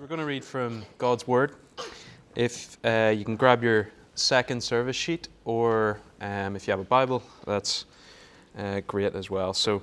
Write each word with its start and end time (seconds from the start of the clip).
we're 0.00 0.06
going 0.06 0.18
to 0.18 0.24
read 0.24 0.42
from 0.42 0.82
God's 0.96 1.28
Word. 1.28 1.56
If 2.34 2.78
uh, 2.86 3.12
you 3.14 3.22
can 3.22 3.36
grab 3.36 3.62
your 3.62 3.90
second 4.14 4.62
service 4.62 4.96
sheet, 4.96 5.28
or 5.44 6.00
um, 6.22 6.56
if 6.56 6.66
you 6.66 6.70
have 6.70 6.80
a 6.80 6.84
Bible, 6.84 7.22
that's 7.44 7.84
uh, 8.56 8.80
great 8.86 9.14
as 9.14 9.28
well. 9.28 9.52
So 9.52 9.82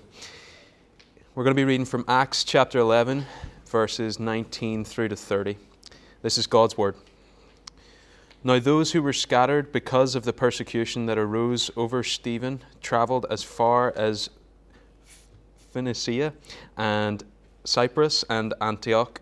we're 1.35 1.43
going 1.43 1.55
to 1.55 1.59
be 1.59 1.65
reading 1.65 1.85
from 1.85 2.03
Acts 2.07 2.43
chapter 2.43 2.79
11, 2.79 3.27
verses 3.67 4.19
19 4.19 4.85
through 4.85 5.09
to 5.09 5.15
30. 5.15 5.55
This 6.23 6.39
is 6.39 6.47
God's 6.47 6.75
Word. 6.75 6.95
Now, 8.43 8.57
those 8.57 8.93
who 8.93 9.03
were 9.03 9.13
scattered 9.13 9.71
because 9.71 10.15
of 10.15 10.23
the 10.23 10.33
persecution 10.33 11.05
that 11.05 11.19
arose 11.19 11.69
over 11.77 12.01
Stephen 12.01 12.63
traveled 12.81 13.27
as 13.29 13.43
far 13.43 13.93
as 13.95 14.31
Phoenicia 15.71 16.33
and 16.75 17.23
Cyprus 17.65 18.25
and 18.31 18.55
Antioch, 18.59 19.21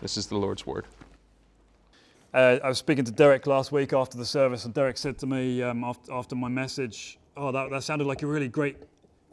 This 0.00 0.16
is 0.16 0.26
the 0.26 0.36
Lord's 0.36 0.66
word. 0.66 0.86
Uh, 2.32 2.58
I 2.62 2.68
was 2.68 2.78
speaking 2.78 3.04
to 3.04 3.12
Derek 3.12 3.46
last 3.46 3.72
week 3.72 3.92
after 3.92 4.18
the 4.18 4.24
service, 4.26 4.64
and 4.64 4.74
Derek 4.74 4.98
said 4.98 5.18
to 5.18 5.26
me 5.26 5.62
um, 5.62 5.84
after, 5.84 6.12
after, 6.12 6.34
my 6.34 6.48
message, 6.48 7.18
"Oh, 7.36 7.52
that, 7.52 7.70
that 7.70 7.84
sounded 7.84 8.06
like 8.06 8.22
a 8.22 8.26
really 8.26 8.48
great 8.48 8.76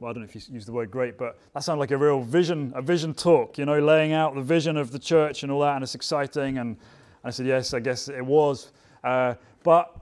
well, 0.02 0.10
I 0.10 0.14
don't 0.14 0.24
know 0.24 0.30
if 0.30 0.34
you 0.34 0.42
use 0.52 0.66
the 0.66 0.72
word 0.72 0.90
great, 0.90 1.16
but 1.16 1.38
that 1.54 1.64
sounded 1.64 1.80
like 1.80 1.92
a 1.92 1.98
real 1.98 2.24
vision, 2.24 2.74
a 2.76 2.82
vision 2.82 3.14
talk, 3.14 3.60
you 3.60 3.66
know, 3.66 3.80
laying 3.80 4.14
out 4.14 4.34
the 4.34 4.42
vision 4.42 4.76
of 4.76 4.90
the 4.90 4.98
church 4.98 5.44
and 5.44 5.52
all 5.52 5.62
that, 5.62 5.76
and 5.76 5.84
it's 5.84 5.94
exciting. 5.94 6.58
And, 6.58 6.76
I 7.24 7.30
said, 7.30 7.46
yes, 7.46 7.76
I 7.76 7.80
guess 7.80 8.08
it 8.08 8.26
was. 8.26 8.72
Uh, 9.04 9.36
but 9.62 9.96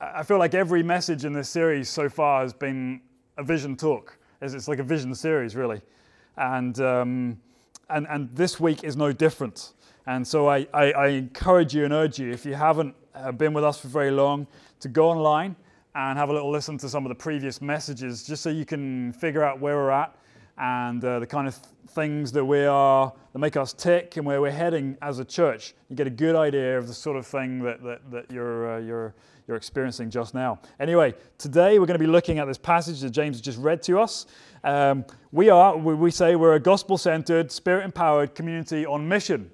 I 0.00 0.22
feel 0.22 0.38
like 0.38 0.54
every 0.54 0.84
message 0.84 1.24
in 1.24 1.32
this 1.32 1.48
series 1.48 1.88
so 1.88 2.08
far 2.08 2.42
has 2.42 2.52
been 2.52 3.00
a 3.36 3.42
vision 3.42 3.76
talk. 3.76 4.16
It's, 4.40 4.54
it's 4.54 4.68
like 4.68 4.78
a 4.78 4.84
vision 4.84 5.12
series, 5.12 5.56
really. 5.56 5.80
And, 6.36 6.78
um, 6.78 7.40
and, 7.90 8.06
and 8.08 8.34
this 8.34 8.58
week 8.58 8.84
is 8.84 8.96
no 8.96 9.12
different. 9.12 9.72
And 10.06 10.26
so 10.26 10.48
I, 10.48 10.66
I, 10.74 10.92
I 10.92 11.06
encourage 11.08 11.74
you 11.74 11.84
and 11.84 11.92
urge 11.92 12.18
you, 12.18 12.30
if 12.30 12.44
you 12.44 12.54
haven't 12.54 12.94
uh, 13.14 13.32
been 13.32 13.52
with 13.52 13.64
us 13.64 13.78
for 13.78 13.88
very 13.88 14.10
long, 14.10 14.46
to 14.80 14.88
go 14.88 15.08
online 15.08 15.54
and 15.94 16.18
have 16.18 16.28
a 16.28 16.32
little 16.32 16.50
listen 16.50 16.78
to 16.78 16.88
some 16.88 17.04
of 17.04 17.10
the 17.10 17.14
previous 17.14 17.60
messages 17.60 18.26
just 18.26 18.42
so 18.42 18.50
you 18.50 18.64
can 18.64 19.12
figure 19.12 19.44
out 19.44 19.60
where 19.60 19.76
we're 19.76 19.90
at 19.90 20.16
and 20.58 21.04
uh, 21.04 21.18
the 21.18 21.26
kind 21.26 21.46
of 21.46 21.54
th- 21.54 21.66
things 21.90 22.32
that 22.32 22.44
we 22.44 22.64
are 22.64 23.12
that 23.32 23.38
make 23.38 23.56
us 23.56 23.72
tick 23.72 24.16
and 24.16 24.26
where 24.26 24.40
we're 24.40 24.50
heading 24.50 24.96
as 25.02 25.18
a 25.18 25.24
church. 25.24 25.74
You 25.88 25.96
get 25.96 26.06
a 26.06 26.10
good 26.10 26.34
idea 26.34 26.78
of 26.78 26.88
the 26.88 26.94
sort 26.94 27.16
of 27.16 27.26
thing 27.26 27.62
that, 27.62 27.82
that, 27.82 28.10
that 28.10 28.30
you're, 28.30 28.74
uh, 28.74 28.78
you're, 28.78 29.14
you're 29.46 29.56
experiencing 29.56 30.10
just 30.10 30.34
now. 30.34 30.60
Anyway, 30.78 31.14
today 31.38 31.78
we're 31.78 31.86
going 31.86 31.98
to 31.98 32.04
be 32.04 32.10
looking 32.10 32.38
at 32.38 32.46
this 32.46 32.58
passage 32.58 33.00
that 33.00 33.10
James 33.10 33.40
just 33.40 33.58
read 33.58 33.82
to 33.82 33.98
us. 34.00 34.26
Um, 34.64 35.04
we 35.32 35.50
are, 35.50 35.76
we 35.76 36.10
say, 36.10 36.36
we're 36.36 36.54
a 36.54 36.60
gospel 36.60 36.96
centered, 36.96 37.50
spirit 37.50 37.84
empowered 37.84 38.34
community 38.34 38.86
on 38.86 39.06
mission. 39.06 39.50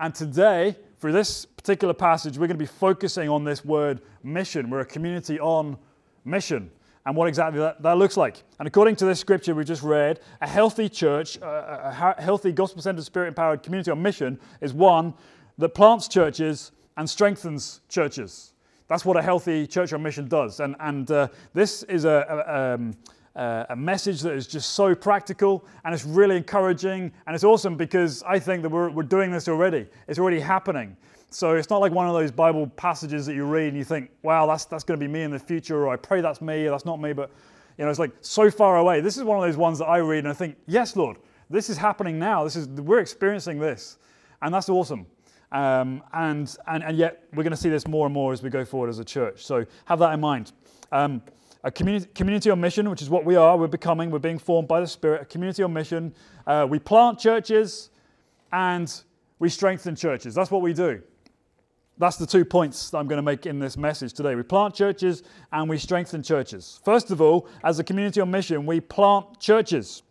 And 0.00 0.14
today, 0.14 0.76
for 0.98 1.12
this 1.12 1.44
particular 1.44 1.94
passage, 1.94 2.38
we're 2.38 2.46
going 2.46 2.58
to 2.58 2.64
be 2.64 2.66
focusing 2.66 3.28
on 3.28 3.44
this 3.44 3.64
word 3.64 4.00
mission. 4.22 4.70
We're 4.70 4.80
a 4.80 4.86
community 4.86 5.38
on 5.38 5.76
mission 6.24 6.70
and 7.08 7.16
what 7.16 7.26
exactly 7.26 7.58
that, 7.58 7.80
that 7.80 7.96
looks 7.96 8.18
like. 8.18 8.42
And 8.58 8.68
according 8.68 8.96
to 8.96 9.06
this 9.06 9.18
scripture 9.18 9.54
we 9.54 9.64
just 9.64 9.82
read, 9.82 10.20
a 10.42 10.46
healthy 10.46 10.90
church, 10.90 11.38
a, 11.38 12.16
a 12.18 12.20
healthy 12.20 12.52
gospel 12.52 12.82
centered, 12.82 13.02
spirit 13.02 13.28
empowered 13.28 13.62
community 13.62 13.90
on 13.90 14.02
mission 14.02 14.38
is 14.60 14.74
one 14.74 15.14
that 15.56 15.70
plants 15.70 16.06
churches 16.06 16.70
and 16.98 17.08
strengthens 17.08 17.80
churches. 17.88 18.52
That's 18.88 19.04
what 19.04 19.16
a 19.16 19.22
healthy 19.22 19.66
church 19.66 19.92
on 19.92 20.02
mission 20.02 20.28
does. 20.28 20.60
And, 20.60 20.74
and 20.80 21.10
uh, 21.10 21.28
this 21.52 21.82
is 21.84 22.04
a, 22.04 22.44
a, 22.46 22.74
um, 22.74 22.94
a, 23.68 23.76
message 23.76 24.22
that 24.22 24.32
is 24.32 24.46
just 24.46 24.70
so 24.70 24.94
practical 24.94 25.64
and 25.84 25.94
it's 25.94 26.04
really 26.04 26.38
encouraging. 26.38 27.12
And 27.26 27.34
it's 27.34 27.44
awesome 27.44 27.76
because 27.76 28.22
I 28.22 28.38
think 28.38 28.62
that 28.62 28.70
we're, 28.70 28.90
we're 28.90 29.02
doing 29.02 29.30
this 29.30 29.46
already. 29.46 29.86
It's 30.08 30.18
already 30.18 30.40
happening. 30.40 30.96
So 31.30 31.54
it's 31.54 31.68
not 31.68 31.82
like 31.82 31.92
one 31.92 32.08
of 32.08 32.14
those 32.14 32.30
Bible 32.30 32.66
passages 32.76 33.26
that 33.26 33.34
you 33.34 33.44
read 33.44 33.68
and 33.68 33.76
you 33.76 33.84
think, 33.84 34.10
wow, 34.22 34.46
that's, 34.46 34.64
that's 34.64 34.84
going 34.84 34.98
to 34.98 35.06
be 35.06 35.12
me 35.12 35.22
in 35.22 35.30
the 35.30 35.38
future, 35.38 35.84
or 35.84 35.92
I 35.92 35.96
pray 35.96 36.22
that's 36.22 36.40
me, 36.40 36.66
or 36.66 36.70
that's 36.70 36.86
not 36.86 36.98
me. 37.00 37.12
But, 37.12 37.30
you 37.76 37.84
know, 37.84 37.90
it's 37.90 37.98
like 37.98 38.12
so 38.22 38.50
far 38.50 38.78
away. 38.78 39.02
This 39.02 39.18
is 39.18 39.24
one 39.24 39.36
of 39.36 39.44
those 39.44 39.58
ones 39.58 39.78
that 39.80 39.86
I 39.86 39.98
read 39.98 40.20
and 40.20 40.28
I 40.28 40.32
think, 40.32 40.56
yes, 40.66 40.96
Lord, 40.96 41.18
this 41.50 41.68
is 41.68 41.76
happening 41.76 42.18
now. 42.18 42.44
This 42.44 42.56
is, 42.56 42.66
we're 42.68 43.00
experiencing 43.00 43.58
this. 43.58 43.98
And 44.40 44.54
that's 44.54 44.70
awesome. 44.70 45.06
Um, 45.50 46.02
and, 46.12 46.54
and, 46.66 46.84
and 46.84 46.96
yet 46.96 47.24
we're 47.34 47.42
going 47.42 47.52
to 47.52 47.56
see 47.56 47.70
this 47.70 47.86
more 47.86 48.06
and 48.06 48.12
more 48.12 48.32
as 48.32 48.42
we 48.42 48.50
go 48.50 48.64
forward 48.64 48.90
as 48.90 48.98
a 48.98 49.04
church. 49.04 49.44
So 49.44 49.64
have 49.86 49.98
that 50.00 50.12
in 50.12 50.20
mind. 50.20 50.52
Um, 50.92 51.22
a 51.64 51.70
community, 51.70 52.08
community 52.14 52.50
on 52.50 52.60
mission, 52.60 52.88
which 52.88 53.02
is 53.02 53.10
what 53.10 53.24
we 53.24 53.34
are, 53.36 53.56
we're 53.56 53.66
becoming, 53.66 54.10
we're 54.10 54.18
being 54.18 54.38
formed 54.38 54.68
by 54.68 54.80
the 54.80 54.86
Spirit, 54.86 55.22
a 55.22 55.24
community 55.24 55.62
on 55.62 55.72
mission. 55.72 56.14
Uh, 56.46 56.66
we 56.68 56.78
plant 56.78 57.18
churches 57.18 57.90
and 58.52 59.02
we 59.38 59.48
strengthen 59.48 59.96
churches. 59.96 60.34
That's 60.34 60.50
what 60.50 60.62
we 60.62 60.72
do. 60.72 61.02
That's 61.98 62.16
the 62.16 62.26
two 62.26 62.44
points 62.44 62.90
that 62.90 62.98
I'm 62.98 63.08
going 63.08 63.18
to 63.18 63.22
make 63.22 63.44
in 63.44 63.58
this 63.58 63.76
message 63.76 64.12
today. 64.12 64.36
We 64.36 64.44
plant 64.44 64.74
churches 64.74 65.24
and 65.50 65.68
we 65.68 65.78
strengthen 65.78 66.22
churches. 66.22 66.80
First 66.84 67.10
of 67.10 67.20
all, 67.20 67.48
as 67.64 67.80
a 67.80 67.84
community 67.84 68.20
on 68.20 68.30
mission, 68.30 68.64
we 68.66 68.80
plant 68.80 69.40
churches. 69.40 70.04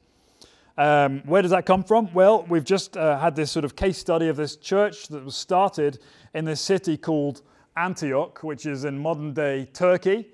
Um, 0.77 1.23
where 1.25 1.41
does 1.41 1.51
that 1.51 1.65
come 1.65 1.83
from? 1.83 2.13
Well, 2.13 2.45
we've 2.47 2.63
just 2.63 2.97
uh, 2.97 3.17
had 3.17 3.35
this 3.35 3.49
sort 3.49 3.65
of 3.65 3.75
case 3.75 3.97
study 3.97 4.27
of 4.27 4.35
this 4.35 4.55
church 4.55 5.07
that 5.07 5.25
was 5.25 5.35
started 5.35 5.99
in 6.35 6.45
this 6.45 6.61
city 6.61 6.97
called 6.97 7.41
Antioch, 7.75 8.43
which 8.43 8.67
is 8.67 8.85
in 8.85 8.99
modern 8.99 9.33
day 9.33 9.66
Turkey. 9.73 10.27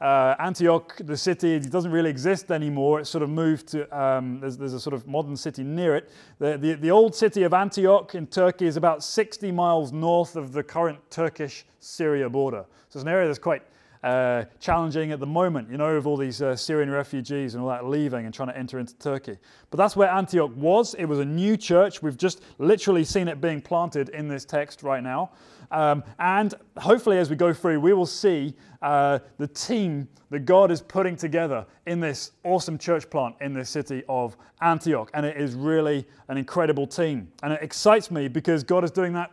Uh, 0.00 0.34
Antioch, 0.40 0.96
the 1.04 1.16
city, 1.16 1.60
doesn't 1.60 1.92
really 1.92 2.10
exist 2.10 2.50
anymore. 2.50 3.00
It's 3.00 3.10
sort 3.10 3.22
of 3.22 3.30
moved 3.30 3.68
to, 3.68 3.96
um, 3.96 4.40
there's, 4.40 4.56
there's, 4.56 4.72
a 4.72 4.80
sort 4.80 4.94
of 4.94 5.06
modern 5.06 5.36
city 5.36 5.62
near 5.62 5.94
it. 5.94 6.10
The, 6.40 6.58
the, 6.58 6.74
the, 6.74 6.90
old 6.90 7.14
city 7.14 7.44
of 7.44 7.54
Antioch 7.54 8.16
in 8.16 8.26
Turkey 8.26 8.66
is 8.66 8.76
about 8.76 9.04
60 9.04 9.52
miles 9.52 9.92
north 9.92 10.34
of 10.34 10.52
the 10.52 10.62
current 10.64 10.98
Turkish 11.08 11.64
Syria 11.78 12.28
border. 12.28 12.64
So 12.88 12.96
it's 12.96 13.04
an 13.04 13.08
area 13.08 13.28
that's 13.28 13.38
quite 13.38 13.62
uh, 14.02 14.44
challenging 14.58 15.12
at 15.12 15.20
the 15.20 15.26
moment, 15.26 15.70
you 15.70 15.76
know, 15.76 15.94
of 15.94 16.06
all 16.06 16.16
these 16.16 16.42
uh, 16.42 16.56
Syrian 16.56 16.90
refugees 16.90 17.54
and 17.54 17.62
all 17.62 17.68
that 17.68 17.86
leaving 17.86 18.24
and 18.24 18.34
trying 18.34 18.48
to 18.48 18.56
enter 18.56 18.78
into 18.78 18.96
Turkey. 18.98 19.36
But 19.70 19.76
that's 19.76 19.94
where 19.94 20.10
Antioch 20.10 20.50
was. 20.56 20.94
It 20.94 21.04
was 21.04 21.20
a 21.20 21.24
new 21.24 21.56
church. 21.56 22.02
We've 22.02 22.16
just 22.16 22.42
literally 22.58 23.04
seen 23.04 23.28
it 23.28 23.40
being 23.40 23.60
planted 23.60 24.08
in 24.08 24.26
this 24.26 24.44
text 24.44 24.82
right 24.82 25.02
now. 25.02 25.30
Um, 25.70 26.02
and 26.18 26.54
hopefully, 26.78 27.18
as 27.18 27.30
we 27.30 27.36
go 27.36 27.52
through, 27.52 27.80
we 27.80 27.92
will 27.92 28.06
see 28.06 28.54
uh, 28.82 29.20
the 29.38 29.46
team 29.46 30.08
that 30.30 30.40
God 30.40 30.70
is 30.70 30.82
putting 30.82 31.16
together 31.16 31.64
in 31.86 32.00
this 32.00 32.32
awesome 32.44 32.78
church 32.78 33.08
plant 33.08 33.36
in 33.40 33.52
this 33.52 33.70
city 33.70 34.02
of 34.08 34.36
Antioch. 34.60 35.10
And 35.14 35.24
it 35.24 35.36
is 35.36 35.54
really 35.54 36.06
an 36.28 36.36
incredible 36.36 36.86
team. 36.86 37.30
And 37.42 37.52
it 37.52 37.62
excites 37.62 38.10
me 38.10 38.28
because 38.28 38.64
God 38.64 38.84
is 38.84 38.90
doing 38.90 39.12
that 39.12 39.30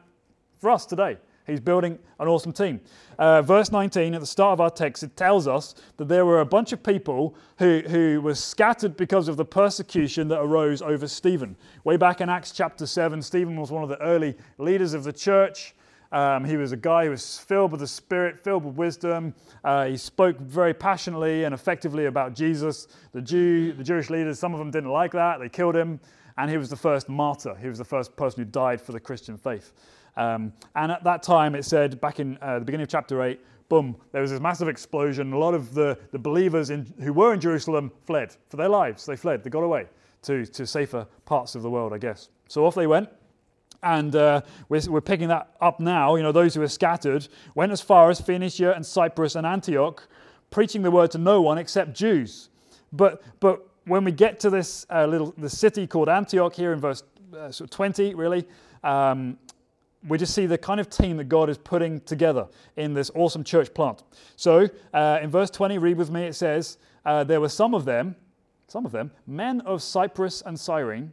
for 0.60 0.70
us 0.70 0.86
today. 0.86 1.18
He's 1.50 1.60
building 1.60 1.98
an 2.20 2.28
awesome 2.28 2.54
team. 2.54 2.80
Uh, 3.18 3.42
verse 3.42 3.72
19, 3.72 4.14
at 4.14 4.22
the 4.22 4.28
start 4.28 4.54
of 4.54 4.62
our 4.62 4.70
text, 4.70 5.04
it 5.04 5.16
tells 5.18 5.48
us 5.48 5.76
that 5.98 6.08
there 6.08 6.26
were 6.26 6.42
a 6.42 6.46
bunch 6.46 6.72
of 6.72 6.84
people 6.84 7.36
who, 7.58 7.82
who 7.88 8.22
were 8.22 8.36
scattered 8.36 8.96
because 8.96 9.28
of 9.28 9.36
the 9.36 9.46
persecution 9.46 10.28
that 10.30 10.40
arose 10.40 10.82
over 10.82 11.08
Stephen. 11.08 11.56
Way 11.84 11.98
back 11.98 12.22
in 12.22 12.30
Acts 12.30 12.52
chapter 12.52 12.86
7, 12.86 13.22
Stephen 13.22 13.56
was 13.56 13.72
one 13.72 13.84
of 13.84 13.90
the 13.90 14.02
early 14.02 14.36
leaders 14.58 14.94
of 14.94 15.04
the 15.04 15.14
church. 15.14 15.74
Um, 16.12 16.44
he 16.44 16.58
was 16.58 16.72
a 16.72 16.78
guy 16.78 17.06
who 17.06 17.12
was 17.12 17.38
filled 17.38 17.72
with 17.72 17.82
the 17.82 17.88
Spirit, 17.88 18.40
filled 18.40 18.64
with 18.64 18.76
wisdom. 18.76 19.34
Uh, 19.64 19.86
he 19.86 19.98
spoke 19.98 20.40
very 20.40 20.74
passionately 20.74 21.44
and 21.44 21.54
effectively 21.54 22.06
about 22.06 22.34
Jesus. 22.34 22.88
The, 23.12 23.22
Jew, 23.22 23.74
the 23.74 23.84
Jewish 23.84 24.10
leaders, 24.10 24.40
some 24.40 24.54
of 24.54 24.60
them 24.60 24.72
didn't 24.72 24.90
like 24.90 25.12
that. 25.12 25.40
They 25.40 25.50
killed 25.50 25.76
him. 25.76 26.00
And 26.38 26.50
he 26.50 26.58
was 26.58 26.70
the 26.70 26.78
first 26.78 27.10
martyr. 27.10 27.54
He 27.56 27.68
was 27.68 27.78
the 27.78 27.86
first 27.86 28.16
person 28.16 28.44
who 28.44 28.50
died 28.50 28.82
for 28.82 28.94
the 28.94 29.00
Christian 29.00 29.38
faith. 29.38 29.74
Um, 30.20 30.52
and 30.76 30.92
at 30.92 31.06
that 31.06 31.24
time, 31.24 31.56
it 31.56 31.64
said, 31.64 32.02
back 32.02 32.20
in 32.20 32.38
uh, 32.42 32.60
the 32.60 32.66
beginning 32.66 32.84
of 32.84 32.90
chapter 32.90 33.24
8, 33.24 33.40
boom, 33.70 33.96
there 34.12 34.22
was 34.22 34.32
this 34.32 34.42
massive 34.42 34.68
explosion. 34.68 35.32
A 35.32 35.38
lot 35.38 35.54
of 35.54 35.74
the, 35.74 35.98
the 36.12 36.20
believers 36.20 36.72
in, 36.72 36.86
who 37.02 37.14
were 37.14 37.34
in 37.34 37.40
Jerusalem 37.40 37.90
fled 38.06 38.36
for 38.50 38.58
their 38.58 38.68
lives. 38.68 39.06
They 39.06 39.16
fled, 39.16 39.46
they 39.46 39.50
got 39.50 39.64
away 39.64 39.88
to, 40.24 40.46
to 40.46 40.68
safer 40.68 41.08
parts 41.24 41.56
of 41.56 41.62
the 41.62 41.70
world, 41.70 41.94
I 41.94 42.00
guess. 42.00 42.28
So 42.50 42.66
off 42.66 42.76
they 42.76 42.86
went. 42.86 43.08
And 43.82 44.14
uh, 44.14 44.42
we're, 44.68 44.82
we're, 44.90 45.00
picking 45.00 45.30
that 45.30 45.56
up 45.62 45.80
now. 45.80 46.16
You 46.16 46.24
know, 46.24 46.34
those 46.34 46.54
who 46.54 46.60
were 46.60 46.68
scattered 46.68 47.26
went 47.56 47.72
as 47.72 47.80
far 47.80 48.10
as 48.10 48.20
Phoenicia 48.20 48.74
and 48.76 48.86
Cyprus 48.86 49.36
and 49.36 49.48
Antioch, 49.48 50.06
preaching 50.52 50.82
the 50.82 50.92
word 50.92 51.12
to 51.12 51.18
no 51.18 51.42
one 51.42 51.58
except 51.58 51.94
Jews. 51.94 52.50
But, 52.92 53.22
but 53.40 53.66
when 53.86 54.04
we 54.04 54.12
get 54.12 54.38
to 54.42 54.50
this 54.50 54.86
uh, 54.90 55.06
little 55.06 55.34
the 55.38 55.50
city 55.50 55.88
called 55.88 56.10
Antioch 56.10 56.54
here 56.54 56.74
in 56.74 56.82
verse 56.82 57.04
uh, 57.34 57.52
sort 57.52 57.70
of 57.70 57.70
20, 57.70 58.16
really, 58.16 58.46
um, 58.84 59.38
we 60.08 60.18
just 60.18 60.34
see 60.34 60.46
the 60.46 60.58
kind 60.58 60.80
of 60.80 60.90
team 60.90 61.18
that 61.18 61.26
God 61.26 61.50
is 61.50 61.58
putting 61.58 62.00
together 62.02 62.48
in 62.78 62.94
this 62.94 63.12
awesome 63.16 63.44
church 63.44 63.74
plant. 63.74 64.04
So 64.36 64.70
uh, 64.94 65.20
in 65.22 65.30
verse 65.30 65.50
20, 65.50 65.78
read 65.78 65.98
with 65.98 66.10
me, 66.10 66.24
it 66.24 66.36
says, 66.36 66.78
uh, 67.06 67.24
There 67.24 67.42
were 67.42 67.50
some 67.50 67.74
of 67.74 67.86
them, 67.86 68.16
some 68.68 68.86
of 68.86 68.92
them, 68.92 69.12
men 69.28 69.62
of 69.62 69.82
Cyprus 69.82 70.42
and 70.46 70.60
Cyrene, 70.60 71.12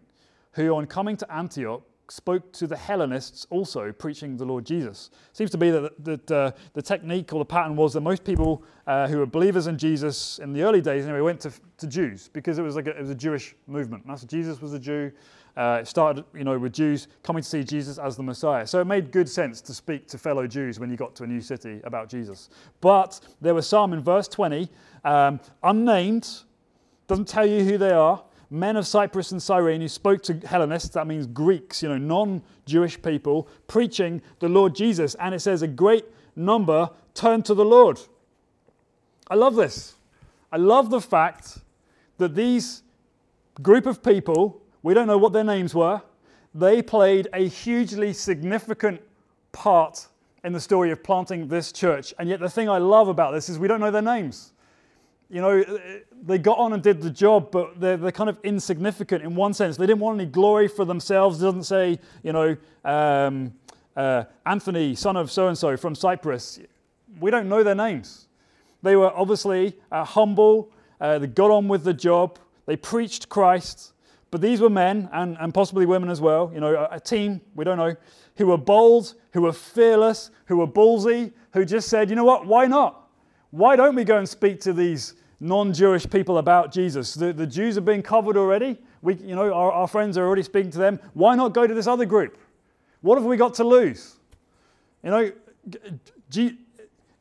who 0.52 0.74
on 0.74 0.86
coming 0.86 1.16
to 1.16 1.32
Antioch 1.32 1.82
spoke 2.08 2.52
to 2.52 2.66
the 2.66 2.76
Hellenists 2.76 3.46
also, 3.50 3.92
preaching 3.92 4.36
the 4.36 4.44
Lord 4.44 4.64
Jesus. 4.64 5.10
Seems 5.32 5.50
to 5.50 5.58
be 5.58 5.70
that, 5.70 6.04
that 6.04 6.30
uh, 6.30 6.52
the 6.72 6.82
technique 6.82 7.32
or 7.32 7.38
the 7.40 7.44
pattern 7.44 7.76
was 7.76 7.92
that 7.94 8.00
most 8.00 8.24
people 8.24 8.62
uh, 8.86 9.08
who 9.08 9.18
were 9.18 9.26
believers 9.26 9.66
in 9.66 9.76
Jesus 9.76 10.38
in 10.38 10.52
the 10.52 10.62
early 10.62 10.80
days 10.80 11.04
anyway 11.04 11.20
went 11.20 11.40
to, 11.40 11.52
to 11.78 11.86
Jews 11.86 12.30
because 12.32 12.58
it 12.58 12.62
was 12.62 12.76
like 12.76 12.86
a, 12.86 12.90
it 12.90 13.00
was 13.00 13.10
a 13.10 13.14
Jewish 13.14 13.54
movement. 13.66 14.06
Master 14.06 14.26
Jesus 14.26 14.60
was 14.60 14.72
a 14.72 14.78
Jew. 14.78 15.10
Uh, 15.56 15.78
it 15.80 15.88
started, 15.88 16.24
you 16.34 16.44
know, 16.44 16.58
with 16.58 16.72
Jews 16.72 17.08
coming 17.22 17.42
to 17.42 17.48
see 17.48 17.64
Jesus 17.64 17.98
as 17.98 18.16
the 18.16 18.22
Messiah. 18.22 18.66
So 18.66 18.80
it 18.80 18.84
made 18.84 19.10
good 19.10 19.28
sense 19.28 19.60
to 19.62 19.74
speak 19.74 20.06
to 20.08 20.18
fellow 20.18 20.46
Jews 20.46 20.78
when 20.78 20.90
you 20.90 20.96
got 20.96 21.14
to 21.16 21.24
a 21.24 21.26
new 21.26 21.40
city 21.40 21.80
about 21.84 22.08
Jesus. 22.10 22.50
But 22.80 23.20
there 23.40 23.54
were 23.54 23.62
some 23.62 23.92
in 23.94 24.02
verse 24.02 24.28
20, 24.28 24.68
um, 25.04 25.40
unnamed, 25.62 26.28
doesn't 27.06 27.28
tell 27.28 27.46
you 27.46 27.64
who 27.64 27.78
they 27.78 27.92
are, 27.92 28.22
men 28.50 28.76
of 28.76 28.86
Cyprus 28.86 29.32
and 29.32 29.42
Cyrene 29.42 29.80
who 29.80 29.88
spoke 29.88 30.22
to 30.24 30.34
Hellenists, 30.46 30.90
that 30.90 31.06
means 31.06 31.26
Greeks, 31.26 31.82
you 31.82 31.88
know, 31.88 31.98
non 31.98 32.42
Jewish 32.64 33.00
people, 33.00 33.48
preaching 33.66 34.22
the 34.40 34.48
Lord 34.48 34.74
Jesus. 34.74 35.14
And 35.16 35.34
it 35.34 35.40
says 35.40 35.62
a 35.62 35.68
great 35.68 36.04
number 36.34 36.90
turned 37.14 37.44
to 37.46 37.54
the 37.54 37.64
Lord. 37.64 37.98
I 39.28 39.34
love 39.34 39.56
this. 39.56 39.94
I 40.52 40.58
love 40.58 40.90
the 40.90 41.00
fact 41.00 41.58
that 42.18 42.34
these 42.34 42.82
group 43.62 43.86
of 43.86 44.02
people, 44.02 44.62
we 44.86 44.94
don't 44.94 45.06
know 45.06 45.18
what 45.18 45.32
their 45.32 45.44
names 45.44 45.74
were, 45.74 46.00
they 46.54 46.80
played 46.80 47.28
a 47.32 47.48
hugely 47.48 48.12
significant 48.12 49.00
part 49.52 50.06
in 50.44 50.52
the 50.52 50.60
story 50.60 50.90
of 50.90 51.02
planting 51.02 51.48
this 51.48 51.72
church. 51.72 52.14
And 52.18 52.28
yet, 52.28 52.40
the 52.40 52.48
thing 52.48 52.68
I 52.68 52.78
love 52.78 53.08
about 53.08 53.32
this 53.32 53.48
is 53.48 53.58
we 53.58 53.68
don't 53.68 53.80
know 53.80 53.90
their 53.90 54.02
names 54.02 54.52
you 55.28 55.40
know, 55.40 55.64
they 56.22 56.38
got 56.38 56.58
on 56.58 56.72
and 56.72 56.82
did 56.82 57.02
the 57.02 57.10
job, 57.10 57.50
but 57.50 57.80
they're, 57.80 57.96
they're 57.96 58.12
kind 58.12 58.30
of 58.30 58.38
insignificant 58.44 59.24
in 59.24 59.34
one 59.34 59.52
sense. 59.52 59.76
They 59.76 59.86
didn't 59.86 60.00
want 60.00 60.20
any 60.20 60.30
glory 60.30 60.68
for 60.68 60.84
themselves. 60.84 61.42
It 61.42 61.44
doesn't 61.44 61.64
say, 61.64 61.98
you 62.22 62.32
know, 62.32 62.56
um, 62.84 63.52
uh, 63.96 64.24
Anthony, 64.44 64.94
son 64.94 65.16
of 65.16 65.30
so 65.30 65.48
and 65.48 65.58
so 65.58 65.76
from 65.76 65.94
Cyprus. 65.94 66.60
We 67.18 67.30
don't 67.30 67.48
know 67.48 67.64
their 67.64 67.74
names. 67.74 68.28
They 68.82 68.94
were 68.94 69.10
obviously 69.10 69.76
uh, 69.90 70.04
humble, 70.04 70.70
uh, 71.00 71.18
they 71.18 71.26
got 71.26 71.50
on 71.50 71.66
with 71.66 71.82
the 71.82 71.94
job, 71.94 72.38
they 72.66 72.76
preached 72.76 73.28
Christ. 73.28 73.92
But 74.36 74.42
these 74.42 74.60
were 74.60 74.68
men, 74.68 75.08
and, 75.14 75.34
and 75.40 75.54
possibly 75.54 75.86
women 75.86 76.10
as 76.10 76.20
well, 76.20 76.50
you 76.52 76.60
know, 76.60 76.74
a, 76.74 76.96
a 76.96 77.00
team, 77.00 77.40
we 77.54 77.64
don't 77.64 77.78
know, 77.78 77.96
who 78.36 78.48
were 78.48 78.58
bold, 78.58 79.14
who 79.32 79.40
were 79.40 79.52
fearless, 79.54 80.30
who 80.44 80.58
were 80.58 80.66
ballsy, 80.66 81.32
who 81.54 81.64
just 81.64 81.88
said, 81.88 82.10
you 82.10 82.16
know 82.16 82.24
what, 82.24 82.44
why 82.46 82.66
not? 82.66 83.08
Why 83.50 83.76
don't 83.76 83.94
we 83.94 84.04
go 84.04 84.18
and 84.18 84.28
speak 84.28 84.60
to 84.60 84.74
these 84.74 85.14
non 85.40 85.72
Jewish 85.72 86.06
people 86.10 86.36
about 86.36 86.70
Jesus? 86.70 87.14
The, 87.14 87.32
the 87.32 87.46
Jews 87.46 87.78
are 87.78 87.80
being 87.80 88.02
covered 88.02 88.36
already. 88.36 88.76
We, 89.00 89.14
you 89.14 89.34
know, 89.34 89.50
our, 89.54 89.72
our 89.72 89.88
friends 89.88 90.18
are 90.18 90.26
already 90.26 90.42
speaking 90.42 90.70
to 90.72 90.78
them. 90.78 91.00
Why 91.14 91.34
not 91.34 91.54
go 91.54 91.66
to 91.66 91.72
this 91.72 91.86
other 91.86 92.04
group? 92.04 92.36
What 93.00 93.16
have 93.16 93.24
we 93.24 93.38
got 93.38 93.54
to 93.54 93.64
lose? 93.64 94.16
You 95.02 95.10
know, 95.12 95.32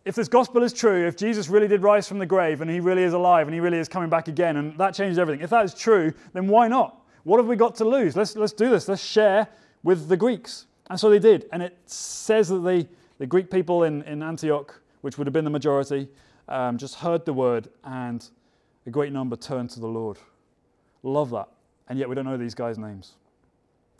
if 0.03 0.15
this 0.15 0.27
gospel 0.27 0.63
is 0.63 0.73
true, 0.73 1.07
if 1.07 1.15
Jesus 1.15 1.47
really 1.47 1.69
did 1.69 1.81
rise 1.81 2.09
from 2.09 2.19
the 2.19 2.25
grave 2.25 2.59
and 2.59 2.69
he 2.69 2.81
really 2.81 3.03
is 3.03 3.13
alive 3.13 3.47
and 3.47 3.53
he 3.53 3.61
really 3.61 3.77
is 3.77 3.87
coming 3.87 4.09
back 4.09 4.27
again 4.27 4.57
and 4.57 4.77
that 4.77 4.93
changes 4.93 5.17
everything, 5.17 5.41
if 5.41 5.49
that 5.51 5.63
is 5.63 5.73
true, 5.73 6.13
then 6.33 6.49
why 6.49 6.67
not? 6.67 7.03
What 7.25 7.39
have 7.39 7.47
we 7.47 7.55
got 7.55 7.75
to 7.75 7.85
lose? 7.85 8.15
Let's, 8.15 8.35
let's 8.35 8.53
do 8.53 8.69
this. 8.69 8.87
Let's 8.87 9.03
share 9.03 9.47
with 9.83 10.07
the 10.07 10.15
Greeks. 10.15 10.67
And 10.89 10.99
so 10.99 11.09
they 11.09 11.19
did. 11.19 11.49
And 11.51 11.61
it 11.61 11.77
says 11.85 12.49
that 12.49 12.59
the, 12.59 12.87
the 13.17 13.25
Greek 13.25 13.51
people 13.51 13.83
in, 13.83 14.03
in 14.03 14.23
Antioch 14.23 14.79
which 15.01 15.19
would 15.19 15.27
have 15.27 15.33
been 15.33 15.45
the 15.45 15.51
majority, 15.51 16.07
um, 16.49 16.79
just 16.79 16.95
heard 16.95 17.25
the 17.25 17.33
word 17.33 17.67
and 17.83 18.27
a 18.87 18.89
great 18.89 19.13
number 19.13 19.35
turned 19.35 19.69
to 19.69 19.79
the 19.79 19.87
Lord. 19.87 20.17
Love 21.03 21.29
that. 21.29 21.47
And 21.87 21.99
yet 21.99 22.09
we 22.09 22.15
don't 22.15 22.25
know 22.25 22.37
these 22.37 22.55
guys' 22.55 22.79
names. 22.79 23.13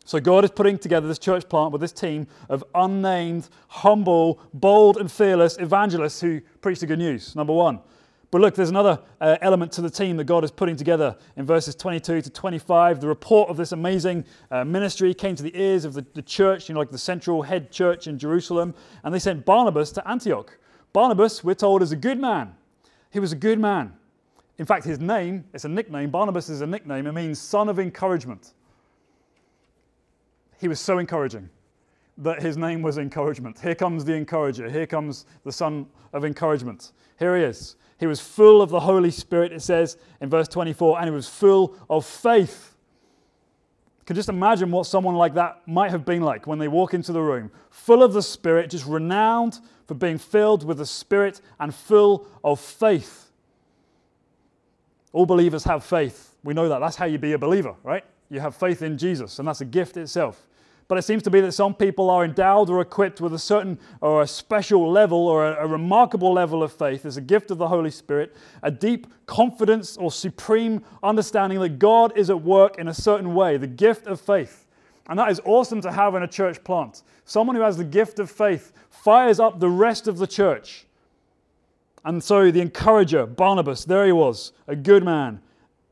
So 0.03 0.19
God 0.19 0.43
is 0.43 0.49
putting 0.51 0.79
together 0.79 1.07
this 1.07 1.19
church 1.19 1.47
plant 1.47 1.71
with 1.71 1.81
this 1.81 1.91
team 1.91 2.25
of 2.49 2.63
unnamed, 2.73 3.49
humble, 3.67 4.39
bold, 4.53 4.97
and 4.97 5.11
fearless 5.11 5.57
evangelists 5.59 6.21
who 6.21 6.41
preach 6.61 6.79
the 6.79 6.87
good 6.87 6.99
news. 6.99 7.35
Number 7.35 7.53
one. 7.53 7.79
But 8.35 8.41
look, 8.41 8.55
there's 8.55 8.69
another 8.69 8.99
uh, 9.21 9.37
element 9.39 9.71
to 9.71 9.81
the 9.81 9.89
team 9.89 10.17
that 10.17 10.25
God 10.25 10.43
is 10.43 10.51
putting 10.51 10.75
together 10.75 11.15
in 11.37 11.45
verses 11.45 11.73
22 11.73 12.21
to 12.21 12.29
25. 12.29 12.99
The 12.99 13.07
report 13.07 13.49
of 13.49 13.55
this 13.55 13.71
amazing 13.71 14.25
uh, 14.51 14.65
ministry 14.65 15.13
came 15.13 15.37
to 15.37 15.43
the 15.43 15.57
ears 15.57 15.85
of 15.85 15.93
the, 15.93 16.05
the 16.15 16.21
church, 16.21 16.67
you 16.67 16.75
know, 16.75 16.81
like 16.81 16.91
the 16.91 16.97
central 16.97 17.43
head 17.43 17.71
church 17.71 18.07
in 18.07 18.19
Jerusalem, 18.19 18.75
and 19.05 19.15
they 19.15 19.19
sent 19.19 19.45
Barnabas 19.45 19.93
to 19.93 20.05
Antioch. 20.05 20.57
Barnabas, 20.91 21.45
we're 21.45 21.53
told, 21.53 21.81
is 21.81 21.93
a 21.93 21.95
good 21.95 22.19
man. 22.19 22.53
He 23.09 23.21
was 23.21 23.31
a 23.31 23.37
good 23.37 23.57
man. 23.57 23.93
In 24.57 24.65
fact, 24.65 24.83
his 24.83 24.99
name, 24.99 25.45
it's 25.53 25.63
a 25.63 25.69
nickname. 25.69 26.09
Barnabas 26.09 26.49
is 26.49 26.59
a 26.59 26.67
nickname. 26.67 27.07
It 27.07 27.13
means 27.13 27.39
son 27.39 27.69
of 27.69 27.79
encouragement. 27.79 28.51
He 30.59 30.67
was 30.67 30.81
so 30.81 30.97
encouraging 30.97 31.49
that 32.17 32.41
his 32.41 32.57
name 32.57 32.81
was 32.81 32.97
encouragement. 32.97 33.61
Here 33.61 33.75
comes 33.75 34.03
the 34.03 34.13
encourager. 34.13 34.69
Here 34.69 34.87
comes 34.87 35.25
the 35.45 35.53
son 35.53 35.85
of 36.11 36.25
encouragement. 36.25 36.91
Here 37.17 37.37
he 37.37 37.43
is. 37.43 37.77
He 37.97 38.07
was 38.07 38.19
full 38.19 38.61
of 38.61 38.69
the 38.69 38.81
Holy 38.81 39.11
Spirit, 39.11 39.53
it 39.53 39.61
says 39.61 39.97
in 40.19 40.29
verse 40.29 40.47
24, 40.47 40.99
and 40.99 41.07
he 41.07 41.11
was 41.11 41.29
full 41.29 41.75
of 41.89 42.05
faith. 42.05 42.75
Can 44.05 44.15
just 44.15 44.29
imagine 44.29 44.69
what 44.69 44.85
someone 44.85 45.15
like 45.15 45.33
that 45.33 45.67
might 45.67 45.91
have 45.91 46.05
been 46.05 46.21
like 46.21 46.45
when 46.45 46.59
they 46.59 46.67
walk 46.67 46.93
into 46.93 47.11
the 47.11 47.21
room, 47.21 47.49
full 47.71 48.03
of 48.03 48.13
the 48.13 48.21
Spirit, 48.21 48.69
just 48.69 48.85
renowned 48.85 49.59
for 49.87 49.95
being 49.95 50.17
filled 50.17 50.63
with 50.63 50.77
the 50.77 50.85
Spirit 50.85 51.41
and 51.59 51.73
full 51.73 52.27
of 52.43 52.59
faith. 52.59 53.31
All 55.11 55.25
believers 55.25 55.63
have 55.63 55.83
faith. 55.83 56.35
We 56.43 56.53
know 56.53 56.69
that. 56.69 56.79
That's 56.79 56.97
how 56.97 57.05
you 57.05 57.17
be 57.17 57.33
a 57.33 57.37
believer, 57.39 57.73
right? 57.83 58.03
You 58.29 58.41
have 58.41 58.55
faith 58.55 58.81
in 58.81 58.97
Jesus, 58.97 59.39
and 59.39 59.47
that's 59.47 59.61
a 59.61 59.65
gift 59.65 59.97
itself. 59.97 60.45
But 60.87 60.99
it 60.99 61.01
seems 61.01 61.23
to 61.23 61.31
be 61.31 61.41
that 61.41 61.53
some 61.53 61.73
people 61.73 62.09
are 62.11 62.23
endowed 62.23 62.69
or 62.69 62.79
equipped 62.79 63.19
with 63.19 63.33
a 63.33 63.39
certain 63.39 63.79
or 64.01 64.21
a 64.21 64.27
special 64.27 64.89
level 64.91 65.27
or 65.27 65.47
a, 65.47 65.65
a, 65.65 65.67
remarkable 65.67 66.31
level 66.31 66.61
of 66.61 66.71
faith 66.71 67.05
as 67.05 67.17
a 67.17 67.21
gift 67.21 67.49
of 67.49 67.57
the 67.57 67.67
Holy 67.67 67.89
Spirit, 67.89 68.35
a 68.61 68.69
deep 68.69 69.07
confidence 69.25 69.97
or 69.97 70.11
supreme 70.11 70.83
understanding 71.01 71.59
that 71.59 71.79
God 71.79 72.15
is 72.15 72.29
at 72.29 72.39
work 72.39 72.77
in 72.77 72.87
a 72.87 72.93
certain 72.93 73.33
way, 73.33 73.57
the 73.57 73.65
gift 73.65 74.05
of 74.05 74.21
faith. 74.21 74.67
And 75.07 75.17
that 75.17 75.31
is 75.31 75.41
awesome 75.43 75.81
to 75.81 75.91
have 75.91 76.13
in 76.13 76.21
a 76.21 76.27
church 76.27 76.63
plant. 76.63 77.01
Someone 77.25 77.55
who 77.55 77.63
has 77.63 77.77
the 77.77 77.83
gift 77.83 78.19
of 78.19 78.29
faith 78.29 78.71
fires 78.89 79.39
up 79.39 79.59
the 79.59 79.69
rest 79.69 80.07
of 80.07 80.19
the 80.19 80.27
church. 80.27 80.85
And 82.03 82.23
so 82.23 82.51
the 82.51 82.61
encourager, 82.61 83.25
Barnabas, 83.25 83.85
there 83.85 84.05
he 84.05 84.11
was, 84.11 84.51
a 84.67 84.75
good 84.75 85.03
man. 85.03 85.41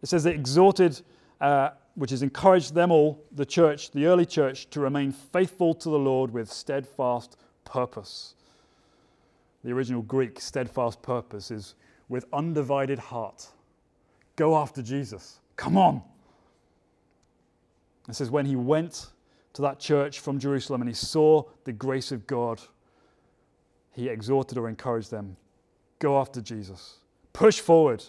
It 0.04 0.10
says 0.10 0.24
they 0.24 0.34
exhorted, 0.34 1.02
uh, 1.42 1.72
which 1.96 2.12
has 2.12 2.24
encouraged 2.24 2.74
them 2.74 2.92
all, 2.92 3.24
the 3.32 3.46
church, 3.46 3.92
the 3.92 4.06
early 4.06 4.26
church, 4.26 4.70
to 4.72 4.80
remain 4.80 5.12
faithful 5.12 5.74
to 5.76 5.90
the 5.90 6.00
Lord 6.00 6.32
with 6.32 6.52
steadfast 6.52 7.38
purpose. 7.66 8.36
The 9.64 9.72
original 9.72 10.02
Greek 10.02 10.40
steadfast 10.40 11.02
purpose 11.02 11.52
is 11.52 11.76
with 12.10 12.26
undivided 12.34 13.00
heart. 13.00 13.48
Go 14.36 14.58
after 14.58 14.82
Jesus. 14.82 15.40
Come 15.56 15.78
on. 15.78 16.02
It 18.10 18.16
says, 18.16 18.30
when 18.30 18.46
he 18.46 18.56
went 18.56 19.08
to 19.54 19.62
that 19.62 19.80
church 19.80 20.20
from 20.20 20.40
Jerusalem 20.40 20.82
and 20.82 20.90
he 20.90 20.96
saw 20.96 21.44
the 21.64 21.72
grace 21.72 22.12
of 22.12 22.28
God 22.28 22.60
he 23.94 24.10
exhorted 24.10 24.58
or 24.58 24.68
encouraged 24.68 25.12
them 25.12 25.38
go 26.00 26.20
after 26.20 26.42
Jesus, 26.42 26.98
push 27.32 27.62
forward, 27.62 28.04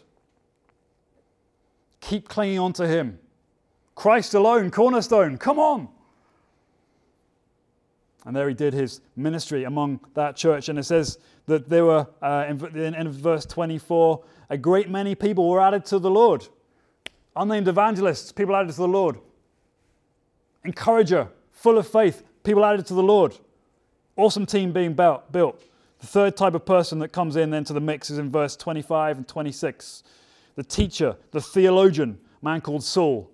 keep 2.01 2.29
clinging 2.29 2.59
on 2.59 2.73
to 2.73 2.89
him. 2.89 3.21
Christ 3.95 4.35
alone, 4.35 4.71
cornerstone, 4.71 5.39
come 5.39 5.59
on. 5.59 5.89
And 8.25 8.35
there 8.35 8.49
he 8.49 8.55
did 8.55 8.73
his 8.73 9.01
ministry 9.17 9.65
among 9.65 10.01
that 10.15 10.35
church. 10.35 10.69
And 10.69 10.79
it 10.79 10.85
says 10.85 11.19
that 11.47 11.69
there 11.69 11.85
were, 11.85 12.07
uh, 12.23 12.47
in, 12.49 12.95
in 12.95 13.13
verse 13.13 13.45
24, 13.45 14.23
a 14.51 14.57
great 14.57 14.89
many 14.89 15.15
people 15.15 15.49
were 15.49 15.61
added 15.61 15.85
to 15.87 15.99
the 15.99 16.11
Lord. 16.11 16.47
Unnamed 17.37 17.69
evangelists, 17.69 18.33
people 18.33 18.57
added 18.57 18.71
to 18.71 18.79
the 18.79 18.89
Lord. 18.89 19.19
Encourager, 20.65 21.29
full 21.53 21.77
of 21.77 21.87
faith, 21.87 22.23
people 22.43 22.65
added 22.65 22.87
to 22.87 22.95
the 22.95 23.03
Lord. 23.03 23.37
Awesome 24.17 24.47
team 24.47 24.73
being 24.73 24.95
built. 24.95 25.31
The 25.33 26.07
third 26.07 26.37
type 26.37 26.55
of 26.55 26.65
person 26.65 26.99
that 27.01 27.09
comes 27.09 27.37
in 27.37 27.51
then 27.51 27.65
to 27.65 27.73
the 27.73 27.81
mix 27.81 28.11
is 28.11 28.19
in 28.19 28.31
verse 28.31 28.57
25 28.57 29.19
and 29.19 29.29
26. 29.29 30.03
The 30.55 30.63
teacher, 30.63 31.17
the 31.33 31.41
theologian, 31.41 32.19
man 32.41 32.61
called 32.61 32.85
Saul. 32.85 33.31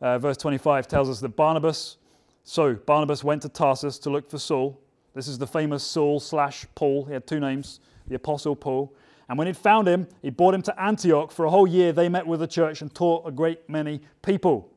Uh, 0.00 0.18
verse 0.18 0.36
25 0.36 0.86
tells 0.88 1.08
us 1.08 1.20
that 1.20 1.30
Barnabas, 1.30 1.96
so 2.42 2.74
Barnabas 2.74 3.24
went 3.24 3.42
to 3.42 3.48
Tarsus 3.48 3.98
to 4.00 4.10
look 4.10 4.30
for 4.30 4.38
Saul. 4.38 4.80
This 5.14 5.28
is 5.28 5.38
the 5.38 5.46
famous 5.46 5.82
Saul 5.84 6.20
slash 6.20 6.66
Paul. 6.74 7.04
He 7.04 7.12
had 7.12 7.26
two 7.26 7.40
names, 7.40 7.80
the 8.06 8.16
Apostle 8.16 8.56
Paul. 8.56 8.94
And 9.28 9.38
when 9.38 9.46
he'd 9.46 9.56
found 9.56 9.88
him, 9.88 10.06
he 10.22 10.30
brought 10.30 10.54
him 10.54 10.62
to 10.62 10.82
Antioch. 10.82 11.32
For 11.32 11.46
a 11.46 11.50
whole 11.50 11.66
year, 11.66 11.92
they 11.92 12.08
met 12.08 12.26
with 12.26 12.40
the 12.40 12.46
church 12.46 12.82
and 12.82 12.94
taught 12.94 13.26
a 13.26 13.30
great 13.30 13.68
many 13.68 14.00
people. 14.22 14.70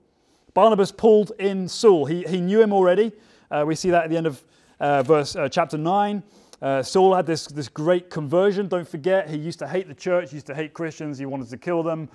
Barnabas 0.54 0.92
pulled 0.92 1.34
in 1.40 1.68
Saul. 1.68 2.06
He, 2.06 2.24
he 2.24 2.40
knew 2.40 2.62
him 2.62 2.72
already. 2.72 3.12
Uh, 3.52 3.64
we 3.68 3.76
see 3.76 3.90
that 3.90 4.06
at 4.06 4.10
the 4.10 4.18
end 4.18 4.28
of 4.28 4.44
uh, 4.80 5.04
verse 5.04 5.36
uh, 5.36 5.50
chapter 5.50 5.78
9. 5.78 6.24
Uh, 6.62 6.82
Saul 6.82 7.14
had 7.14 7.26
this, 7.26 7.48
this 7.48 7.68
great 7.68 8.10
conversion. 8.10 8.68
Don't 8.68 8.88
forget, 8.88 9.30
he 9.30 9.38
used 9.38 9.60
to 9.60 9.68
hate 9.68 9.88
the 9.88 9.94
church, 9.94 10.32
he 10.32 10.38
used 10.38 10.48
to 10.48 10.56
hate 10.56 10.74
Christians, 10.74 11.20
he 11.20 11.26
wanted 11.26 11.50
to 11.50 11.58
kill 11.58 11.84
them. 11.84 12.10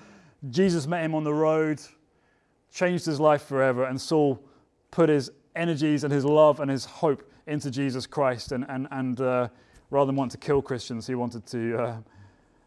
Jesus 0.51 0.87
met 0.89 1.05
him 1.05 1.15
on 1.15 1.23
the 1.23 1.33
road, 1.33 1.81
changed 2.73 3.05
his 3.05 3.21
life 3.21 3.43
forever, 3.43 3.85
and 3.85 4.01
Saul 4.01 4.43
put 4.91 5.09
his 5.09 5.31
energies 5.55 6.05
and 6.05 6.13
his 6.13 6.25
love 6.25 6.61
and 6.61 6.71
his 6.71 6.85
hope 6.85 7.31
into 7.47 7.71
Jesus 7.71 8.07
Christ. 8.07 8.53
And, 8.53 8.65
and, 8.69 8.89
and 8.91 9.21
uh, 9.21 9.49
rather 9.91 10.07
than 10.07 10.17
want 10.17 10.31
to 10.33 10.39
kill 10.39 10.63
Christians, 10.63 11.07
he 11.07 11.15
wanted 11.15 11.47
to 11.47 11.79
uh, 11.79 11.97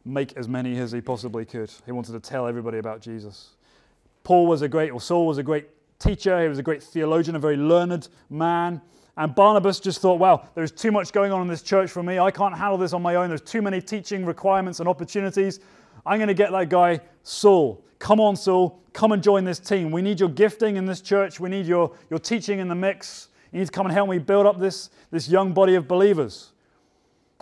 make 0.05 0.37
as 0.37 0.47
many 0.47 0.77
as 0.77 0.91
he 0.91 1.01
possibly 1.01 1.45
could. 1.45 1.71
He 1.85 1.91
wanted 1.91 2.11
to 2.13 2.19
tell 2.19 2.47
everybody 2.47 2.77
about 2.77 3.01
Jesus. 3.01 3.55
Paul 4.23 4.47
was 4.47 4.61
a 4.61 4.67
great, 4.67 4.91
or 4.91 5.01
Saul 5.01 5.25
was 5.27 5.37
a 5.37 5.43
great 5.43 5.67
teacher, 5.99 6.41
he 6.41 6.47
was 6.47 6.59
a 6.59 6.63
great 6.63 6.83
theologian, 6.83 7.35
a 7.35 7.39
very 7.39 7.57
learned 7.57 8.07
man. 8.29 8.81
And 9.17 9.33
Barnabas 9.33 9.79
just 9.79 10.01
thought, 10.01 10.19
wow, 10.19 10.49
there's 10.55 10.71
too 10.71 10.91
much 10.91 11.13
going 11.13 11.31
on 11.31 11.41
in 11.41 11.47
this 11.47 11.61
church 11.61 11.89
for 11.89 12.03
me. 12.03 12.19
I 12.19 12.31
can't 12.31 12.55
handle 12.55 12.77
this 12.77 12.91
on 12.91 13.01
my 13.01 13.15
own. 13.15 13.29
There's 13.29 13.41
too 13.41 13.61
many 13.61 13.81
teaching 13.81 14.25
requirements 14.25 14.81
and 14.81 14.89
opportunities. 14.89 15.61
I'm 16.05 16.19
going 16.19 16.27
to 16.27 16.33
get 16.33 16.51
that 16.51 16.69
guy, 16.69 17.01
Saul. 17.23 17.83
Come 17.99 18.19
on, 18.19 18.35
Saul. 18.35 18.79
Come 18.93 19.11
and 19.11 19.21
join 19.21 19.43
this 19.43 19.59
team. 19.59 19.91
We 19.91 20.01
need 20.01 20.19
your 20.19 20.29
gifting 20.29 20.77
in 20.77 20.85
this 20.85 21.01
church. 21.01 21.39
We 21.39 21.49
need 21.49 21.65
your, 21.65 21.91
your 22.09 22.19
teaching 22.19 22.59
in 22.59 22.67
the 22.67 22.75
mix. 22.75 23.29
You 23.51 23.59
need 23.59 23.65
to 23.65 23.71
come 23.71 23.85
and 23.85 23.93
help 23.93 24.09
me 24.09 24.19
build 24.19 24.45
up 24.45 24.59
this, 24.59 24.89
this 25.11 25.27
young 25.27 25.53
body 25.53 25.75
of 25.75 25.87
believers. 25.87 26.51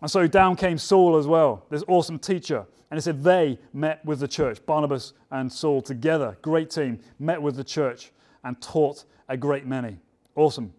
And 0.02 0.10
so 0.10 0.28
down 0.28 0.56
came 0.56 0.78
Saul 0.78 1.18
as 1.18 1.28
well, 1.28 1.66
this 1.70 1.84
awesome 1.88 2.20
teacher. 2.20 2.66
And 2.90 2.98
it 2.98 3.02
said 3.02 3.24
they 3.24 3.58
met 3.74 4.04
with 4.06 4.20
the 4.20 4.28
church. 4.28 4.64
Barnabas 4.66 5.14
and 5.32 5.52
Saul 5.52 5.82
together, 5.82 6.38
great 6.42 6.70
team, 6.70 7.00
met 7.20 7.42
with 7.42 7.56
the 7.56 7.64
church 7.64 8.12
and 8.44 8.60
taught 8.62 9.06
a 9.30 9.38
great 9.38 9.66
many. 9.66 10.00
Awesome. 10.36 10.74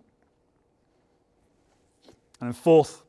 And 2.41 2.49
then, 2.49 2.53
fourth 2.53 3.04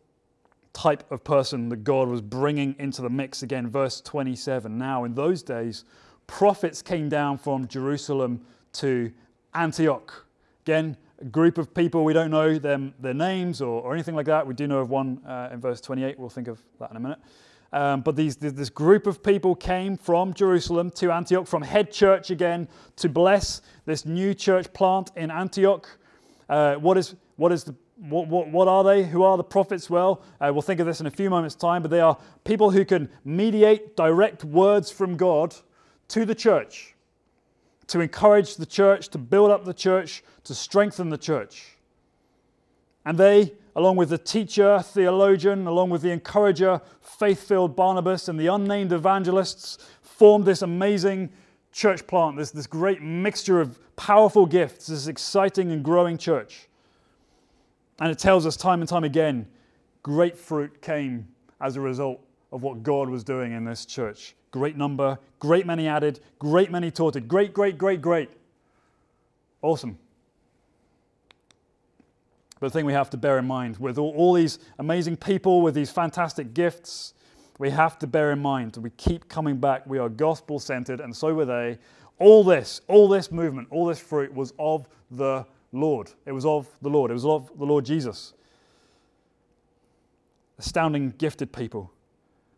type 0.76 1.10
of 1.10 1.24
person 1.24 1.70
that 1.70 1.84
God 1.84 2.10
was 2.10 2.22
bringing 2.22 2.76
into 2.78 3.02
the 3.02 3.10
mix 3.10 3.42
again, 3.42 3.68
verse 3.70 4.02
27. 4.02 4.78
Now, 4.78 5.06
in 5.06 5.16
those 5.16 5.42
days, 5.42 5.86
prophets 6.28 6.82
came 6.82 7.08
down 7.10 7.38
from 7.38 7.68
Jerusalem 7.68 8.46
to 8.74 9.12
Antioch. 9.54 10.26
Again, 10.66 10.98
a 11.22 11.26
group 11.26 11.58
of 11.58 11.74
people, 11.74 12.04
we 12.04 12.12
don't 12.12 12.30
know 12.30 12.60
them, 12.60 12.94
their 13.00 13.14
names 13.14 13.62
or, 13.62 13.82
or 13.82 13.94
anything 13.94 14.16
like 14.16 14.26
that. 14.26 14.46
We 14.46 14.54
do 14.54 14.68
know 14.68 14.80
of 14.80 14.90
one 14.90 15.22
uh, 15.26 15.50
in 15.54 15.62
verse 15.62 15.80
28. 15.80 16.20
We'll 16.20 16.30
think 16.30 16.50
of 16.50 16.60
that 16.80 16.92
in 16.92 16.98
a 16.98 17.00
minute. 17.00 17.20
Um, 17.72 18.02
but 18.02 18.18
these, 18.18 18.36
this 18.36 18.70
group 18.70 19.08
of 19.08 19.24
people 19.24 19.56
came 19.56 19.98
from 19.98 20.34
Jerusalem 20.34 20.92
to 20.92 21.12
Antioch, 21.12 21.48
from 21.48 21.62
head 21.62 21.92
church 21.92 22.32
again, 22.32 22.68
to 22.98 23.08
bless 23.08 23.62
this 23.86 24.06
new 24.06 24.34
church 24.34 24.72
plant 24.74 25.12
in 25.16 25.32
Antioch. 25.32 25.88
Uh, 26.50 26.76
what, 26.76 26.98
is, 26.98 27.16
what 27.38 27.54
is 27.54 27.64
the 27.64 27.76
what, 27.98 28.28
what, 28.28 28.50
what, 28.50 28.68
are 28.68 28.84
they? 28.84 29.04
Who 29.04 29.24
are 29.24 29.38
the 29.38 29.44
prophets? 29.44 29.90
Well, 29.90 30.22
uh, 30.42 30.52
we'll 30.52 30.62
think 30.62 30.80
of 30.80 30.86
this 30.86 31.00
in 31.00 31.08
a 31.08 31.12
few 31.12 31.30
moments' 31.30 31.56
time, 31.56 31.82
but 31.82 31.92
they 31.92 32.02
are 32.02 32.18
people 32.44 32.72
who 32.72 32.84
can 32.84 33.10
mediate 33.24 33.96
direct 33.96 34.44
words 34.44 34.92
from 34.92 35.16
God 35.16 35.56
to 36.10 36.26
the 36.26 36.36
church, 36.36 36.94
to 37.88 38.02
encourage 38.02 38.58
the 38.58 38.66
church, 38.66 39.10
to 39.10 39.18
build 39.18 39.50
up 39.50 39.66
the 39.66 39.74
church, 39.74 40.24
to 40.44 40.54
strengthen 40.54 41.10
the 41.10 41.18
church. 41.18 41.78
And 43.06 43.18
they, 43.18 43.54
along 43.76 43.96
with 43.96 44.10
the 44.10 44.18
teacher, 44.18 44.82
theologian, 44.82 45.68
along 45.68 45.90
with 45.90 46.02
the 46.02 46.12
encourager, 46.12 46.82
faith 47.02 47.48
filled 47.48 47.76
Barnabas, 47.76 48.28
and 48.28 48.40
the 48.40 48.48
unnamed 48.48 48.92
evangelists, 48.92 49.78
formed 50.02 50.46
this 50.46 50.62
amazing 50.62 51.30
church 51.72 52.06
plant, 52.08 52.38
this, 52.38 52.52
this 52.52 52.68
great 52.68 53.02
mixture 53.02 53.62
of 53.62 53.80
powerful 53.96 54.46
gifts, 54.46 54.88
this 54.88 55.08
exciting 55.08 55.72
and 55.72 55.84
growing 55.84 56.18
church. 56.18 56.68
And 58.00 58.12
it 58.12 58.20
tells 58.20 58.46
us 58.46 58.58
time 58.58 58.82
and 58.82 58.90
time 58.90 59.04
again 59.04 59.48
great 60.04 60.38
fruit 60.38 60.84
came 60.84 61.28
as 61.60 61.78
a 61.78 61.82
result 61.82 62.22
of 62.52 62.62
what 62.62 62.84
God 62.84 63.10
was 63.10 63.24
doing 63.24 63.54
in 63.54 63.66
this 63.66 63.88
church. 63.88 64.36
Great 64.52 64.78
number, 64.78 65.18
great 65.40 65.66
many 65.66 65.88
added, 65.88 66.20
great 66.38 66.72
many 66.72 66.92
taught 66.92 67.16
it. 67.16 67.28
Great, 67.28 67.54
great, 67.54 67.78
great, 67.78 68.02
great. 68.02 68.30
Awesome. 69.64 69.98
But 72.60 72.68
the 72.68 72.72
thing 72.72 72.86
we 72.86 72.94
have 72.94 73.10
to 73.10 73.18
bear 73.18 73.40
in 73.40 73.48
mind 73.48 73.78
with 73.78 73.98
all, 73.98 74.14
all 74.16 74.34
these 74.34 74.60
amazing 74.78 75.18
people, 75.18 75.62
with 75.62 75.74
these 75.74 75.90
fantastic 75.90 76.54
gifts, 76.54 77.16
we 77.58 77.72
have 77.72 77.98
to 78.00 78.08
bear 78.08 78.32
in 78.32 78.40
mind 78.40 78.74
that 78.74 78.82
we 78.82 78.92
keep 78.92 79.28
coming 79.28 79.58
back. 79.58 79.88
We 79.88 79.98
are 79.98 80.08
gospel 80.08 80.60
centered, 80.60 81.00
and 81.00 81.16
so 81.16 81.34
were 81.34 81.46
they. 81.46 81.80
All 82.20 82.44
this, 82.44 82.80
all 82.88 83.10
this 83.10 83.32
movement, 83.32 83.70
all 83.72 83.86
this 83.86 84.00
fruit 84.00 84.34
was 84.34 84.54
of 84.60 84.88
the 85.10 85.46
Lord. 85.78 86.12
It 86.26 86.32
was 86.32 86.46
of 86.46 86.68
the 86.82 86.90
Lord. 86.90 87.12
It 87.12 87.16
was 87.16 87.26
of 87.26 87.52
the 87.58 87.66
Lord 87.66 87.86
Jesus. 87.86 88.34
Astounding, 90.58 91.14
gifted 91.18 91.52
people. 91.52 91.92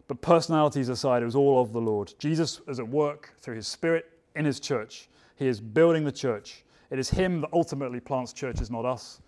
But 0.08 0.22
personalities 0.22 0.90
aside, 0.90 1.22
it 1.22 1.26
was 1.26 1.36
all 1.36 1.62
of 1.62 1.74
the 1.74 1.82
Lord. 1.82 2.14
Jesus 2.20 2.62
is 2.68 2.80
at 2.80 2.88
work 2.88 3.34
through 3.40 3.56
his 3.56 3.68
Spirit 3.68 4.10
in 4.36 4.46
his 4.46 4.60
church. 4.60 5.10
He 5.36 5.48
is 5.48 5.60
building 5.60 6.04
the 6.04 6.12
church. 6.12 6.64
It 6.90 7.00
is 7.00 7.10
him 7.10 7.42
that 7.42 7.50
ultimately 7.52 8.00
plants 8.00 8.32
churches, 8.32 8.72
not 8.72 8.86
us, 8.86 9.22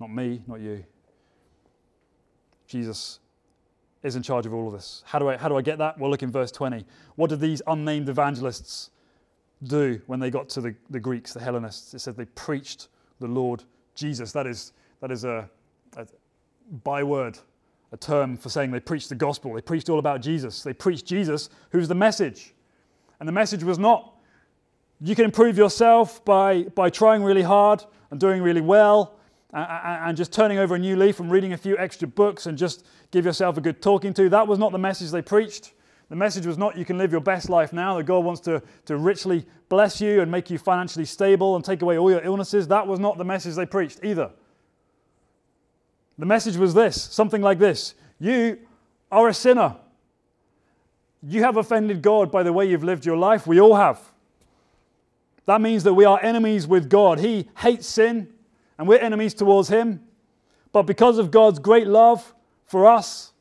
not 0.00 0.10
me, 0.10 0.42
not 0.46 0.60
you. 0.60 0.84
Jesus 2.66 3.20
is 4.02 4.16
in 4.16 4.22
charge 4.22 4.46
of 4.46 4.54
all 4.54 4.66
of 4.66 4.72
this. 4.72 5.02
How 5.06 5.18
do 5.18 5.28
I, 5.28 5.36
how 5.36 5.48
do 5.48 5.56
I 5.56 5.62
get 5.62 5.78
that? 5.78 5.98
Well, 5.98 6.10
look 6.10 6.22
in 6.22 6.32
verse 6.32 6.50
20. 6.50 6.84
What 7.16 7.30
did 7.30 7.40
these 7.40 7.62
unnamed 7.66 8.08
evangelists 8.08 8.90
do 9.62 10.00
when 10.06 10.20
they 10.20 10.30
got 10.30 10.48
to 10.50 10.60
the, 10.60 10.74
the 10.88 11.00
Greeks, 11.00 11.32
the 11.32 11.40
Hellenists? 11.40 11.94
It 11.94 11.98
said 12.00 12.16
they 12.16 12.24
preached 12.24 12.88
the 13.20 13.28
Lord 13.28 13.62
Jesus. 13.94 14.32
That 14.32 14.46
is, 14.46 14.72
that 15.00 15.10
is 15.10 15.24
a, 15.24 15.48
a 15.96 16.06
byword, 16.84 17.38
a 17.92 17.96
term 17.96 18.36
for 18.36 18.48
saying 18.48 18.70
they 18.70 18.80
preached 18.80 19.08
the 19.08 19.14
gospel. 19.14 19.54
They 19.54 19.60
preached 19.60 19.88
all 19.88 19.98
about 19.98 20.20
Jesus. 20.20 20.62
They 20.62 20.72
preached 20.72 21.06
Jesus, 21.06 21.50
who's 21.70 21.88
the 21.88 21.94
message. 21.94 22.54
And 23.18 23.28
the 23.28 23.32
message 23.32 23.62
was 23.62 23.78
not 23.78 24.14
you 25.00 25.14
can 25.14 25.24
improve 25.24 25.56
yourself 25.56 26.24
by, 26.24 26.64
by 26.74 26.90
trying 26.90 27.22
really 27.22 27.42
hard 27.42 27.82
and 28.10 28.20
doing 28.20 28.42
really 28.42 28.60
well 28.60 29.18
and, 29.52 30.08
and 30.08 30.16
just 30.16 30.32
turning 30.32 30.58
over 30.58 30.74
a 30.74 30.78
new 30.78 30.94
leaf 30.94 31.20
and 31.20 31.30
reading 31.30 31.54
a 31.54 31.56
few 31.56 31.76
extra 31.78 32.06
books 32.06 32.46
and 32.46 32.58
just 32.58 32.84
give 33.10 33.24
yourself 33.24 33.56
a 33.56 33.60
good 33.60 33.80
talking 33.80 34.12
to. 34.14 34.28
That 34.28 34.46
was 34.46 34.58
not 34.58 34.72
the 34.72 34.78
message 34.78 35.10
they 35.10 35.22
preached. 35.22 35.72
The 36.10 36.16
message 36.16 36.44
was 36.44 36.58
not 36.58 36.76
you 36.76 36.84
can 36.84 36.98
live 36.98 37.12
your 37.12 37.20
best 37.20 37.48
life 37.48 37.72
now, 37.72 37.96
that 37.96 38.02
God 38.02 38.24
wants 38.24 38.40
to, 38.42 38.60
to 38.86 38.96
richly 38.96 39.46
bless 39.68 40.00
you 40.00 40.20
and 40.20 40.30
make 40.30 40.50
you 40.50 40.58
financially 40.58 41.04
stable 41.04 41.54
and 41.54 41.64
take 41.64 41.82
away 41.82 41.96
all 41.96 42.10
your 42.10 42.22
illnesses. 42.22 42.66
That 42.68 42.86
was 42.86 42.98
not 42.98 43.16
the 43.16 43.24
message 43.24 43.54
they 43.54 43.64
preached 43.64 44.00
either. 44.02 44.30
The 46.18 46.26
message 46.26 46.56
was 46.56 46.74
this 46.74 47.00
something 47.00 47.40
like 47.40 47.58
this 47.58 47.94
You 48.18 48.58
are 49.10 49.28
a 49.28 49.34
sinner. 49.34 49.76
You 51.22 51.42
have 51.44 51.56
offended 51.56 52.02
God 52.02 52.32
by 52.32 52.42
the 52.42 52.52
way 52.52 52.68
you've 52.68 52.84
lived 52.84 53.06
your 53.06 53.16
life. 53.16 53.46
We 53.46 53.60
all 53.60 53.76
have. 53.76 54.00
That 55.46 55.60
means 55.60 55.84
that 55.84 55.94
we 55.94 56.04
are 56.04 56.18
enemies 56.22 56.66
with 56.66 56.88
God. 56.88 57.20
He 57.20 57.48
hates 57.58 57.86
sin, 57.86 58.28
and 58.78 58.88
we're 58.88 58.98
enemies 58.98 59.34
towards 59.34 59.68
Him. 59.68 60.02
But 60.72 60.84
because 60.84 61.18
of 61.18 61.30
God's 61.30 61.58
great 61.58 61.86
love 61.86 62.34
for 62.66 62.86
us, 62.86 63.32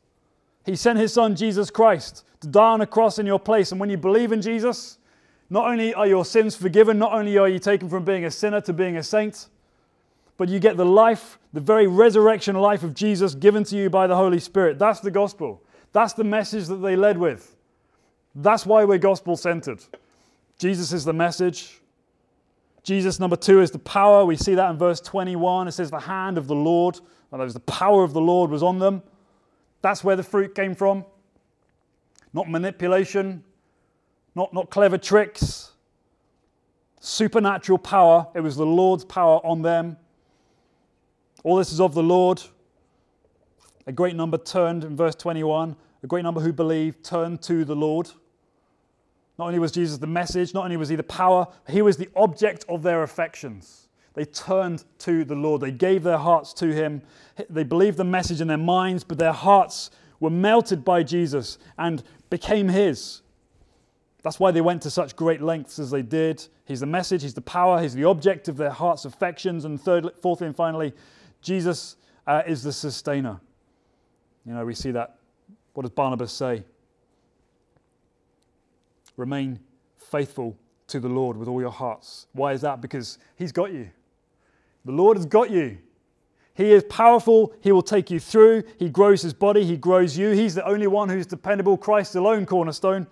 He 0.65 0.75
sent 0.75 0.99
His 0.99 1.13
Son, 1.13 1.35
Jesus 1.35 1.71
Christ, 1.71 2.25
to 2.41 2.47
die 2.47 2.71
on 2.71 2.81
a 2.81 2.87
cross 2.87 3.19
in 3.19 3.25
your 3.25 3.39
place. 3.39 3.71
And 3.71 3.79
when 3.79 3.89
you 3.89 3.97
believe 3.97 4.31
in 4.31 4.41
Jesus, 4.41 4.97
not 5.49 5.67
only 5.67 5.93
are 5.93 6.07
your 6.07 6.25
sins 6.25 6.55
forgiven, 6.55 6.97
not 6.99 7.13
only 7.13 7.37
are 7.37 7.49
you 7.49 7.59
taken 7.59 7.89
from 7.89 8.05
being 8.05 8.25
a 8.25 8.31
sinner 8.31 8.61
to 8.61 8.73
being 8.73 8.97
a 8.97 9.03
saint, 9.03 9.47
but 10.37 10.47
you 10.47 10.59
get 10.59 10.77
the 10.77 10.85
life, 10.85 11.37
the 11.53 11.59
very 11.59 11.87
resurrection 11.87 12.55
life 12.55 12.83
of 12.83 12.93
Jesus 12.93 13.35
given 13.35 13.63
to 13.65 13.75
you 13.75 13.89
by 13.89 14.07
the 14.07 14.15
Holy 14.15 14.39
Spirit. 14.39 14.79
That's 14.79 14.99
the 14.99 15.11
gospel. 15.11 15.61
That's 15.91 16.13
the 16.13 16.23
message 16.23 16.67
that 16.67 16.77
they 16.77 16.95
led 16.95 17.17
with. 17.17 17.55
That's 18.35 18.65
why 18.65 18.85
we're 18.85 18.99
gospel 18.99 19.35
centered. 19.35 19.83
Jesus 20.57 20.93
is 20.93 21.03
the 21.03 21.13
message. 21.13 21.79
Jesus, 22.83 23.19
number 23.19 23.35
two, 23.35 23.61
is 23.61 23.71
the 23.71 23.79
power. 23.79 24.23
We 24.23 24.35
see 24.35 24.55
that 24.55 24.69
in 24.69 24.77
verse 24.77 25.01
21. 25.01 25.67
It 25.67 25.71
says, 25.71 25.91
The 25.91 25.99
hand 25.99 26.37
of 26.37 26.47
the 26.47 26.55
Lord, 26.55 26.97
in 26.97 27.03
other 27.33 27.43
words, 27.43 27.53
the 27.53 27.59
power 27.61 28.03
of 28.03 28.13
the 28.13 28.21
Lord 28.21 28.49
was 28.51 28.63
on 28.63 28.79
them. 28.79 29.03
That's 29.81 30.03
where 30.03 30.15
the 30.15 30.23
fruit 30.23 30.55
came 30.55 30.75
from. 30.75 31.05
Not 32.33 32.49
manipulation, 32.49 33.43
not, 34.35 34.53
not 34.53 34.69
clever 34.69 34.97
tricks, 34.97 35.71
supernatural 36.99 37.77
power. 37.77 38.27
It 38.35 38.41
was 38.41 38.55
the 38.55 38.65
Lord's 38.65 39.05
power 39.05 39.45
on 39.45 39.61
them. 39.61 39.97
All 41.43 41.55
this 41.55 41.71
is 41.71 41.79
of 41.79 41.93
the 41.93 42.03
Lord. 42.03 42.41
A 43.87 43.91
great 43.91 44.15
number 44.15 44.37
turned 44.37 44.83
in 44.83 44.95
verse 44.95 45.15
21. 45.15 45.75
A 46.03 46.07
great 46.07 46.23
number 46.23 46.41
who 46.41 46.53
believed 46.53 47.03
turned 47.03 47.41
to 47.43 47.65
the 47.65 47.75
Lord. 47.75 48.09
Not 49.37 49.47
only 49.47 49.59
was 49.59 49.71
Jesus 49.71 49.97
the 49.97 50.07
message, 50.07 50.53
not 50.53 50.65
only 50.65 50.77
was 50.77 50.89
he 50.89 50.95
the 50.95 51.03
power, 51.03 51.47
he 51.67 51.81
was 51.81 51.97
the 51.97 52.09
object 52.15 52.65
of 52.67 52.83
their 52.83 53.03
affections. 53.03 53.87
They 54.13 54.25
turned 54.25 54.83
to 54.99 55.23
the 55.23 55.35
Lord. 55.35 55.61
They 55.61 55.71
gave 55.71 56.03
their 56.03 56.17
hearts 56.17 56.53
to 56.55 56.73
him. 56.73 57.01
They 57.49 57.63
believed 57.63 57.97
the 57.97 58.03
message 58.03 58.41
in 58.41 58.47
their 58.47 58.57
minds, 58.57 59.03
but 59.03 59.17
their 59.17 59.31
hearts 59.31 59.91
were 60.19 60.29
melted 60.29 60.83
by 60.83 61.03
Jesus 61.03 61.57
and 61.77 62.03
became 62.29 62.67
his. 62.67 63.21
That's 64.21 64.39
why 64.39 64.51
they 64.51 64.61
went 64.61 64.81
to 64.81 64.91
such 64.91 65.15
great 65.15 65.41
lengths 65.41 65.79
as 65.79 65.91
they 65.91 66.01
did. 66.01 66.45
He's 66.65 66.81
the 66.81 66.85
message, 66.85 67.21
he's 67.21 67.33
the 67.33 67.41
power, 67.41 67.81
he's 67.81 67.93
the 67.93 68.03
object 68.03 68.47
of 68.47 68.57
their 68.57 68.69
heart's 68.69 69.05
affections. 69.05 69.65
And 69.65 69.79
third, 69.79 70.09
fourthly, 70.21 70.47
and 70.47 70.55
finally, 70.55 70.93
Jesus 71.41 71.95
uh, 72.27 72.43
is 72.45 72.61
the 72.61 72.73
sustainer. 72.73 73.39
You 74.45 74.53
know, 74.53 74.65
we 74.65 74.75
see 74.75 74.91
that. 74.91 75.15
What 75.73 75.83
does 75.83 75.91
Barnabas 75.91 76.33
say? 76.33 76.63
Remain 79.15 79.59
faithful 79.97 80.57
to 80.87 80.99
the 80.99 81.07
Lord 81.07 81.37
with 81.37 81.47
all 81.47 81.61
your 81.61 81.71
hearts. 81.71 82.27
Why 82.33 82.53
is 82.53 82.61
that? 82.61 82.81
Because 82.81 83.19
He's 83.35 83.51
got 83.51 83.71
you. 83.71 83.89
The 84.85 84.91
Lord 84.91 85.17
has 85.17 85.25
got 85.25 85.49
you. 85.49 85.77
He 86.59 86.73
is 86.73 86.83
powerful. 86.89 87.53
He 87.61 87.71
will 87.71 87.81
take 87.81 88.11
you 88.11 88.19
through. 88.19 88.63
He 88.77 88.89
grows 88.89 89.21
His 89.21 89.33
body. 89.33 89.63
He 89.63 89.77
grows 89.77 90.17
you. 90.17 90.31
He's 90.31 90.55
the 90.55 90.67
only 90.67 90.87
one 90.87 91.07
who's 91.07 91.25
dependable. 91.25 91.77
Christ 91.77 92.15
alone, 92.15 92.45
cornerstone. 92.45 93.07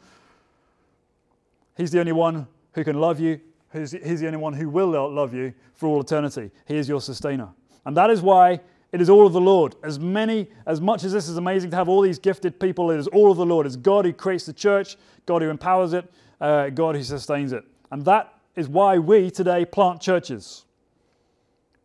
He's 1.77 1.89
the 1.91 2.01
only 2.01 2.11
one 2.11 2.45
who 2.73 2.83
can 2.83 2.99
love 2.99 3.21
you. 3.21 3.39
He's 3.71 3.91
the 3.91 4.25
only 4.25 4.37
one 4.37 4.51
who 4.51 4.67
will 4.67 4.89
love 5.09 5.33
you 5.33 5.53
for 5.75 5.87
all 5.87 6.01
eternity. 6.01 6.51
He 6.65 6.75
is 6.75 6.89
your 6.89 6.99
sustainer. 6.99 7.47
And 7.85 7.95
that 7.95 8.09
is 8.09 8.21
why 8.21 8.59
it 8.91 8.99
is 8.99 9.09
all 9.09 9.25
of 9.25 9.31
the 9.31 9.39
Lord. 9.39 9.75
As 9.81 9.97
many, 9.97 10.47
as 10.65 10.81
much 10.81 11.05
as 11.05 11.13
this 11.13 11.29
is 11.29 11.37
amazing 11.37 11.69
to 11.69 11.77
have 11.77 11.87
all 11.87 12.01
these 12.01 12.19
gifted 12.19 12.59
people, 12.59 12.91
it 12.91 12.97
is 12.97 13.07
all 13.07 13.31
of 13.31 13.37
the 13.37 13.45
Lord. 13.45 13.65
It's 13.65 13.77
God 13.77 14.03
who 14.03 14.11
creates 14.11 14.45
the 14.45 14.51
church, 14.51 14.97
God 15.25 15.41
who 15.41 15.49
empowers 15.49 15.93
it, 15.93 16.03
uh, 16.41 16.67
God 16.71 16.97
who 16.97 17.03
sustains 17.03 17.53
it. 17.53 17.63
And 17.91 18.03
that 18.03 18.33
is 18.57 18.67
why 18.67 18.97
we 18.97 19.31
today 19.31 19.63
plant 19.63 20.01
churches. 20.01 20.65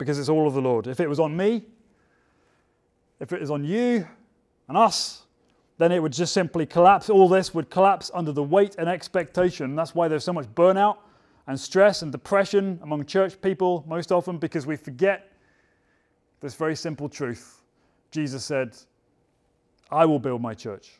Because 0.02 0.18
it's 0.18 0.28
all 0.28 0.48
of 0.48 0.54
the 0.54 0.60
Lord. 0.60 0.88
If 0.88 0.98
it 0.98 1.08
was 1.08 1.20
on 1.20 1.36
me, 1.36 1.62
if 3.20 3.32
it 3.32 3.40
is 3.40 3.52
on 3.52 3.62
you 3.62 4.04
and 4.66 4.76
us, 4.76 5.22
then 5.78 5.92
it 5.92 6.02
would 6.02 6.12
just 6.12 6.32
simply 6.32 6.66
collapse. 6.66 7.08
All 7.08 7.28
this 7.28 7.54
would 7.54 7.70
collapse 7.70 8.10
under 8.12 8.32
the 8.32 8.42
weight 8.42 8.74
and 8.78 8.88
expectation. 8.88 9.76
That's 9.76 9.94
why 9.94 10.08
there's 10.08 10.24
so 10.24 10.32
much 10.32 10.46
burnout 10.56 10.96
and 11.46 11.58
stress 11.58 12.02
and 12.02 12.10
depression 12.10 12.80
among 12.82 13.06
church 13.06 13.40
people 13.40 13.84
most 13.86 14.10
often 14.10 14.38
because 14.38 14.66
we 14.66 14.74
forget 14.74 15.30
this 16.40 16.56
very 16.56 16.74
simple 16.74 17.08
truth. 17.08 17.62
Jesus 18.10 18.44
said, 18.44 18.76
I 19.88 20.04
will 20.04 20.18
build 20.18 20.42
my 20.42 20.52
church. 20.52 20.98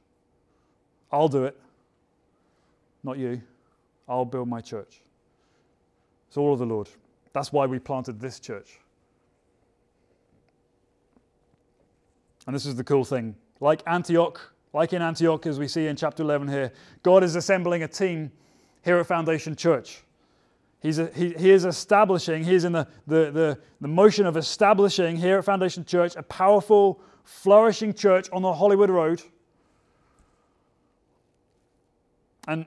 I'll 1.11 1.26
do 1.26 1.42
it. 1.42 1.59
Not 3.02 3.18
you. 3.18 3.42
I'll 4.09 4.25
build 4.25 4.47
my 4.47 4.61
church. 4.61 5.00
It's 6.29 6.37
all 6.37 6.53
of 6.53 6.61
the 6.61 6.66
Lord. 6.66 6.88
That's 7.33 7.53
why 7.53 7.66
we 7.66 7.81
planted 7.81 8.20
this 8.20 8.38
church. 8.38 8.79
And 12.46 12.55
this 12.55 12.66
is 12.66 12.74
the 12.74 12.85
cool 12.85 13.05
thing. 13.05 13.37
Like 13.61 13.83
Antioch, 13.87 14.52
like 14.72 14.92
in 14.92 15.02
Antioch, 15.02 15.46
as 15.46 15.59
we 15.59 15.68
see 15.68 15.87
in 15.87 15.96
chapter 15.96 16.22
11 16.22 16.48
here, 16.48 16.72
God 17.02 17.22
is 17.22 17.37
assembling 17.37 17.83
a 17.83 17.88
team 17.88 18.33
here 18.85 18.98
at 18.98 19.07
Foundation 19.07 19.55
Church. 19.55 20.02
He's 20.81 20.98
a, 20.98 21.07
he, 21.14 21.33
he 21.35 21.50
is 21.50 21.64
establishing, 21.64 22.42
he's 22.42 22.64
in 22.64 22.72
the, 22.72 22.88
the, 23.07 23.31
the, 23.31 23.59
the 23.81 23.88
motion 23.88 24.26
of 24.26 24.37
establishing 24.37 25.16
here 25.16 25.38
at 25.38 25.44
Foundation 25.44 25.85
Church 25.85 26.16
a 26.16 26.22
powerful, 26.24 27.00
flourishing 27.22 27.94
church 27.94 28.28
on 28.33 28.42
the 28.42 28.52
Holywood 28.52 28.90
Road. 28.90 29.22
And, 32.48 32.66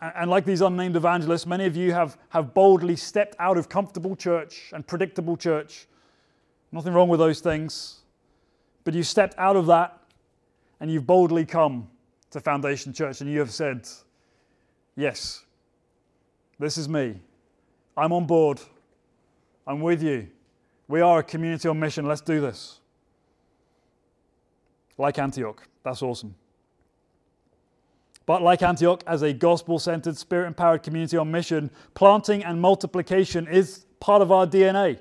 and 0.00 0.30
like 0.30 0.44
these 0.44 0.60
unnamed 0.60 0.94
evangelists, 0.94 1.46
many 1.46 1.66
of 1.66 1.76
you 1.76 1.92
have, 1.92 2.16
have 2.28 2.54
boldly 2.54 2.94
stepped 2.94 3.34
out 3.40 3.58
of 3.58 3.68
comfortable 3.68 4.14
church 4.14 4.70
and 4.72 4.86
predictable 4.86 5.36
church. 5.36 5.88
Nothing 6.70 6.92
wrong 6.92 7.08
with 7.08 7.18
those 7.18 7.40
things. 7.40 7.99
But 8.90 8.96
you 8.96 9.04
stepped 9.04 9.38
out 9.38 9.54
of 9.54 9.66
that 9.66 10.00
and 10.80 10.90
you've 10.90 11.06
boldly 11.06 11.46
come 11.46 11.88
to 12.32 12.40
Foundation 12.40 12.92
Church 12.92 13.20
and 13.20 13.30
you 13.30 13.38
have 13.38 13.52
said, 13.52 13.86
Yes, 14.96 15.44
this 16.58 16.76
is 16.76 16.88
me. 16.88 17.20
I'm 17.96 18.12
on 18.12 18.26
board. 18.26 18.60
I'm 19.64 19.80
with 19.80 20.02
you. 20.02 20.26
We 20.88 21.02
are 21.02 21.20
a 21.20 21.22
community 21.22 21.68
on 21.68 21.78
mission. 21.78 22.04
Let's 22.04 22.20
do 22.20 22.40
this. 22.40 22.80
Like 24.98 25.20
Antioch. 25.20 25.62
That's 25.84 26.02
awesome. 26.02 26.34
But 28.26 28.42
like 28.42 28.60
Antioch, 28.60 29.04
as 29.06 29.22
a 29.22 29.32
gospel 29.32 29.78
centered, 29.78 30.16
spirit 30.16 30.48
empowered 30.48 30.82
community 30.82 31.16
on 31.16 31.30
mission, 31.30 31.70
planting 31.94 32.42
and 32.42 32.60
multiplication 32.60 33.46
is 33.46 33.86
part 34.00 34.20
of 34.20 34.32
our 34.32 34.48
DNA. 34.48 34.98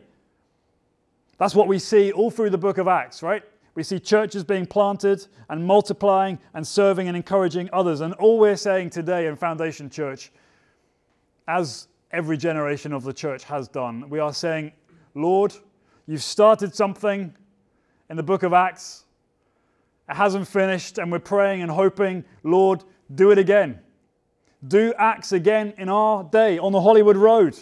That's 1.39 1.55
what 1.55 1.67
we 1.67 1.79
see 1.79 2.11
all 2.11 2.29
through 2.29 2.51
the 2.51 2.59
book 2.59 2.77
of 2.77 2.87
Acts, 2.87 3.23
right? 3.23 3.43
We 3.75 3.83
see 3.83 3.99
churches 3.99 4.43
being 4.43 4.65
planted 4.65 5.25
and 5.49 5.65
multiplying 5.65 6.39
and 6.53 6.67
serving 6.67 7.07
and 7.07 7.15
encouraging 7.15 7.69
others. 7.71 8.01
And 8.01 8.13
all 8.15 8.39
we're 8.39 8.55
saying 8.55 8.89
today 8.89 9.27
in 9.27 9.35
Foundation 9.35 9.89
Church 9.89 10.31
as 11.47 11.87
every 12.11 12.37
generation 12.37 12.93
of 12.93 13.03
the 13.03 13.13
church 13.13 13.43
has 13.45 13.67
done. 13.67 14.09
We 14.09 14.19
are 14.19 14.33
saying, 14.33 14.71
Lord, 15.15 15.53
you've 16.07 16.23
started 16.23 16.75
something 16.75 17.33
in 18.09 18.17
the 18.17 18.23
book 18.23 18.43
of 18.43 18.53
Acts. 18.53 19.05
It 20.09 20.15
hasn't 20.15 20.47
finished, 20.47 20.97
and 20.97 21.11
we're 21.11 21.19
praying 21.19 21.61
and 21.61 21.69
hoping, 21.69 22.23
Lord, 22.43 22.83
do 23.13 23.31
it 23.31 23.37
again. 23.37 23.79
Do 24.67 24.93
Acts 24.97 25.31
again 25.31 25.73
in 25.77 25.87
our 25.89 26.23
day 26.23 26.57
on 26.57 26.71
the 26.71 26.81
Holywood 26.81 27.17
Road. 27.17 27.55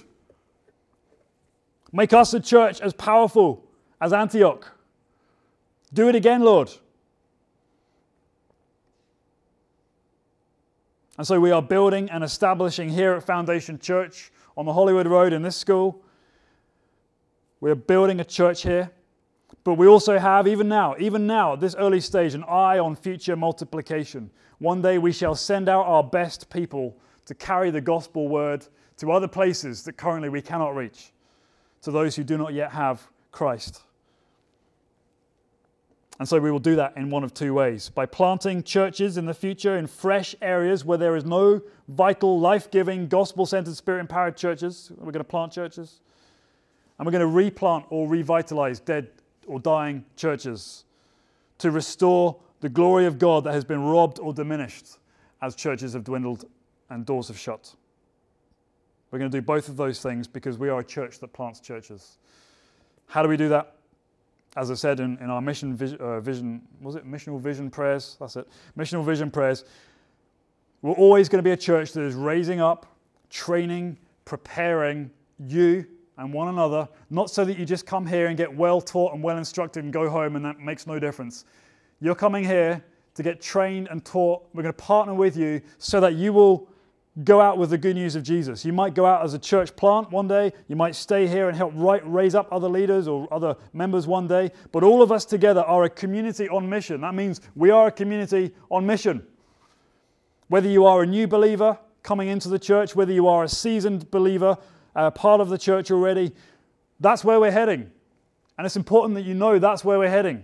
Make 1.92 2.14
us 2.14 2.34
a 2.34 2.40
church 2.40 2.82
as 2.82 2.94
powerful 2.94 3.64
as 4.00 4.14
Antioch. 4.14 4.77
Do 5.94 6.10
it 6.10 6.16
again, 6.16 6.42
Lord. 6.42 6.72
And 11.18 11.26
so 11.26 11.40
we 11.40 11.52
are 11.52 11.62
building 11.62 12.10
and 12.10 12.24
establishing 12.24 12.90
here 12.90 13.14
at 13.14 13.24
Foundation 13.24 13.80
Church 13.80 14.32
on 14.56 14.66
the 14.66 14.74
Holywood 14.74 15.08
Road 15.08 15.34
in 15.34 15.42
this 15.42 15.56
school. 15.56 16.04
We're 17.60 17.76
building 17.76 18.20
a 18.20 18.26
church 18.26 18.64
here. 18.64 18.92
But 19.64 19.76
we 19.76 19.88
also 19.88 20.18
have, 20.18 20.48
even 20.48 20.68
now, 20.68 20.96
even 21.00 21.28
now, 21.28 21.54
at 21.54 21.60
this 21.60 21.76
early 21.76 22.00
stage, 22.00 22.34
an 22.34 22.44
eye 22.44 22.80
on 22.80 22.96
future 22.96 23.36
multiplication. 23.36 24.30
One 24.60 24.82
day 24.82 24.98
we 24.98 25.12
shall 25.12 25.36
send 25.36 25.70
out 25.70 25.86
our 25.86 26.04
best 26.04 26.50
people 26.50 26.98
to 27.26 27.36
carry 27.36 27.70
the 27.70 27.82
gospel 27.82 28.28
word 28.28 28.66
to 28.98 29.12
other 29.12 29.28
places 29.28 29.84
that 29.84 29.94
currently 29.94 30.30
we 30.30 30.42
cannot 30.42 30.76
reach, 30.76 31.12
to 31.82 31.92
those 31.92 32.16
who 32.16 32.24
do 32.24 32.38
not 32.38 32.54
yet 32.54 32.72
have 32.72 33.08
Christ. 33.32 33.82
And 36.20 36.28
so 36.28 36.40
we 36.40 36.50
will 36.50 36.60
do 36.60 36.76
that 36.76 36.98
in 36.98 37.10
one 37.10 37.24
of 37.24 37.34
two 37.34 37.54
ways 37.54 37.90
by 37.90 38.08
planting 38.08 38.64
churches 38.64 39.18
in 39.18 39.26
the 39.26 39.34
future 39.34 39.78
in 39.78 39.86
fresh 39.86 40.36
areas 40.42 40.84
where 40.84 40.98
there 40.98 41.16
is 41.16 41.26
no 41.26 41.62
vital, 41.88 42.40
life 42.40 42.72
giving, 42.72 43.08
gospel 43.08 43.46
centered, 43.46 43.76
spirit 43.76 44.00
empowered 44.00 44.36
churches. 44.36 44.92
We're 44.98 45.12
going 45.12 45.14
to 45.14 45.24
plant 45.24 45.52
churches. 45.52 46.02
And 46.98 47.06
we're 47.06 47.12
going 47.12 47.22
to 47.22 47.28
replant 47.28 47.86
or 47.90 48.08
revitalize 48.08 48.80
dead 48.80 49.10
or 49.46 49.60
dying 49.60 50.04
churches 50.16 50.86
to 51.60 51.70
restore 51.70 52.38
the 52.62 52.70
glory 52.70 53.06
of 53.06 53.20
God 53.20 53.44
that 53.44 53.54
has 53.54 53.64
been 53.64 53.84
robbed 53.84 54.20
or 54.20 54.34
diminished 54.34 54.98
as 55.42 55.56
churches 55.56 55.94
have 55.94 56.04
dwindled 56.04 56.46
and 56.90 57.06
doors 57.06 57.28
have 57.28 57.38
shut. 57.38 57.76
We're 59.12 59.20
going 59.20 59.32
to 59.32 59.38
do 59.38 59.42
both 59.44 59.70
of 59.70 59.78
those 59.78 60.02
things 60.02 60.28
because 60.28 60.58
we 60.58 60.70
are 60.70 60.80
a 60.80 60.84
church 60.84 61.20
that 61.20 61.32
plants 61.32 61.60
churches. 61.60 62.18
How 63.06 63.22
do 63.22 63.30
we 63.30 63.38
do 63.38 63.50
that? 63.50 63.77
As 64.58 64.72
I 64.72 64.74
said 64.74 65.00
in, 65.00 65.18
in 65.20 65.30
our 65.30 65.40
mission 65.40 65.76
vision, 65.76 66.00
uh, 66.02 66.20
vision, 66.20 66.62
was 66.82 66.96
it 66.96 67.06
missional 67.06 67.40
vision 67.40 67.70
prayers? 67.70 68.18
That's 68.20 68.36
it. 68.36 68.48
Missional 68.78 69.06
vision 69.06 69.30
prayers. 69.30 69.64
We're 70.82 70.94
always 70.94 71.30
going 71.30 71.40
to 71.40 71.44
be 71.44 71.52
a 71.52 71.58
church 71.58 71.94
that 71.94 72.02
is 72.02 72.16
raising 72.16 72.60
up, 72.60 72.88
training, 73.30 74.00
preparing 74.26 75.12
you 75.40 75.86
and 76.18 76.34
one 76.34 76.48
another, 76.48 76.90
not 77.12 77.30
so 77.30 77.46
that 77.46 77.60
you 77.60 77.66
just 77.66 77.86
come 77.86 78.06
here 78.08 78.28
and 78.28 78.36
get 78.36 78.52
well 78.52 78.82
taught 78.82 79.14
and 79.14 79.22
well 79.22 79.38
instructed 79.38 79.84
and 79.84 79.94
go 79.94 80.10
home 80.10 80.36
and 80.36 80.44
that 80.44 80.60
makes 80.60 80.88
no 80.88 80.98
difference. 80.98 81.46
You're 82.00 82.16
coming 82.16 82.44
here 82.44 82.84
to 83.14 83.24
get 83.24 83.40
trained 83.40 83.88
and 83.92 84.04
taught. 84.04 84.48
We're 84.54 84.64
going 84.64 84.74
to 84.74 84.84
partner 84.84 85.14
with 85.14 85.38
you 85.38 85.62
so 85.78 86.00
that 86.00 86.16
you 86.16 86.34
will 86.34 86.68
go 87.24 87.42
out 87.42 87.58
with 87.58 87.72
the 87.72 87.78
good 87.78 87.96
news 87.96 88.16
of 88.16 88.24
Jesus. 88.24 88.64
You 88.64 88.74
might 88.74 88.94
go 88.94 89.06
out 89.06 89.24
as 89.24 89.34
a 89.34 89.40
church 89.40 89.76
plant 89.76 90.12
one 90.12 90.28
day. 90.28 90.54
You 90.68 90.76
might 90.76 90.96
stay 90.96 91.28
here 91.28 91.48
and 91.48 91.58
help 91.58 91.74
right, 91.76 92.02
raise 92.06 92.36
up 92.36 92.48
other 92.52 92.70
leaders 92.70 93.08
or 93.08 93.28
other 93.34 93.56
members 93.74 94.06
one 94.06 94.28
day. 94.28 94.52
But 94.72 94.84
all 94.84 95.02
of 95.02 95.12
us 95.12 95.26
together 95.26 95.62
are 95.62 95.86
a 95.86 95.90
community 95.90 96.48
on 96.50 96.70
mission. 96.70 97.02
That 97.02 97.16
means 97.16 97.42
we 97.56 97.72
are 97.72 97.88
a 97.88 97.92
community 97.92 98.54
on 98.70 98.86
mission. 98.86 99.26
Whether 100.48 100.70
you 100.70 100.86
are 100.86 101.04
a 101.04 101.06
new 101.06 101.28
believer 101.28 101.78
coming 102.04 102.28
into 102.28 102.50
the 102.50 102.60
church, 102.60 102.96
whether 102.96 103.12
you 103.12 103.28
are 103.28 103.44
a 103.44 103.50
seasoned 103.50 104.10
believer, 104.12 104.58
uh, 104.96 105.12
part 105.12 105.42
of 105.42 105.50
the 105.50 105.58
church 105.58 105.92
already, 105.92 106.34
that's 107.00 107.24
where 107.24 107.40
we're 107.40 107.52
heading. 107.52 107.92
And 108.58 108.66
it's 108.66 108.78
important 108.78 109.16
that 109.16 109.24
you 109.24 109.34
know 109.34 109.60
that's 109.60 109.84
where 109.84 110.00
we're 110.00 110.10
heading. 110.10 110.44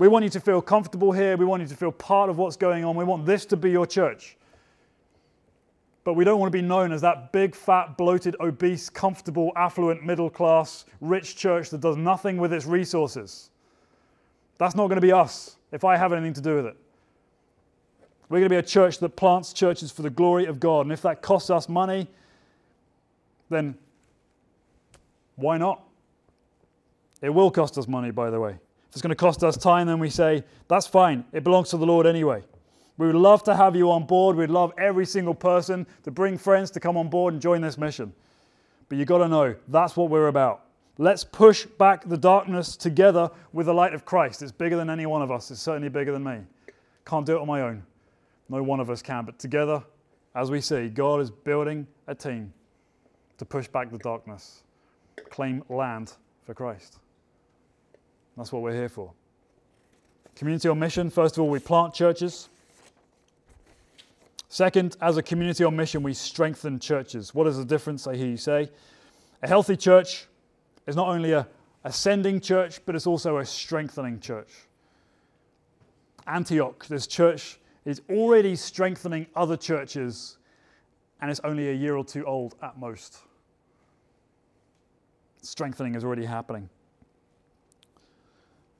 We 0.00 0.08
want 0.08 0.24
you 0.24 0.30
to 0.30 0.40
feel 0.40 0.62
comfortable 0.62 1.12
here. 1.12 1.36
We 1.36 1.44
want 1.44 1.60
you 1.60 1.68
to 1.68 1.76
feel 1.76 1.92
part 1.92 2.30
of 2.30 2.38
what's 2.38 2.56
going 2.56 2.86
on. 2.86 2.96
We 2.96 3.04
want 3.04 3.26
this 3.26 3.44
to 3.44 3.56
be 3.58 3.70
your 3.70 3.86
church. 3.86 4.38
But 6.04 6.14
we 6.14 6.24
don't 6.24 6.40
want 6.40 6.50
to 6.50 6.58
be 6.58 6.66
known 6.66 6.90
as 6.90 7.02
that 7.02 7.32
big, 7.32 7.54
fat, 7.54 7.98
bloated, 7.98 8.34
obese, 8.40 8.88
comfortable, 8.88 9.52
affluent, 9.56 10.02
middle 10.02 10.30
class, 10.30 10.86
rich 11.02 11.36
church 11.36 11.68
that 11.68 11.82
does 11.82 11.98
nothing 11.98 12.38
with 12.38 12.50
its 12.50 12.64
resources. 12.64 13.50
That's 14.56 14.74
not 14.74 14.86
going 14.86 14.96
to 14.96 15.02
be 15.02 15.12
us 15.12 15.56
if 15.70 15.84
I 15.84 15.98
have 15.98 16.14
anything 16.14 16.32
to 16.32 16.40
do 16.40 16.56
with 16.56 16.64
it. 16.64 16.76
We're 18.30 18.38
going 18.38 18.48
to 18.48 18.54
be 18.54 18.56
a 18.56 18.62
church 18.62 19.00
that 19.00 19.16
plants 19.16 19.52
churches 19.52 19.90
for 19.90 20.00
the 20.00 20.08
glory 20.08 20.46
of 20.46 20.58
God. 20.58 20.86
And 20.86 20.92
if 20.94 21.02
that 21.02 21.20
costs 21.20 21.50
us 21.50 21.68
money, 21.68 22.08
then 23.50 23.74
why 25.36 25.58
not? 25.58 25.82
It 27.20 27.28
will 27.28 27.50
cost 27.50 27.76
us 27.76 27.86
money, 27.86 28.10
by 28.12 28.30
the 28.30 28.40
way. 28.40 28.56
If 28.90 28.96
it's 28.96 29.02
going 29.02 29.10
to 29.10 29.14
cost 29.14 29.44
us 29.44 29.56
time, 29.56 29.86
then 29.86 30.00
we 30.00 30.10
say, 30.10 30.42
that's 30.66 30.88
fine. 30.88 31.24
It 31.32 31.44
belongs 31.44 31.70
to 31.70 31.76
the 31.76 31.86
Lord 31.86 32.06
anyway. 32.06 32.42
We 32.98 33.06
would 33.06 33.14
love 33.14 33.44
to 33.44 33.54
have 33.54 33.76
you 33.76 33.90
on 33.92 34.04
board. 34.04 34.36
We'd 34.36 34.50
love 34.50 34.72
every 34.76 35.06
single 35.06 35.34
person 35.34 35.86
to 36.02 36.10
bring 36.10 36.36
friends 36.36 36.72
to 36.72 36.80
come 36.80 36.96
on 36.96 37.08
board 37.08 37.32
and 37.32 37.40
join 37.40 37.60
this 37.60 37.78
mission. 37.78 38.12
But 38.88 38.98
you've 38.98 39.06
got 39.06 39.18
to 39.18 39.28
know 39.28 39.54
that's 39.68 39.96
what 39.96 40.10
we're 40.10 40.26
about. 40.26 40.64
Let's 40.98 41.22
push 41.22 41.66
back 41.66 42.06
the 42.08 42.18
darkness 42.18 42.76
together 42.76 43.30
with 43.52 43.66
the 43.66 43.72
light 43.72 43.94
of 43.94 44.04
Christ. 44.04 44.42
It's 44.42 44.50
bigger 44.50 44.76
than 44.76 44.90
any 44.90 45.06
one 45.06 45.22
of 45.22 45.30
us, 45.30 45.52
it's 45.52 45.62
certainly 45.62 45.88
bigger 45.88 46.10
than 46.12 46.24
me. 46.24 46.40
Can't 47.06 47.24
do 47.24 47.36
it 47.36 47.40
on 47.40 47.46
my 47.46 47.62
own. 47.62 47.84
No 48.48 48.60
one 48.60 48.80
of 48.80 48.90
us 48.90 49.02
can. 49.02 49.24
But 49.24 49.38
together, 49.38 49.84
as 50.34 50.50
we 50.50 50.60
see, 50.60 50.88
God 50.88 51.20
is 51.20 51.30
building 51.30 51.86
a 52.08 52.14
team 52.14 52.52
to 53.38 53.44
push 53.44 53.68
back 53.68 53.90
the 53.92 53.98
darkness, 53.98 54.64
claim 55.30 55.62
land 55.68 56.12
for 56.44 56.54
Christ. 56.54 56.98
That's 58.40 58.52
what 58.52 58.62
we're 58.62 58.72
here 58.72 58.88
for. 58.88 59.12
Community 60.34 60.66
on 60.70 60.78
mission, 60.78 61.10
first 61.10 61.36
of 61.36 61.42
all, 61.42 61.50
we 61.50 61.58
plant 61.58 61.92
churches. 61.92 62.48
Second, 64.48 64.96
as 65.02 65.18
a 65.18 65.22
community 65.22 65.62
on 65.62 65.76
mission, 65.76 66.02
we 66.02 66.14
strengthen 66.14 66.78
churches. 66.78 67.34
What 67.34 67.46
is 67.46 67.58
the 67.58 67.66
difference, 67.66 68.06
I 68.06 68.16
hear 68.16 68.28
you 68.28 68.38
say? 68.38 68.70
A 69.42 69.46
healthy 69.46 69.76
church 69.76 70.24
is 70.86 70.96
not 70.96 71.08
only 71.08 71.32
a 71.32 71.46
ascending 71.84 72.40
church, 72.40 72.80
but 72.86 72.94
it's 72.94 73.06
also 73.06 73.36
a 73.36 73.44
strengthening 73.44 74.20
church. 74.20 74.48
Antioch, 76.26 76.86
this 76.86 77.06
church 77.06 77.58
is 77.84 78.00
already 78.08 78.56
strengthening 78.56 79.26
other 79.36 79.58
churches, 79.58 80.38
and 81.20 81.30
it's 81.30 81.40
only 81.44 81.68
a 81.68 81.74
year 81.74 81.94
or 81.94 82.06
two 82.06 82.24
old 82.24 82.54
at 82.62 82.78
most. 82.78 83.18
Strengthening 85.42 85.94
is 85.94 86.04
already 86.04 86.24
happening. 86.24 86.70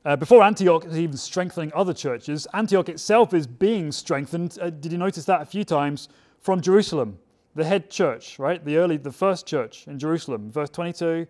Uh, 0.02 0.16
before 0.16 0.42
Antioch 0.42 0.86
is 0.86 0.98
even 0.98 1.16
strengthening 1.16 1.70
other 1.74 1.92
churches, 1.92 2.46
Antioch 2.54 2.88
itself 2.88 3.34
is 3.34 3.46
being 3.46 3.92
strengthened. 3.92 4.56
Uh, 4.60 4.70
did 4.70 4.92
you 4.92 4.98
notice 4.98 5.26
that 5.26 5.42
a 5.42 5.44
few 5.44 5.62
times 5.62 6.08
from 6.40 6.62
Jerusalem, 6.62 7.18
the 7.54 7.64
head 7.64 7.90
church, 7.90 8.38
right? 8.38 8.64
The 8.64 8.78
early, 8.78 8.96
the 8.96 9.12
first 9.12 9.46
church 9.46 9.86
in 9.86 9.98
Jerusalem, 9.98 10.50
verse 10.50 10.70
22, 10.70 11.26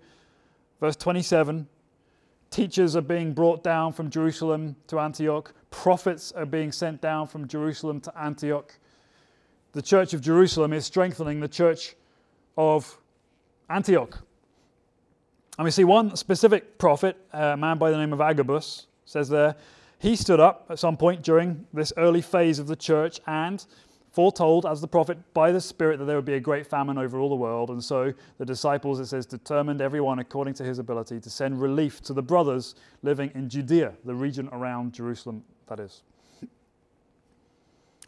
verse 0.78 0.94
27. 0.94 1.66
Teachers 2.50 2.94
are 2.94 3.00
being 3.00 3.32
brought 3.32 3.64
down 3.64 3.92
from 3.92 4.08
Jerusalem 4.08 4.76
to 4.86 5.00
Antioch. 5.00 5.52
Prophets 5.70 6.30
are 6.32 6.46
being 6.46 6.70
sent 6.70 7.00
down 7.00 7.26
from 7.26 7.48
Jerusalem 7.48 8.00
to 8.02 8.20
Antioch. 8.20 8.78
The 9.72 9.82
church 9.82 10.14
of 10.14 10.20
Jerusalem 10.20 10.72
is 10.72 10.84
strengthening 10.84 11.40
the 11.40 11.48
church 11.48 11.96
of 12.56 12.98
Antioch. 13.68 14.22
And 15.58 15.64
we 15.64 15.70
see 15.70 15.84
one 15.84 16.16
specific 16.16 16.78
prophet, 16.78 17.16
a 17.32 17.56
man 17.56 17.78
by 17.78 17.90
the 17.90 17.98
name 17.98 18.12
of 18.12 18.20
Agabus, 18.20 18.86
says 19.04 19.28
there, 19.28 19.56
he 19.98 20.16
stood 20.16 20.40
up 20.40 20.66
at 20.70 20.78
some 20.78 20.96
point 20.96 21.22
during 21.22 21.66
this 21.74 21.92
early 21.96 22.22
phase 22.22 22.58
of 22.58 22.66
the 22.66 22.76
church 22.76 23.20
and 23.26 23.64
foretold 24.10 24.64
as 24.64 24.80
the 24.80 24.88
prophet 24.88 25.18
by 25.34 25.52
the 25.52 25.60
Spirit 25.60 25.98
that 25.98 26.06
there 26.06 26.16
would 26.16 26.24
be 26.24 26.34
a 26.34 26.40
great 26.40 26.66
famine 26.66 26.96
over 26.96 27.18
all 27.18 27.28
the 27.28 27.34
world. 27.34 27.70
And 27.70 27.84
so 27.84 28.12
the 28.38 28.46
disciples, 28.46 28.98
it 28.98 29.06
says, 29.06 29.26
determined 29.26 29.80
everyone 29.80 30.18
according 30.18 30.54
to 30.54 30.64
his 30.64 30.78
ability 30.78 31.20
to 31.20 31.30
send 31.30 31.60
relief 31.60 32.00
to 32.02 32.14
the 32.14 32.22
brothers 32.22 32.74
living 33.02 33.30
in 33.34 33.48
Judea, 33.48 33.92
the 34.04 34.14
region 34.14 34.48
around 34.52 34.94
Jerusalem, 34.94 35.44
that 35.66 35.78
is. 35.78 36.02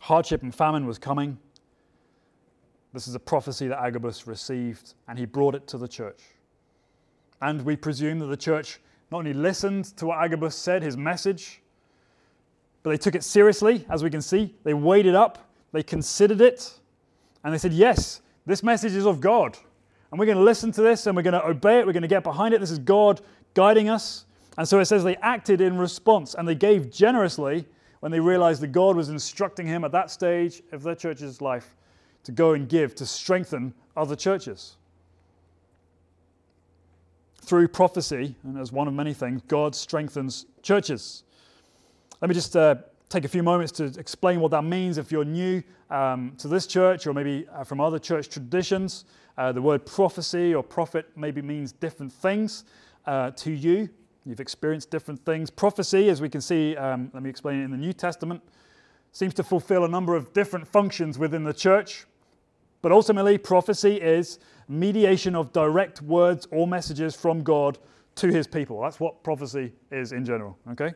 Hardship 0.01 0.43
and 0.43 0.55
famine 0.55 0.87
was 0.87 0.99
coming. 0.99 1.39
This 2.93 3.07
is 3.07 3.15
a 3.15 3.21
prophecy 3.21 3.69
that 3.69 3.79
Agabus 3.79 4.27
received, 4.27 4.95
and 5.07 5.19
he 5.19 5.27
brought 5.27 5.55
it 5.55 5.67
to 5.69 5.79
the 5.79 5.87
church. 5.87 6.21
And 7.43 7.63
we 7.63 7.77
presume 7.77 8.19
that 8.21 8.27
the 8.27 8.37
church 8.37 8.81
not 9.11 9.19
only 9.19 9.35
listened 9.35 9.85
to 9.99 10.07
what 10.07 10.19
Agabus 10.19 10.57
said, 10.57 10.83
his 10.83 10.97
message, 10.97 11.61
but 12.83 12.91
they 12.91 12.97
took 12.97 13.15
it 13.15 13.23
seriously, 13.23 13.85
as 13.91 14.03
we 14.03 14.09
can 14.09 14.23
see. 14.23 14.55
They 14.65 14.73
weighed 14.73 15.05
it 15.07 15.15
up 15.15 15.53
they 15.73 15.83
considered 15.83 16.41
it 16.41 16.73
and 17.43 17.53
they 17.53 17.59
said, 17.59 17.73
Yes, 17.73 18.21
this 18.47 18.63
message 18.63 18.93
is 18.93 19.07
of 19.07 19.21
God. 19.21 19.59
And 20.11 20.21
we're 20.21 20.27
going 20.27 20.39
to 20.39 20.45
listen 20.45 20.71
to 20.73 20.83
this 20.83 21.07
and 21.07 21.17
we're 21.17 21.23
going 21.23 21.33
to 21.33 21.47
obey 21.47 21.81
it. 21.81 21.87
We're 21.87 21.95
going 21.95 22.03
to 22.03 22.09
get 22.09 22.23
behind 22.23 22.53
it. 22.53 22.61
This 22.61 22.71
is 22.71 22.79
God 22.79 23.23
guiding 23.55 23.89
us. 23.89 24.27
And 24.59 24.69
so 24.69 24.79
it 24.79 24.85
says 24.85 25.03
they 25.03 25.17
acted 25.17 25.63
in 25.63 25.79
response 25.79 26.35
and 26.35 26.47
they 26.47 26.55
gave 26.55 26.91
generously 26.91 27.65
when 28.01 28.13
they 28.13 28.21
realized 28.21 28.61
that 28.61 28.69
God 28.69 28.95
was 28.95 29.09
instructing 29.09 29.67
him 29.67 29.85
at 29.85 29.93
that 29.93 30.11
stage 30.11 30.63
of 30.73 30.83
their 30.83 30.95
church's 30.95 31.41
life 31.41 31.75
to 32.25 32.33
go 32.33 32.53
and 32.53 32.69
give 32.69 32.95
to 32.97 33.07
strengthen 33.07 33.73
other 33.97 34.15
churches. 34.15 34.77
Through 37.45 37.69
prophecy, 37.69 38.37
and 38.45 38.57
as 38.57 38.71
one 38.71 38.87
of 38.87 38.95
many 38.95 39.13
things, 39.13 39.43
God 39.49 39.75
strengthens 39.75 40.47
churches. 40.63 41.25
Let 42.21 42.29
me 42.29 42.35
just 42.35 42.57
uh, 42.57 42.77
take 43.09 43.25
a 43.25 43.29
few 43.29 43.43
moments 43.43 43.73
to 43.73 43.85
explain 43.99 44.41
what 44.41 44.53
that 44.53 44.63
means 44.63 44.97
if 44.97 45.11
you're 45.11 45.25
new 45.25 45.63
um, 45.91 46.35
to 46.39 46.47
this 46.47 46.69
church 46.69 47.07
or 47.07 47.13
maybe 47.13 47.47
uh, 47.53 47.65
from 47.65 47.81
other 47.81 47.99
church 47.99 48.29
traditions. 48.29 49.05
Uh, 49.37 49.51
the 49.51 49.61
word 49.61 49.85
prophecy 49.85 50.55
or 50.55 50.63
prophet 50.63 51.11
maybe 51.17 51.43
means 51.43 51.73
different 51.73 52.13
things 52.13 52.65
uh, 53.07 53.33
to 53.33 53.51
you. 53.51 53.89
You've 54.25 54.41
experienced 54.41 54.91
different 54.91 55.25
things. 55.25 55.51
Prophecy, 55.51 56.09
as 56.09 56.21
we 56.21 56.29
can 56.29 56.41
see, 56.41 56.77
um, 56.77 57.11
let 57.13 57.25
me 57.25 57.29
explain 57.29 57.61
it 57.61 57.65
in 57.65 57.73
the 57.73 57.77
New 57.77 57.93
Testament, 57.93 58.41
seems 59.11 59.35
to 59.35 59.43
fulfill 59.43 59.85
a 59.85 59.89
number 59.89 60.15
of 60.15 60.33
different 60.33 60.69
functions 60.69 61.19
within 61.19 61.43
the 61.43 61.53
church. 61.53 62.07
But 62.83 62.93
ultimately, 62.93 63.37
prophecy 63.37 63.97
is 63.97 64.39
mediation 64.69 65.35
of 65.35 65.53
direct 65.53 66.03
words 66.03 66.47
or 66.51 66.67
messages 66.67 67.15
from 67.15 67.43
God 67.43 67.79
to 68.17 68.29
his 68.29 68.47
people. 68.47 68.81
That's 68.81 69.01
what 69.01 69.23
prophecy 69.23 69.73
is 69.91 70.13
in 70.13 70.25
general, 70.25 70.59
okay? 70.71 70.93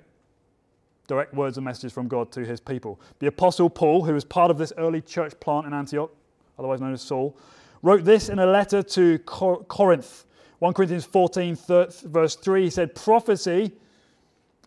direct 1.06 1.34
words 1.34 1.56
and 1.56 1.64
messages 1.64 1.92
from 1.92 2.08
God 2.08 2.30
to 2.32 2.44
his 2.44 2.60
people. 2.60 3.00
The 3.18 3.26
Apostle 3.26 3.70
Paul, 3.70 4.04
who 4.04 4.14
was 4.14 4.24
part 4.24 4.50
of 4.50 4.58
this 4.58 4.72
early 4.76 5.00
church 5.00 5.38
plant 5.40 5.66
in 5.66 5.72
Antioch, 5.72 6.12
otherwise 6.58 6.80
known 6.80 6.92
as 6.92 7.02
Saul, 7.02 7.36
wrote 7.82 8.04
this 8.04 8.28
in 8.28 8.38
a 8.38 8.46
letter 8.46 8.82
to 8.82 9.18
Corinth. 9.20 10.24
1 10.58 10.72
Corinthians 10.72 11.04
14, 11.04 11.56
verse 11.56 12.36
3, 12.36 12.64
he 12.64 12.70
said, 12.70 12.94
Prophecy 12.94 13.72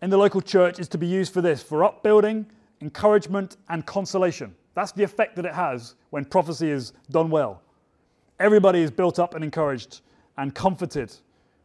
in 0.02 0.10
the 0.10 0.16
local 0.16 0.40
church 0.40 0.78
is 0.78 0.88
to 0.88 0.98
be 0.98 1.06
used 1.06 1.32
for 1.32 1.40
this, 1.40 1.62
for 1.62 1.84
upbuilding, 1.84 2.46
encouragement, 2.80 3.56
and 3.68 3.84
consolation. 3.84 4.54
That's 4.74 4.92
the 4.92 5.02
effect 5.02 5.36
that 5.36 5.44
it 5.44 5.54
has 5.54 5.96
when 6.10 6.24
prophecy 6.24 6.70
is 6.70 6.92
done 7.10 7.28
well. 7.28 7.60
Everybody 8.40 8.80
is 8.80 8.90
built 8.90 9.18
up 9.18 9.34
and 9.34 9.44
encouraged 9.44 10.00
and 10.38 10.54
comforted 10.54 11.12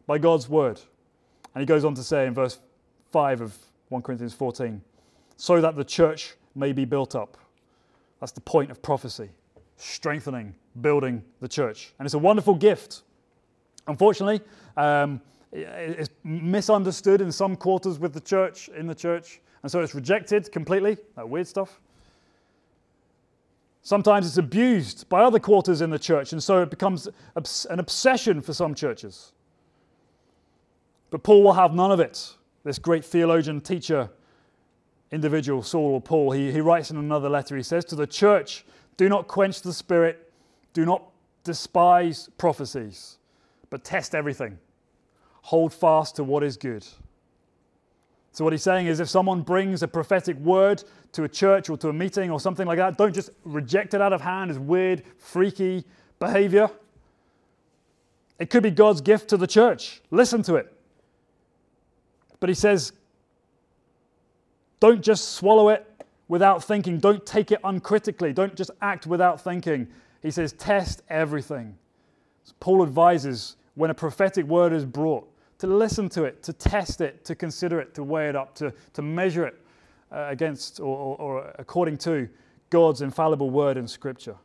by 0.06 0.18
God's 0.18 0.48
word. 0.48 0.78
And 1.54 1.62
he 1.62 1.66
goes 1.66 1.84
on 1.84 1.94
to 1.94 2.02
say 2.04 2.26
in 2.26 2.34
verse 2.34 2.58
5 3.10 3.40
of 3.40 3.56
1 3.88 4.02
Corinthians 4.02 4.34
14, 4.34 4.82
so 5.36 5.60
that 5.62 5.74
the 5.74 5.84
church 5.84 6.34
may 6.54 6.72
be 6.72 6.84
built 6.84 7.14
up. 7.14 7.38
That's 8.20 8.32
the 8.32 8.42
point 8.42 8.70
of 8.70 8.82
prophecy 8.82 9.30
strengthening, 9.78 10.54
building 10.80 11.22
the 11.40 11.48
church. 11.48 11.92
And 11.98 12.06
it's 12.06 12.14
a 12.14 12.18
wonderful 12.18 12.54
gift. 12.54 13.02
Unfortunately, 13.86 14.40
um, 14.76 15.20
it's 15.52 16.10
misunderstood 16.24 17.20
in 17.20 17.30
some 17.30 17.56
quarters 17.56 17.98
with 17.98 18.12
the 18.12 18.20
church, 18.20 18.68
in 18.68 18.86
the 18.86 18.94
church, 18.94 19.40
and 19.62 19.70
so 19.70 19.80
it's 19.80 19.94
rejected 19.94 20.50
completely. 20.52 20.96
That 21.14 21.28
weird 21.28 21.46
stuff. 21.46 21.80
Sometimes 23.86 24.26
it's 24.26 24.36
abused 24.36 25.08
by 25.08 25.22
other 25.22 25.38
quarters 25.38 25.80
in 25.80 25.90
the 25.90 25.98
church, 26.00 26.32
and 26.32 26.42
so 26.42 26.60
it 26.60 26.70
becomes 26.70 27.06
an 27.36 27.78
obsession 27.78 28.40
for 28.40 28.52
some 28.52 28.74
churches. 28.74 29.30
But 31.10 31.22
Paul 31.22 31.44
will 31.44 31.52
have 31.52 31.72
none 31.72 31.92
of 31.92 32.00
it. 32.00 32.34
This 32.64 32.80
great 32.80 33.04
theologian, 33.04 33.60
teacher, 33.60 34.10
individual, 35.12 35.62
Saul 35.62 35.92
or 35.94 36.00
Paul, 36.00 36.32
he, 36.32 36.50
he 36.50 36.60
writes 36.60 36.90
in 36.90 36.96
another 36.96 37.28
letter, 37.28 37.56
he 37.56 37.62
says, 37.62 37.84
To 37.84 37.94
the 37.94 38.08
church, 38.08 38.64
do 38.96 39.08
not 39.08 39.28
quench 39.28 39.62
the 39.62 39.72
spirit, 39.72 40.32
do 40.72 40.84
not 40.84 41.04
despise 41.44 42.28
prophecies, 42.38 43.18
but 43.70 43.84
test 43.84 44.16
everything. 44.16 44.58
Hold 45.42 45.72
fast 45.72 46.16
to 46.16 46.24
what 46.24 46.42
is 46.42 46.56
good. 46.56 46.84
So, 48.36 48.44
what 48.44 48.52
he's 48.52 48.62
saying 48.62 48.86
is 48.86 49.00
if 49.00 49.08
someone 49.08 49.40
brings 49.40 49.82
a 49.82 49.88
prophetic 49.88 50.36
word 50.36 50.84
to 51.12 51.24
a 51.24 51.28
church 51.28 51.70
or 51.70 51.78
to 51.78 51.88
a 51.88 51.92
meeting 51.94 52.30
or 52.30 52.38
something 52.38 52.66
like 52.66 52.76
that, 52.76 52.98
don't 52.98 53.14
just 53.14 53.30
reject 53.44 53.94
it 53.94 54.02
out 54.02 54.12
of 54.12 54.20
hand 54.20 54.50
as 54.50 54.58
weird, 54.58 55.04
freaky 55.16 55.86
behavior. 56.18 56.68
It 58.38 58.50
could 58.50 58.62
be 58.62 58.70
God's 58.70 59.00
gift 59.00 59.30
to 59.30 59.38
the 59.38 59.46
church. 59.46 60.02
Listen 60.10 60.42
to 60.42 60.56
it. 60.56 60.70
But 62.38 62.50
he 62.50 62.54
says, 62.54 62.92
don't 64.80 65.00
just 65.00 65.36
swallow 65.36 65.70
it 65.70 65.90
without 66.28 66.62
thinking. 66.62 66.98
Don't 66.98 67.24
take 67.24 67.52
it 67.52 67.60
uncritically. 67.64 68.34
Don't 68.34 68.54
just 68.54 68.70
act 68.82 69.06
without 69.06 69.40
thinking. 69.40 69.88
He 70.20 70.30
says, 70.30 70.52
test 70.52 71.00
everything. 71.08 71.74
So 72.44 72.52
Paul 72.60 72.82
advises 72.82 73.56
when 73.76 73.88
a 73.88 73.94
prophetic 73.94 74.44
word 74.44 74.74
is 74.74 74.84
brought 74.84 75.26
to 75.58 75.66
listen 75.66 76.08
to 76.10 76.24
it, 76.24 76.42
to 76.42 76.52
test 76.52 77.00
it, 77.00 77.24
to 77.24 77.34
consider 77.34 77.80
it, 77.80 77.94
to 77.94 78.02
weigh 78.02 78.28
it 78.28 78.36
up, 78.36 78.54
to, 78.56 78.72
to 78.92 79.02
measure 79.02 79.46
it 79.46 79.60
uh, 80.12 80.26
against 80.28 80.80
or, 80.80 80.96
or, 80.96 81.16
or 81.20 81.54
according 81.58 81.98
to 81.98 82.28
God's 82.70 83.02
infallible 83.02 83.50
word 83.50 83.76
in 83.76 83.88
Scripture. 83.88 84.36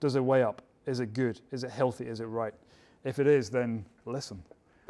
Does 0.00 0.16
it 0.16 0.24
weigh 0.24 0.42
up? 0.42 0.62
Is 0.86 1.00
it 1.00 1.14
good? 1.14 1.40
Is 1.50 1.64
it 1.64 1.70
healthy? 1.70 2.06
Is 2.06 2.20
it 2.20 2.24
right? 2.24 2.54
If 3.04 3.18
it 3.18 3.26
is, 3.26 3.50
then 3.50 3.84
listen. 4.04 4.42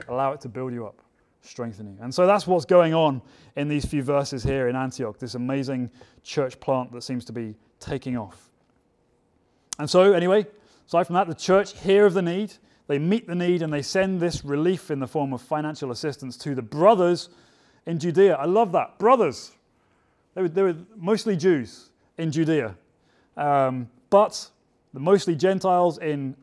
Allow 0.08 0.32
it 0.32 0.40
to 0.42 0.48
build 0.48 0.72
you 0.72 0.87
up, 0.87 1.00
strengthen 1.42 1.87
you. 1.87 1.96
And 2.00 2.14
so 2.14 2.26
that's 2.26 2.46
what's 2.46 2.64
going 2.64 2.94
on 2.94 3.22
in 3.56 3.68
these 3.68 3.85
few 3.85 4.02
verses 4.02 4.42
here 4.42 4.68
in 4.68 4.76
Antioch, 4.76 5.18
this 5.18 5.35
amazing 5.35 5.90
church 6.22 6.58
plant 6.61 6.92
that 6.92 7.02
seems 7.02 7.24
to 7.26 7.32
be 7.32 7.54
taking 7.78 8.16
off. 8.16 8.50
And 9.78 9.88
so, 9.88 10.12
anyway, 10.12 10.46
aside 10.87 11.04
from 11.04 11.14
that, 11.14 11.28
the 11.28 11.35
church 11.35 11.78
hear 11.80 12.06
of 12.06 12.14
the 12.14 12.22
need. 12.22 12.52
They 12.88 12.99
meet 12.99 13.27
the 13.27 13.35
need 13.35 13.62
and 13.62 13.73
they 13.73 13.83
send 13.83 14.21
this 14.21 14.45
relief 14.45 14.90
in 14.90 14.99
the 14.99 15.07
form 15.07 15.33
of 15.33 15.40
financial 15.40 15.90
assistance 15.90 16.37
to 16.38 16.55
the 16.55 16.62
brothers 16.62 17.29
in 17.87 17.99
Judea. 17.99 18.35
I 18.35 18.45
love 18.47 18.73
that. 18.73 18.99
Brothers. 18.99 19.53
They 20.35 20.42
were, 20.42 20.49
they 20.49 20.62
were 20.62 20.77
mostly 20.97 21.37
Jews 21.37 21.90
in 22.18 22.33
Judea, 22.33 22.75
um, 23.37 23.88
but 24.11 24.49
mostly 24.92 25.35
Gentiles 25.35 25.99
in 25.99 26.37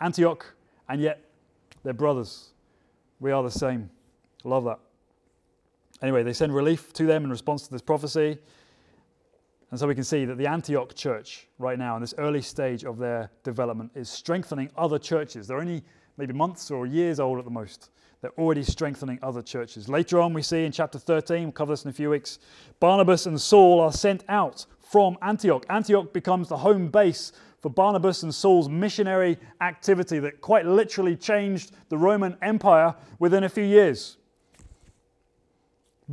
Antioch, 0.00 0.54
and 0.88 1.00
yet 1.00 1.22
they're 1.82 1.92
brothers. 1.92 2.50
We 3.20 3.30
are 3.30 3.42
the 3.42 3.50
same. 3.50 3.90
Love 4.42 4.64
that. 4.64 4.78
Anyway, 6.02 6.22
they 6.22 6.32
send 6.32 6.54
relief 6.54 6.92
to 6.94 7.06
them 7.06 7.24
in 7.24 7.30
response 7.30 7.64
to 7.66 7.70
this 7.70 7.82
prophecy. 7.82 8.38
And 9.74 9.78
so 9.80 9.88
we 9.88 9.94
can 9.96 10.04
see 10.04 10.24
that 10.26 10.38
the 10.38 10.46
Antioch 10.46 10.94
church, 10.94 11.48
right 11.58 11.76
now, 11.76 11.96
in 11.96 12.00
this 12.00 12.14
early 12.16 12.42
stage 12.42 12.84
of 12.84 12.96
their 12.96 13.28
development, 13.42 13.90
is 13.96 14.08
strengthening 14.08 14.70
other 14.76 15.00
churches. 15.00 15.48
They're 15.48 15.58
only 15.58 15.82
maybe 16.16 16.32
months 16.32 16.70
or 16.70 16.86
years 16.86 17.18
old 17.18 17.40
at 17.40 17.44
the 17.44 17.50
most. 17.50 17.90
They're 18.20 18.38
already 18.38 18.62
strengthening 18.62 19.18
other 19.20 19.42
churches. 19.42 19.88
Later 19.88 20.20
on, 20.20 20.32
we 20.32 20.42
see 20.42 20.64
in 20.64 20.70
chapter 20.70 21.00
13, 21.00 21.42
we'll 21.42 21.50
cover 21.50 21.72
this 21.72 21.82
in 21.82 21.90
a 21.90 21.92
few 21.92 22.10
weeks, 22.10 22.38
Barnabas 22.78 23.26
and 23.26 23.40
Saul 23.40 23.80
are 23.80 23.90
sent 23.90 24.22
out 24.28 24.64
from 24.78 25.18
Antioch. 25.22 25.66
Antioch 25.68 26.12
becomes 26.12 26.48
the 26.48 26.58
home 26.58 26.86
base 26.86 27.32
for 27.60 27.68
Barnabas 27.68 28.22
and 28.22 28.32
Saul's 28.32 28.68
missionary 28.68 29.36
activity 29.60 30.20
that 30.20 30.40
quite 30.40 30.66
literally 30.66 31.16
changed 31.16 31.72
the 31.88 31.98
Roman 31.98 32.36
Empire 32.42 32.94
within 33.18 33.42
a 33.42 33.48
few 33.48 33.64
years. 33.64 34.18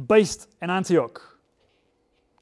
Based 0.07 0.49
in 0.63 0.71
Antioch. 0.71 1.30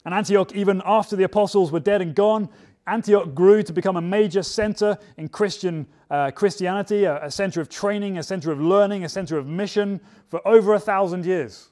And 0.04 0.14
Antioch, 0.14 0.54
even 0.54 0.82
after 0.84 1.16
the 1.16 1.24
apostles 1.24 1.70
were 1.70 1.80
dead 1.80 2.00
and 2.00 2.14
gone, 2.14 2.48
Antioch 2.86 3.34
grew 3.34 3.62
to 3.62 3.72
become 3.72 3.96
a 3.96 4.00
major 4.00 4.42
center 4.42 4.98
in 5.16 5.28
Christian 5.28 5.86
uh, 6.10 6.30
Christianity, 6.30 7.04
a, 7.04 7.24
a 7.24 7.30
center 7.30 7.60
of 7.60 7.68
training, 7.68 8.18
a 8.18 8.22
center 8.22 8.50
of 8.50 8.60
learning, 8.60 9.04
a 9.04 9.08
center 9.08 9.38
of 9.38 9.46
mission 9.46 10.00
for 10.28 10.46
over 10.46 10.74
a 10.74 10.80
thousand 10.80 11.24
years. 11.24 11.68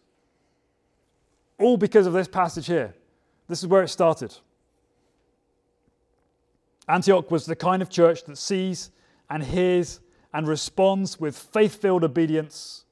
All 1.59 1.77
because 1.77 2.07
of 2.07 2.12
this 2.12 2.29
passage 2.29 2.67
here. 2.67 2.95
This 3.49 3.61
is 3.61 3.67
where 3.67 3.83
it 3.83 3.88
started. 3.88 4.37
Antioch 6.87 7.31
was 7.31 7.47
the 7.47 7.57
kind 7.57 7.83
of 7.83 7.91
church 7.91 8.25
that 8.25 8.38
sees 8.38 8.91
and 9.29 9.43
hears 9.43 10.01
and 10.33 10.47
responds 10.47 11.19
with 11.19 11.37
faith 11.37 11.81
filled 11.81 12.05
obedience, 12.05 12.85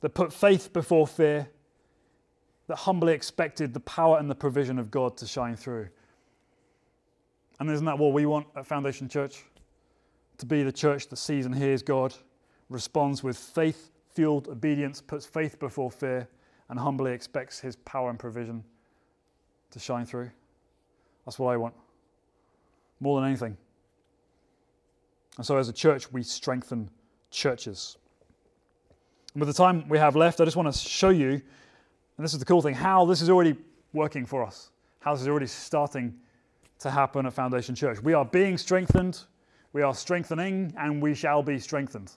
that 0.00 0.10
put 0.10 0.32
faith 0.32 0.72
before 0.72 1.06
fear 1.06 1.48
that 2.68 2.76
humbly 2.76 3.12
expected 3.12 3.72
the 3.72 3.80
power 3.80 4.18
and 4.18 4.30
the 4.30 4.34
provision 4.34 4.78
of 4.78 4.90
God 4.90 5.16
to 5.18 5.26
shine 5.26 5.56
through. 5.56 5.88
And 7.60 7.70
isn't 7.70 7.86
that 7.86 7.98
what 7.98 8.12
we 8.12 8.26
want 8.26 8.46
at 8.56 8.66
Foundation 8.66 9.08
Church? 9.08 9.44
To 10.38 10.46
be 10.46 10.62
the 10.62 10.72
church 10.72 11.08
that 11.08 11.16
sees 11.16 11.46
and 11.46 11.54
hears 11.54 11.82
God, 11.82 12.14
responds 12.68 13.22
with 13.22 13.38
faith 13.38 13.90
fueled 14.14 14.48
obedience, 14.48 15.00
puts 15.00 15.24
faith 15.24 15.58
before 15.58 15.90
fear, 15.90 16.28
and 16.68 16.78
humbly 16.78 17.12
expects 17.12 17.60
His 17.60 17.76
power 17.76 18.10
and 18.10 18.18
provision 18.18 18.64
to 19.70 19.78
shine 19.78 20.04
through. 20.04 20.30
That's 21.24 21.38
what 21.38 21.52
I 21.52 21.56
want, 21.56 21.74
more 23.00 23.20
than 23.20 23.28
anything. 23.28 23.56
And 25.36 25.46
so, 25.46 25.56
as 25.56 25.68
a 25.68 25.72
church, 25.72 26.10
we 26.12 26.22
strengthen 26.22 26.90
churches. 27.30 27.98
And 29.34 29.40
with 29.40 29.48
the 29.48 29.54
time 29.54 29.86
we 29.88 29.98
have 29.98 30.16
left, 30.16 30.40
I 30.40 30.44
just 30.44 30.56
want 30.56 30.72
to 30.72 30.78
show 30.78 31.10
you 31.10 31.42
and 32.16 32.24
this 32.24 32.32
is 32.32 32.38
the 32.38 32.44
cool 32.44 32.62
thing 32.62 32.74
how 32.74 33.04
this 33.04 33.22
is 33.22 33.30
already 33.30 33.56
working 33.92 34.26
for 34.26 34.44
us, 34.44 34.70
how 35.00 35.12
this 35.12 35.22
is 35.22 35.28
already 35.28 35.46
starting 35.46 36.14
to 36.78 36.90
happen 36.90 37.26
at 37.26 37.32
Foundation 37.32 37.74
Church. 37.74 38.02
We 38.02 38.12
are 38.12 38.24
being 38.24 38.58
strengthened, 38.58 39.20
we 39.72 39.82
are 39.82 39.94
strengthening, 39.94 40.74
and 40.78 41.00
we 41.02 41.14
shall 41.14 41.42
be 41.42 41.58
strengthened. 41.58 42.12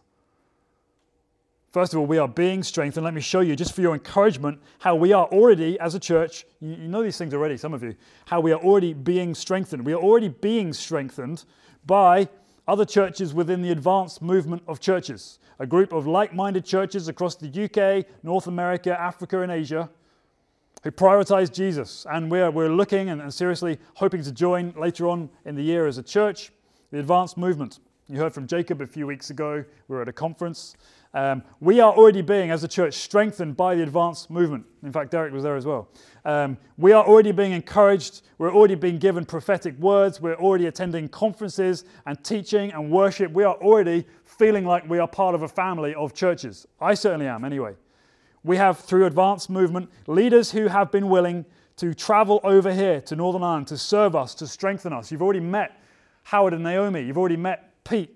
First 1.71 1.93
of 1.93 1.99
all, 1.99 2.07
we 2.07 2.17
are 2.17 2.27
being 2.27 2.63
strengthened. 2.63 3.03
Let 3.03 3.13
me 3.13 3.21
show 3.21 3.41
you, 3.41 3.55
just 3.55 3.75
for 3.75 3.81
your 3.81 3.93
encouragement, 3.93 4.59
how 4.79 4.95
we 4.95 5.13
are 5.13 5.27
already, 5.27 5.79
as 5.79 5.93
a 5.93 5.99
church, 5.99 6.45
you, 6.59 6.71
you 6.71 6.87
know 6.87 7.03
these 7.03 7.17
things 7.17 7.31
already, 7.31 7.57
some 7.57 7.75
of 7.75 7.83
you, 7.83 7.95
how 8.25 8.39
we 8.39 8.51
are 8.51 8.59
already 8.59 8.93
being 8.93 9.35
strengthened. 9.35 9.85
We 9.85 9.93
are 9.93 10.01
already 10.01 10.29
being 10.29 10.73
strengthened 10.73 11.45
by 11.85 12.27
other 12.69 12.85
churches 12.85 13.33
within 13.33 13.61
the 13.61 13.71
advanced 13.71 14.21
movement 14.21 14.61
of 14.67 14.79
churches, 14.79 15.39
a 15.57 15.65
group 15.65 15.91
of 15.91 16.05
like 16.05 16.33
minded 16.33 16.63
churches 16.63 17.07
across 17.07 17.35
the 17.35 17.47
UK, 17.47 18.05
North 18.23 18.47
America, 18.47 18.97
Africa, 18.97 19.41
and 19.41 19.51
Asia 19.51 19.89
who 20.83 20.91
prioritize 20.91 21.51
Jesus. 21.51 22.05
And 22.09 22.31
we're, 22.31 22.49
we're 22.51 22.69
looking 22.69 23.09
and, 23.09 23.21
and 23.21 23.33
seriously 23.33 23.79
hoping 23.95 24.23
to 24.23 24.31
join 24.31 24.73
later 24.77 25.09
on 25.09 25.29
in 25.45 25.55
the 25.55 25.63
year 25.63 25.87
as 25.87 25.97
a 25.97 26.03
church 26.03 26.51
the 26.91 26.99
advanced 26.99 27.37
movement. 27.37 27.79
You 28.11 28.17
heard 28.17 28.33
from 28.33 28.47
Jacob 28.47 28.81
a 28.81 28.87
few 28.87 29.05
weeks 29.05 29.29
ago. 29.29 29.63
We 29.87 29.95
were 29.95 30.01
at 30.01 30.07
a 30.07 30.13
conference. 30.13 30.75
Um, 31.13 31.43
we 31.59 31.79
are 31.79 31.93
already 31.93 32.23
being, 32.23 32.49
as 32.49 32.63
a 32.63 32.67
church, 32.67 32.95
strengthened 32.95 33.55
by 33.55 33.75
the 33.75 33.83
advanced 33.83 34.31
movement. 34.31 34.65
In 34.81 34.91
fact, 34.91 35.11
Derek 35.11 35.31
was 35.31 35.43
there 35.43 35.55
as 35.55 35.67
well. 35.67 35.89
Um, 36.25 36.57
we 36.79 36.91
are 36.91 37.05
already 37.05 37.31
being 37.31 37.51
encouraged. 37.51 38.23
We're 38.39 38.51
already 38.51 38.73
being 38.73 38.97
given 38.97 39.25
prophetic 39.25 39.77
words. 39.77 40.19
We're 40.19 40.37
already 40.37 40.65
attending 40.65 41.07
conferences 41.09 41.85
and 42.07 42.23
teaching 42.23 42.71
and 42.71 42.89
worship. 42.89 43.31
We 43.31 43.43
are 43.43 43.53
already 43.57 44.07
feeling 44.25 44.65
like 44.65 44.89
we 44.89 44.97
are 44.97 45.07
part 45.07 45.35
of 45.35 45.43
a 45.43 45.47
family 45.47 45.93
of 45.93 46.15
churches. 46.15 46.65
I 46.81 46.95
certainly 46.95 47.27
am, 47.27 47.45
anyway. 47.45 47.75
We 48.43 48.57
have, 48.57 48.79
through 48.79 49.05
advanced 49.05 49.51
movement, 49.51 49.87
leaders 50.07 50.49
who 50.49 50.65
have 50.65 50.91
been 50.91 51.09
willing 51.09 51.45
to 51.75 51.93
travel 51.93 52.39
over 52.43 52.73
here 52.73 53.01
to 53.01 53.15
Northern 53.15 53.43
Ireland 53.43 53.67
to 53.67 53.77
serve 53.77 54.15
us, 54.15 54.33
to 54.35 54.47
strengthen 54.47 54.93
us. 54.93 55.11
You've 55.11 55.21
already 55.21 55.41
met 55.41 55.79
Howard 56.23 56.55
and 56.55 56.63
Naomi. 56.63 57.01
You've 57.01 57.17
already 57.17 57.37
met 57.37 57.68
Pete. 57.89 58.15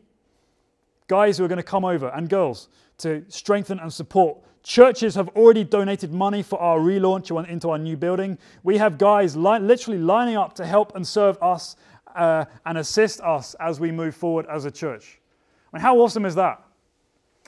Guys 1.07 1.37
who 1.37 1.43
are 1.43 1.47
going 1.47 1.57
to 1.57 1.63
come 1.63 1.83
over 1.83 2.09
and 2.09 2.29
girls 2.29 2.69
to 2.99 3.25
strengthen 3.27 3.79
and 3.79 3.91
support. 3.91 4.37
Churches 4.63 5.15
have 5.15 5.27
already 5.29 5.63
donated 5.63 6.13
money 6.13 6.41
for 6.41 6.59
our 6.61 6.79
relaunch 6.79 7.49
into 7.49 7.69
our 7.69 7.77
new 7.77 7.97
building. 7.97 8.37
We 8.63 8.77
have 8.77 8.97
guys 8.97 9.35
li- 9.35 9.59
literally 9.59 9.99
lining 9.99 10.37
up 10.37 10.53
to 10.55 10.65
help 10.65 10.95
and 10.95 11.05
serve 11.05 11.37
us 11.41 11.75
uh, 12.15 12.45
and 12.65 12.77
assist 12.77 13.19
us 13.21 13.55
as 13.59 13.79
we 13.79 13.91
move 13.91 14.15
forward 14.15 14.45
as 14.49 14.65
a 14.65 14.71
church. 14.71 15.19
I 15.71 15.77
mean, 15.77 15.81
how 15.81 15.97
awesome 15.97 16.25
is 16.25 16.35
that? 16.35 16.63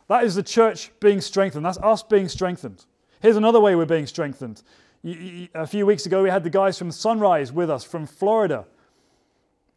That 0.08 0.24
is 0.24 0.36
the 0.36 0.44
church 0.44 0.92
being 1.00 1.22
strengthened. 1.22 1.66
That's 1.66 1.78
us 1.78 2.04
being 2.04 2.28
strengthened. 2.28 2.86
Here's 3.22 3.38
another 3.38 3.62
way 3.62 3.76
we're 3.76 3.86
being 3.86 4.08
strengthened. 4.08 4.62
A 5.04 5.68
few 5.68 5.86
weeks 5.86 6.06
ago, 6.06 6.24
we 6.24 6.30
had 6.30 6.44
the 6.44 6.50
guys 6.50 6.78
from 6.78 6.92
Sunrise 6.92 7.54
with 7.54 7.70
us 7.70 7.84
from 7.84 8.06
Florida. 8.06 8.66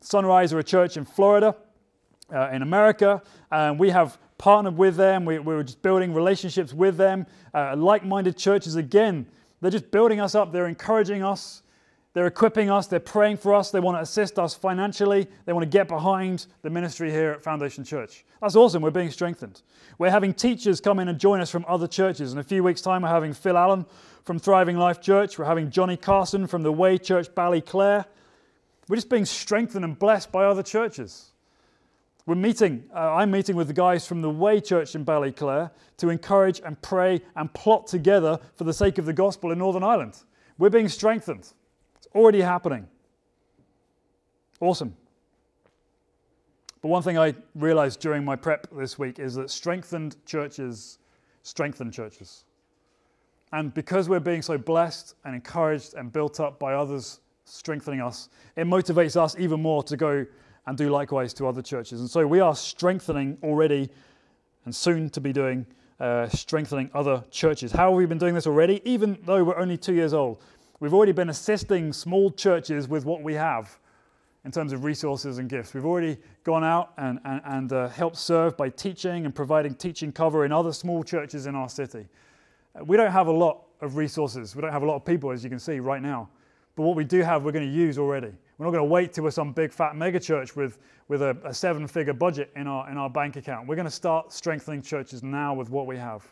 Sunrise 0.01 0.53
are 0.53 0.59
a 0.59 0.65
church 0.65 0.97
in 0.97 1.05
Florida, 1.05 1.55
uh, 2.33 2.51
in 2.53 2.63
America, 2.63 3.23
and 3.51 3.79
we 3.79 3.91
have 3.91 4.19
partnered 4.39 4.77
with 4.77 4.97
them. 4.97 5.25
We, 5.25 5.39
we 5.39 5.55
were 5.55 5.65
just 5.65 5.83
building 5.83 6.15
relationships 6.15 6.73
with 6.73 6.97
them. 6.97 7.27
Uh, 7.53 7.75
like 7.77 8.05
minded 8.05 8.37
churches, 8.37 8.77
again, 8.77 9.27
they're 9.61 9.71
just 9.71 9.91
building 9.91 10.21
us 10.21 10.35
up, 10.35 10.53
they're 10.53 10.69
encouraging 10.69 11.23
us. 11.23 11.63
They're 12.15 12.27
equipping 12.27 12.69
us, 12.69 12.89
they're 12.89 12.99
praying 12.99 13.37
for 13.37 13.55
us, 13.55 13.71
they 13.71 13.79
want 13.79 13.97
to 13.99 14.01
assist 14.01 14.39
us 14.41 14.53
financially, 14.53 15.29
they 15.45 15.53
want 15.53 15.63
to 15.63 15.69
get 15.69 15.87
behind 15.87 16.47
the 16.63 16.71
ministry 16.71 17.13
here 17.13 17.31
at 17.31 17.45
Foundation 17.45 17.85
Church. 17.85 18.25
That's 18.41 18.57
awesome, 18.57 18.83
we're 18.83 18.91
being 18.91 19.11
strengthened. 19.11 19.63
We're 19.99 20.11
having 20.11 20.35
teachers 20.35 20.81
come 20.81 20.99
in 20.99 21.09
and 21.09 21.21
join 21.21 21.41
us 21.41 21.51
from 21.51 21.65
other 21.69 21.87
churches. 21.87 22.33
In 22.33 22.39
a 22.39 22.43
few 22.43 22.65
weeks' 22.65 22.81
time, 22.81 23.03
we're 23.03 23.09
having 23.09 23.35
Phil 23.35 23.57
Allen 23.57 23.87
from 24.25 24.41
Thriving 24.41 24.77
Life 24.77 25.01
Church, 25.01 25.39
we're 25.39 25.45
having 25.45 25.71
Johnny 25.71 25.97
Carson 25.97 26.47
from 26.49 26.63
the 26.63 26.73
Way 26.73 26.99
Church 26.99 27.29
Ballyclare. 27.29 28.07
We're 28.89 28.97
just 28.97 29.11
being 29.11 29.27
strengthened 29.27 29.85
and 29.85 29.97
blessed 29.97 30.33
by 30.33 30.47
other 30.47 30.63
churches. 30.65 31.31
We're 32.29 32.35
meeting, 32.35 32.85
uh, 32.95 33.15
I'm 33.15 33.31
meeting 33.31 33.57
with 33.57 33.69
the 33.69 33.73
guys 33.73 34.07
from 34.07 34.21
the 34.21 34.29
Way 34.29 34.61
Church 34.61 34.95
in 34.95 35.03
Ballyclare 35.03 35.71
to 35.97 36.11
encourage 36.11 36.61
and 36.63 36.79
pray 36.83 37.23
and 37.37 37.51
plot 37.55 37.87
together 37.87 38.39
for 38.55 38.65
the 38.65 38.73
sake 38.75 38.99
of 38.99 39.07
the 39.07 39.15
gospel 39.15 39.51
in 39.51 39.57
Northern 39.57 39.83
Ireland. 39.83 40.19
We're 40.59 40.69
being 40.69 40.91
strengthened. 40.91 41.51
It's 41.97 42.07
already 42.15 42.43
happening. 42.43 42.87
Awesome. 44.61 44.95
But 46.83 46.89
one 46.89 47.03
thing 47.03 47.17
I 47.17 47.35
realized 47.55 48.01
during 48.01 48.27
my 48.27 48.37
prep 48.37 48.67
this 48.73 48.99
week 48.99 49.19
is 49.19 49.35
that 49.37 49.49
strengthened 49.49 50.17
churches 50.27 50.99
strengthen 51.45 51.91
churches. 51.91 52.45
And 53.55 53.73
because 53.73 54.07
we're 54.11 54.21
being 54.21 54.43
so 54.43 54.59
blessed 54.59 55.15
and 55.25 55.35
encouraged 55.35 55.95
and 55.95 56.13
built 56.13 56.41
up 56.41 56.59
by 56.59 56.75
others 56.75 57.21
strengthening 57.47 58.03
us, 58.03 58.29
it 58.55 58.67
motivates 58.67 59.17
us 59.17 59.35
even 59.39 59.63
more 59.63 59.83
to 59.85 59.97
go 59.97 60.27
and 60.69 60.77
do 60.77 60.91
likewise 60.91 61.33
to 61.33 61.47
other 61.47 61.63
churches. 61.63 62.01
And 62.01 62.11
so 62.11 62.27
we 62.27 62.41
are 62.41 62.55
strengthening 62.55 63.39
already 63.43 63.89
and 64.67 64.77
soon 64.77 65.09
to 65.11 65.21
be 65.21 65.33
doing 65.33 65.65
uh, 65.99 66.29
strengthening 66.29 66.91
other 66.93 67.25
churches. 67.31 67.73
How 67.73 67.89
have 67.89 67.97
we 67.97 68.05
been 68.05 68.19
doing 68.19 68.35
this 68.35 68.47
already? 68.47 68.83
Even 68.85 69.17
though 69.25 69.43
we're 69.43 69.57
only 69.57 69.79
two 69.79 69.95
years 69.95 70.13
old, 70.13 70.43
we've 70.79 70.93
already 70.93 71.13
been 71.13 71.31
assisting 71.31 71.91
small 71.91 72.31
churches 72.31 72.87
with 72.87 73.07
what 73.07 73.23
we 73.23 73.33
have 73.33 73.79
in 74.45 74.53
terms 74.53 74.75
of 74.75 74.85
resources 74.85 75.39
and 75.39 75.49
gifts. 75.49 75.73
We've 75.73 75.87
already 75.87 76.19
gone 76.45 76.65
out 76.65 76.93
and, 76.99 77.19
and, 77.25 77.41
and 77.47 77.73
uh, 77.73 77.89
helped 77.89 78.19
serve 78.19 78.55
by 78.59 78.69
teaching 78.69 79.25
and 79.25 79.35
providing 79.35 79.75
teaching 79.75 80.13
cover 80.13 80.45
in 80.45 80.53
other 80.53 80.75
small 80.75 81.03
churches 81.03 81.47
in 81.47 81.55
our 81.55 81.71
city. 81.71 82.07
Uh, 82.79 82.85
we 82.85 82.99
don't 82.99 83.11
have 83.11 83.29
a 83.29 83.33
lot 83.33 83.63
of 83.81 83.97
resources, 83.97 84.55
we 84.55 84.61
don't 84.61 84.73
have 84.73 84.83
a 84.83 84.87
lot 84.87 84.97
of 84.97 85.05
people, 85.07 85.31
as 85.31 85.43
you 85.43 85.49
can 85.49 85.59
see 85.59 85.81
right 85.81 86.03
now. 86.03 86.29
But 86.77 86.83
what 86.83 86.95
we 86.95 87.05
do 87.05 87.23
have, 87.23 87.43
we're 87.43 87.53
going 87.53 87.67
to 87.67 87.75
use 87.75 87.97
already. 87.97 88.33
We're 88.59 88.67
not 88.67 88.73
going 88.73 88.85
to 88.85 88.93
wait 88.93 89.13
till 89.13 89.23
we're 89.23 89.31
some 89.31 89.53
big 89.53 89.73
fat 89.73 89.95
mega 89.95 90.19
church 90.19 90.57
with, 90.57 90.79
with 91.07 91.23
a, 91.23 91.37
a 91.45 91.55
seven 91.55 91.87
figure 91.87 92.13
budget 92.13 92.51
in 92.57 92.67
our, 92.67 92.91
in 92.91 92.97
our 92.97 93.09
bank 93.09 93.37
account. 93.37 93.69
We're 93.69 93.77
going 93.77 93.87
to 93.87 93.91
start 93.91 94.33
strengthening 94.33 94.83
churches 94.83 95.23
now 95.23 95.55
with 95.55 95.71
what 95.71 95.87
we 95.87 95.97
have. 95.97 96.27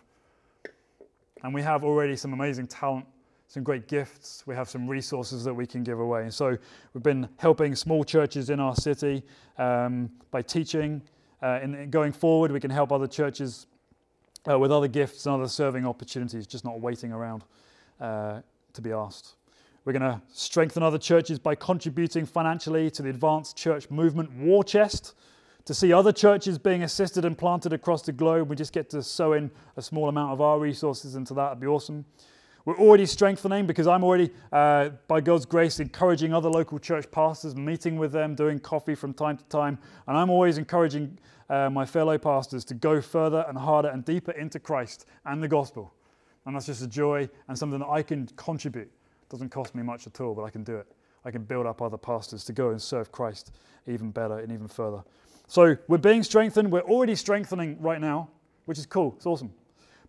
And 1.45 1.55
we 1.55 1.63
have 1.63 1.85
already 1.85 2.17
some 2.17 2.33
amazing 2.33 2.67
talent, 2.67 3.07
some 3.47 3.63
great 3.63 3.87
gifts. 3.87 4.43
We 4.45 4.57
have 4.57 4.69
some 4.69 4.89
resources 4.89 5.45
that 5.45 5.55
we 5.55 5.67
can 5.67 5.85
give 5.85 6.01
away. 6.01 6.23
And 6.23 6.35
so 6.35 6.57
we've 6.93 7.03
been 7.03 7.29
helping 7.37 7.77
small 7.77 8.03
churches 8.03 8.51
in 8.51 8.59
our 8.59 8.75
city 8.75 9.23
um, 9.57 10.11
by 10.33 10.43
teaching. 10.43 11.03
Uh, 11.41 11.61
and 11.63 11.93
going 11.93 12.11
forward, 12.11 12.51
we 12.51 12.59
can 12.59 12.73
help 12.73 12.91
other 12.91 13.07
churches 13.07 13.69
uh, 14.51 14.59
with 14.59 14.73
other 14.73 14.89
gifts 14.89 15.27
and 15.27 15.37
other 15.37 15.47
serving 15.47 15.87
opportunities, 15.87 16.45
just 16.49 16.65
not 16.65 16.81
waiting 16.81 17.13
around 17.13 17.45
uh, 18.01 18.41
to 18.73 18.83
be 18.83 18.91
asked. 18.91 19.37
We're 19.87 19.93
going 19.93 20.03
to 20.03 20.21
strengthen 20.33 20.83
other 20.83 20.99
churches 20.99 21.39
by 21.39 21.55
contributing 21.55 22.27
financially 22.27 22.91
to 22.91 23.03
the 23.03 23.09
Advance 23.09 23.53
Church 23.53 23.89
Movement 23.89 24.33
War 24.33 24.65
Chest. 24.65 25.15
To 25.65 25.75
see 25.75 25.93
other 25.93 26.11
churches 26.11 26.59
being 26.59 26.83
assisted 26.83 27.25
and 27.25 27.39
planted 27.39 27.73
across 27.73 28.03
the 28.03 28.11
globe, 28.11 28.51
we 28.51 28.57
just 28.57 28.73
get 28.73 28.91
to 28.91 29.03
sow 29.05 29.35
in 29.35 29.49
a 29.77 29.83
small 29.83 30.09
amount 30.09 30.33
of 30.33 30.41
our 30.41 30.59
resources 30.59 31.15
into 31.15 31.35
that. 31.35 31.53
It'd 31.53 31.61
be 31.61 31.69
awesome. 31.69 32.05
We're 32.65 32.77
already 32.79 33.07
strengthening 33.07 33.65
because 33.65 33.87
I'm 33.87 34.03
already, 34.03 34.33
uh, 34.51 34.89
by 35.07 35.21
God's 35.21 35.47
grace, 35.47 35.79
encouraging 35.79 36.35
other 36.35 36.51
local 36.51 36.81
church 36.81 37.09
pastors, 37.13 37.55
meeting 37.55 37.97
with 37.97 38.11
them, 38.11 38.35
doing 38.35 38.59
coffee 38.59 38.97
from 38.97 39.15
time 39.15 39.37
to 39.37 39.45
time. 39.45 39.79
And 40.09 40.17
I'm 40.17 40.31
always 40.31 40.59
encouraging 40.59 41.17
uh, 41.49 41.71
my 41.71 41.87
fellow 41.87 42.19
pastors 42.19 42.65
to 42.65 42.75
go 42.75 43.01
further 43.01 43.45
and 43.49 43.57
harder 43.57 43.91
and 43.91 44.05
deeper 44.05 44.33
into 44.33 44.59
Christ 44.59 45.07
and 45.25 45.41
the 45.41 45.47
gospel. 45.47 45.95
And 46.45 46.57
that's 46.57 46.67
just 46.67 46.83
a 46.83 46.89
joy 46.89 47.29
and 47.47 47.57
something 47.57 47.79
that 47.79 47.89
I 47.89 48.03
can 48.03 48.27
contribute 48.35 48.91
doesn't 49.29 49.51
cost 49.51 49.75
me 49.75 49.83
much 49.83 50.07
at 50.07 50.21
all, 50.21 50.35
but 50.35 50.45
I 50.45 50.51
can 50.51 50.63
do 50.63 50.77
it. 50.77 50.87
I 51.25 51.31
can 51.31 51.43
build 51.43 51.67
up 51.67 51.83
other 51.83 51.97
pastors 51.97 52.45
to 52.45 52.53
go 52.53 52.71
and 52.71 52.81
serve 52.81 53.11
Christ 53.11 53.53
even 53.87 54.11
better 54.11 54.39
and 54.39 54.53
even 54.53 54.69
further. 54.69 55.03
So 55.49 55.77
we're 55.89 55.99
being 55.99 56.23
strengthened. 56.23 56.71
We're 56.71 56.81
already 56.81 57.15
strengthening 57.15 57.81
right 57.81 58.01
now, 58.01 58.29
which 58.65 58.79
is 58.79 58.87
cool. 58.87 59.15
It's 59.17 59.27
awesome. 59.27 59.53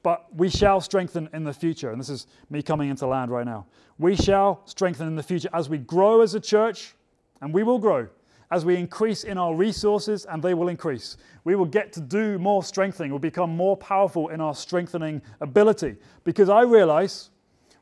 But 0.04 0.34
we 0.36 0.50
shall 0.50 0.80
strengthen 0.80 1.30
in 1.34 1.44
the 1.44 1.54
future. 1.54 1.92
And 1.92 2.00
this 2.00 2.10
is 2.10 2.28
me 2.50 2.62
coming 2.62 2.90
into 2.90 3.08
land 3.08 3.32
right 3.32 3.46
now. 3.46 3.66
We 3.98 4.16
shall 4.16 4.62
strengthen 4.66 5.08
in 5.08 5.16
the 5.16 5.24
future 5.24 5.50
as 5.54 5.70
we 5.70 5.80
grow 5.80 6.22
as 6.22 6.36
a 6.36 6.40
church, 6.40 6.96
and 7.42 7.54
we 7.54 7.64
will 7.64 7.80
grow. 7.80 8.08
As 8.50 8.64
we 8.64 8.78
increase 8.78 9.26
in 9.26 9.38
our 9.38 9.54
resources, 9.54 10.26
and 10.26 10.42
they 10.42 10.54
will 10.54 10.70
increase. 10.70 11.18
We 11.44 11.56
will 11.56 11.66
get 11.66 11.92
to 11.94 12.00
do 12.00 12.40
more 12.40 12.64
strengthening. 12.64 13.12
We'll 13.12 13.20
become 13.20 13.50
more 13.50 13.76
powerful 13.76 14.30
in 14.30 14.40
our 14.40 14.56
strengthening 14.56 15.22
ability. 15.42 15.98
Because 16.24 16.48
I 16.48 16.62
realize 16.62 17.32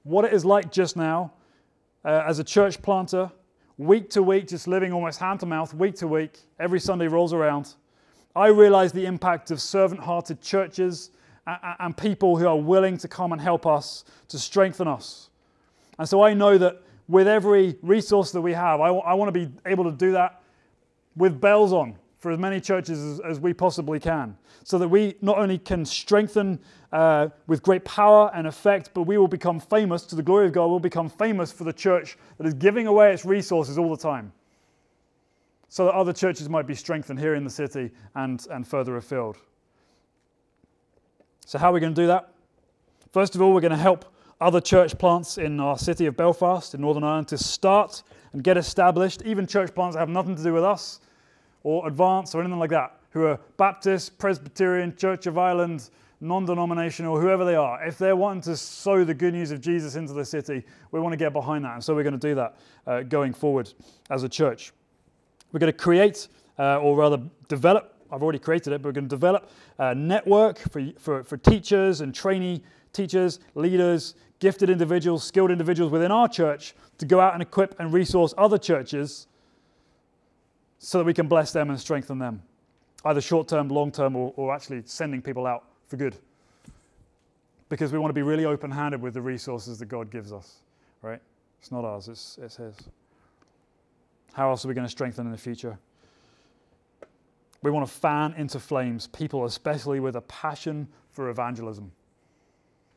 what 0.06 0.24
it 0.24 0.34
is 0.34 0.46
like 0.46 0.72
just 0.72 0.96
now 0.96 1.34
uh, 2.06 2.24
as 2.28 2.38
a 2.38 2.44
church 2.44 2.80
planter, 2.82 3.32
week 3.78 4.10
to 4.12 4.22
week, 4.22 4.48
just 4.48 4.68
living 4.68 4.94
almost 4.94 5.20
hand 5.20 5.40
to 5.40 5.48
mouth, 5.48 5.74
week 5.74 5.96
to 5.96 6.08
week, 6.08 6.38
every 6.60 6.80
Sunday 6.80 7.08
rolls 7.08 7.34
around. 7.34 7.74
I 8.36 8.48
realize 8.48 8.92
the 8.92 9.06
impact 9.06 9.50
of 9.50 9.60
servant 9.60 10.00
hearted 10.00 10.42
churches 10.42 11.10
and, 11.48 11.98
people 11.98 12.38
who 12.38 12.48
are 12.48 12.58
willing 12.58 12.98
to 12.98 13.08
come 13.08 13.32
and 13.32 13.42
help 13.42 13.66
us 13.66 14.04
to 14.28 14.38
strengthen 14.38 14.88
us. 14.88 15.30
And 15.98 16.08
so 16.08 16.24
I 16.24 16.34
know 16.34 16.58
that 16.58 16.82
with 17.08 17.28
every 17.28 17.76
resource 17.82 18.32
that 18.32 18.42
we 18.42 18.54
have, 18.54 18.82
I, 18.82 18.88
w- 18.88 19.04
I 19.04 19.14
want 19.16 19.34
to 19.34 19.48
be 19.48 19.52
able 19.66 19.86
to 19.86 19.92
do 19.92 20.12
that 20.12 20.42
with 21.16 21.42
bells 21.42 21.74
on 21.74 21.96
for 22.26 22.32
as 22.32 22.40
many 22.40 22.60
churches 22.60 23.00
as, 23.04 23.20
as 23.20 23.40
we 23.40 23.54
possibly 23.54 24.00
can, 24.00 24.36
so 24.64 24.80
that 24.80 24.88
we 24.88 25.14
not 25.22 25.38
only 25.38 25.60
can 25.60 25.86
strengthen 25.86 26.60
uh, 26.92 27.28
with 27.46 27.62
great 27.62 27.86
power 27.86 28.32
and 28.34 28.48
effect, 28.48 28.90
but 28.96 29.04
we 29.04 29.20
will 29.20 29.28
become 29.28 29.60
famous 29.60 30.02
to 30.08 30.16
the 30.16 30.24
glory 30.24 30.48
of 30.48 30.52
God. 30.52 30.66
We'll 30.72 30.80
become 30.80 31.08
famous 31.08 31.52
for 31.52 31.66
the 31.66 31.72
church 31.72 32.18
that 32.40 32.48
is 32.48 32.56
giving 32.56 32.88
away 32.88 33.14
its 33.14 33.26
resources 33.26 33.78
all 33.78 33.92
the 33.96 34.02
time, 34.02 34.34
so 35.70 35.86
that 35.86 35.94
other 35.94 36.12
churches 36.12 36.50
might 36.50 36.66
be 36.66 36.74
strengthened 36.74 37.20
here 37.20 37.36
in 37.36 37.44
the 37.44 37.50
city 37.52 37.92
and, 38.16 38.44
and 38.50 38.68
further 38.68 38.98
afield. 38.98 39.38
So, 41.46 41.60
how 41.60 41.70
are 41.70 41.74
we 41.74 41.80
going 41.80 41.94
to 41.94 42.02
do 42.02 42.08
that? 42.08 42.34
First 43.14 43.36
of 43.36 43.42
all, 43.44 43.54
we're 43.54 43.62
going 43.62 43.70
to 43.70 43.78
help 43.78 44.04
other 44.42 44.62
church 44.62 44.98
plants 44.98 45.38
in 45.38 45.60
our 45.60 45.78
city 45.78 46.08
of 46.08 46.18
Belfast 46.18 46.74
in 46.74 46.82
Northern 46.82 47.04
Ireland 47.04 47.28
to 47.28 47.38
start 47.38 48.02
and 48.34 48.44
get 48.44 48.58
established, 48.58 49.22
even 49.26 49.46
church 49.46 49.76
plants 49.76 49.96
that 49.96 50.00
have 50.00 50.10
nothing 50.10 50.36
to 50.36 50.42
do 50.42 50.54
with 50.54 50.64
us 50.64 51.02
or 51.66 51.88
Advance 51.88 52.36
or 52.36 52.42
anything 52.42 52.60
like 52.60 52.70
that, 52.70 53.00
who 53.10 53.26
are 53.26 53.40
Baptist, 53.58 54.20
Presbyterian, 54.20 54.96
Church 54.96 55.26
of 55.26 55.40
Ireland, 55.40 55.90
non 56.22 56.46
denominational, 56.46 57.20
whoever 57.20 57.44
they 57.44 57.56
are, 57.56 57.84
if 57.84 57.98
they're 57.98 58.16
wanting 58.16 58.44
to 58.44 58.56
sow 58.56 59.04
the 59.04 59.16
good 59.16 59.34
news 59.34 59.50
of 59.50 59.62
Jesus 59.62 59.96
into 59.96 60.14
the 60.14 60.24
city, 60.24 60.64
we 60.92 61.00
want 61.00 61.14
to 61.14 61.18
get 61.18 61.34
behind 61.34 61.66
that. 61.66 61.74
And 61.74 61.84
so 61.84 61.96
we're 61.96 62.04
going 62.04 62.20
to 62.20 62.28
do 62.28 62.36
that 62.36 62.58
uh, 62.86 63.02
going 63.02 63.34
forward 63.34 63.74
as 64.12 64.22
a 64.22 64.30
church. 64.30 64.74
We're 65.52 65.60
going 65.60 65.74
to 65.74 65.78
create, 65.78 66.28
uh, 66.60 66.78
or 66.78 66.96
rather 66.96 67.20
develop, 67.48 67.96
I've 68.12 68.22
already 68.22 68.40
created 68.40 68.72
it, 68.72 68.84
but 68.84 68.90
we're 68.90 68.94
going 68.94 69.10
to 69.10 69.16
develop 69.16 69.50
a 69.80 69.96
network 69.96 70.60
for, 70.60 70.84
for, 71.00 71.24
for 71.24 71.38
teachers 71.38 72.02
and 72.02 72.14
trainee 72.14 72.62
teachers, 72.94 73.40
leaders, 73.56 74.14
gifted 74.38 74.70
individuals, 74.70 75.24
skilled 75.24 75.50
individuals 75.50 75.92
within 75.92 76.12
our 76.12 76.28
church 76.28 76.76
to 77.00 77.08
go 77.08 77.20
out 77.20 77.34
and 77.34 77.42
equip 77.42 77.80
and 77.80 77.92
resource 77.92 78.36
other 78.38 78.60
churches 78.60 79.26
so 80.80 80.98
that 80.98 81.04
we 81.04 81.14
can 81.14 81.28
bless 81.28 81.52
them 81.52 81.70
and 81.70 81.80
strengthen 81.80 82.20
them, 82.20 82.42
either 83.06 83.22
short 83.22 83.48
term, 83.48 83.70
long 83.70 83.92
term, 83.92 84.16
or, 84.16 84.34
or 84.36 84.54
actually 84.54 84.84
sending 84.86 85.22
people 85.22 85.48
out 85.48 85.64
for 85.88 85.98
good. 85.98 86.16
Because 87.70 87.92
we 87.92 88.00
want 88.00 88.10
to 88.10 88.14
be 88.14 88.22
really 88.22 88.46
open 88.46 88.70
handed 88.70 89.02
with 89.02 89.14
the 89.14 89.22
resources 89.22 89.80
that 89.80 89.88
God 89.88 90.12
gives 90.12 90.32
us, 90.32 90.58
right? 91.02 91.20
It's 91.60 91.72
not 91.72 91.84
ours, 91.84 92.08
it's, 92.08 92.38
it's 92.42 92.58
His. 92.58 92.76
How 94.34 94.50
else 94.50 94.66
are 94.66 94.68
we 94.68 94.74
going 94.74 94.86
to 94.86 94.92
strengthen 94.92 95.26
in 95.26 95.32
the 95.32 95.38
future? 95.38 95.78
We 97.64 97.72
want 97.72 97.88
to 97.88 97.92
fan 97.92 98.34
into 98.38 98.60
flames 98.60 99.08
people, 99.08 99.46
especially 99.46 100.00
with 100.00 100.16
a 100.16 100.22
passion 100.22 100.88
for 101.10 101.30
evangelism, 101.30 101.92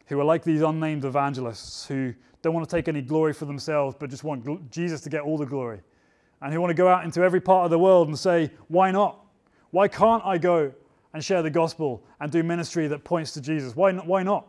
who 0.07 0.21
are 0.21 0.25
like 0.25 0.43
these 0.43 0.61
unnamed 0.61 1.05
evangelists 1.05 1.87
who 1.87 2.13
don't 2.43 2.53
want 2.53 2.69
to 2.69 2.77
take 2.77 2.89
any 2.89 3.01
glory 3.01 3.33
for 3.33 3.47
themselves, 3.47 3.97
but 3.99 4.11
just 4.11 4.25
want 4.25 4.71
Jesus 4.71 5.01
to 5.03 5.09
get 5.09 5.23
all 5.23 5.39
the 5.39 5.47
glory 5.47 5.81
and 6.41 6.53
who 6.53 6.61
want 6.61 6.71
to 6.71 6.75
go 6.75 6.89
out 6.89 7.05
into 7.05 7.23
every 7.23 7.41
part 7.41 7.65
of 7.65 7.71
the 7.71 7.79
world 7.79 8.09
and 8.09 8.19
say, 8.19 8.51
why 8.69 8.91
not? 8.91 9.25
Why 9.71 9.89
can't 9.89 10.25
I 10.25 10.39
go 10.39 10.73
and 11.13 11.25
share 11.25 11.43
the 11.43 11.51
gospel 11.51 12.03
and 12.21 12.31
do 12.31 12.43
ministry 12.43 12.87
that 12.89 13.05
points 13.05 13.33
to 13.33 13.41
Jesus? 13.41 13.75
Why 13.75 13.93
not? 13.93 14.07
Why 14.07 14.23
not? 14.23 14.47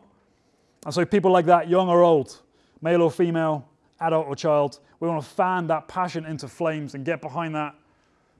And 0.84 0.94
so, 0.94 1.04
people 1.04 1.30
like 1.30 1.46
that, 1.46 1.68
young 1.68 1.88
or 1.88 2.02
old, 2.02 2.40
male 2.80 3.02
or 3.02 3.10
female, 3.10 3.68
adult 4.00 4.26
or 4.26 4.34
child, 4.34 4.80
we 4.98 5.08
want 5.08 5.22
to 5.22 5.28
fan 5.28 5.66
that 5.66 5.88
passion 5.88 6.24
into 6.24 6.48
flames 6.48 6.94
and 6.94 7.04
get 7.04 7.20
behind 7.20 7.54
that 7.54 7.74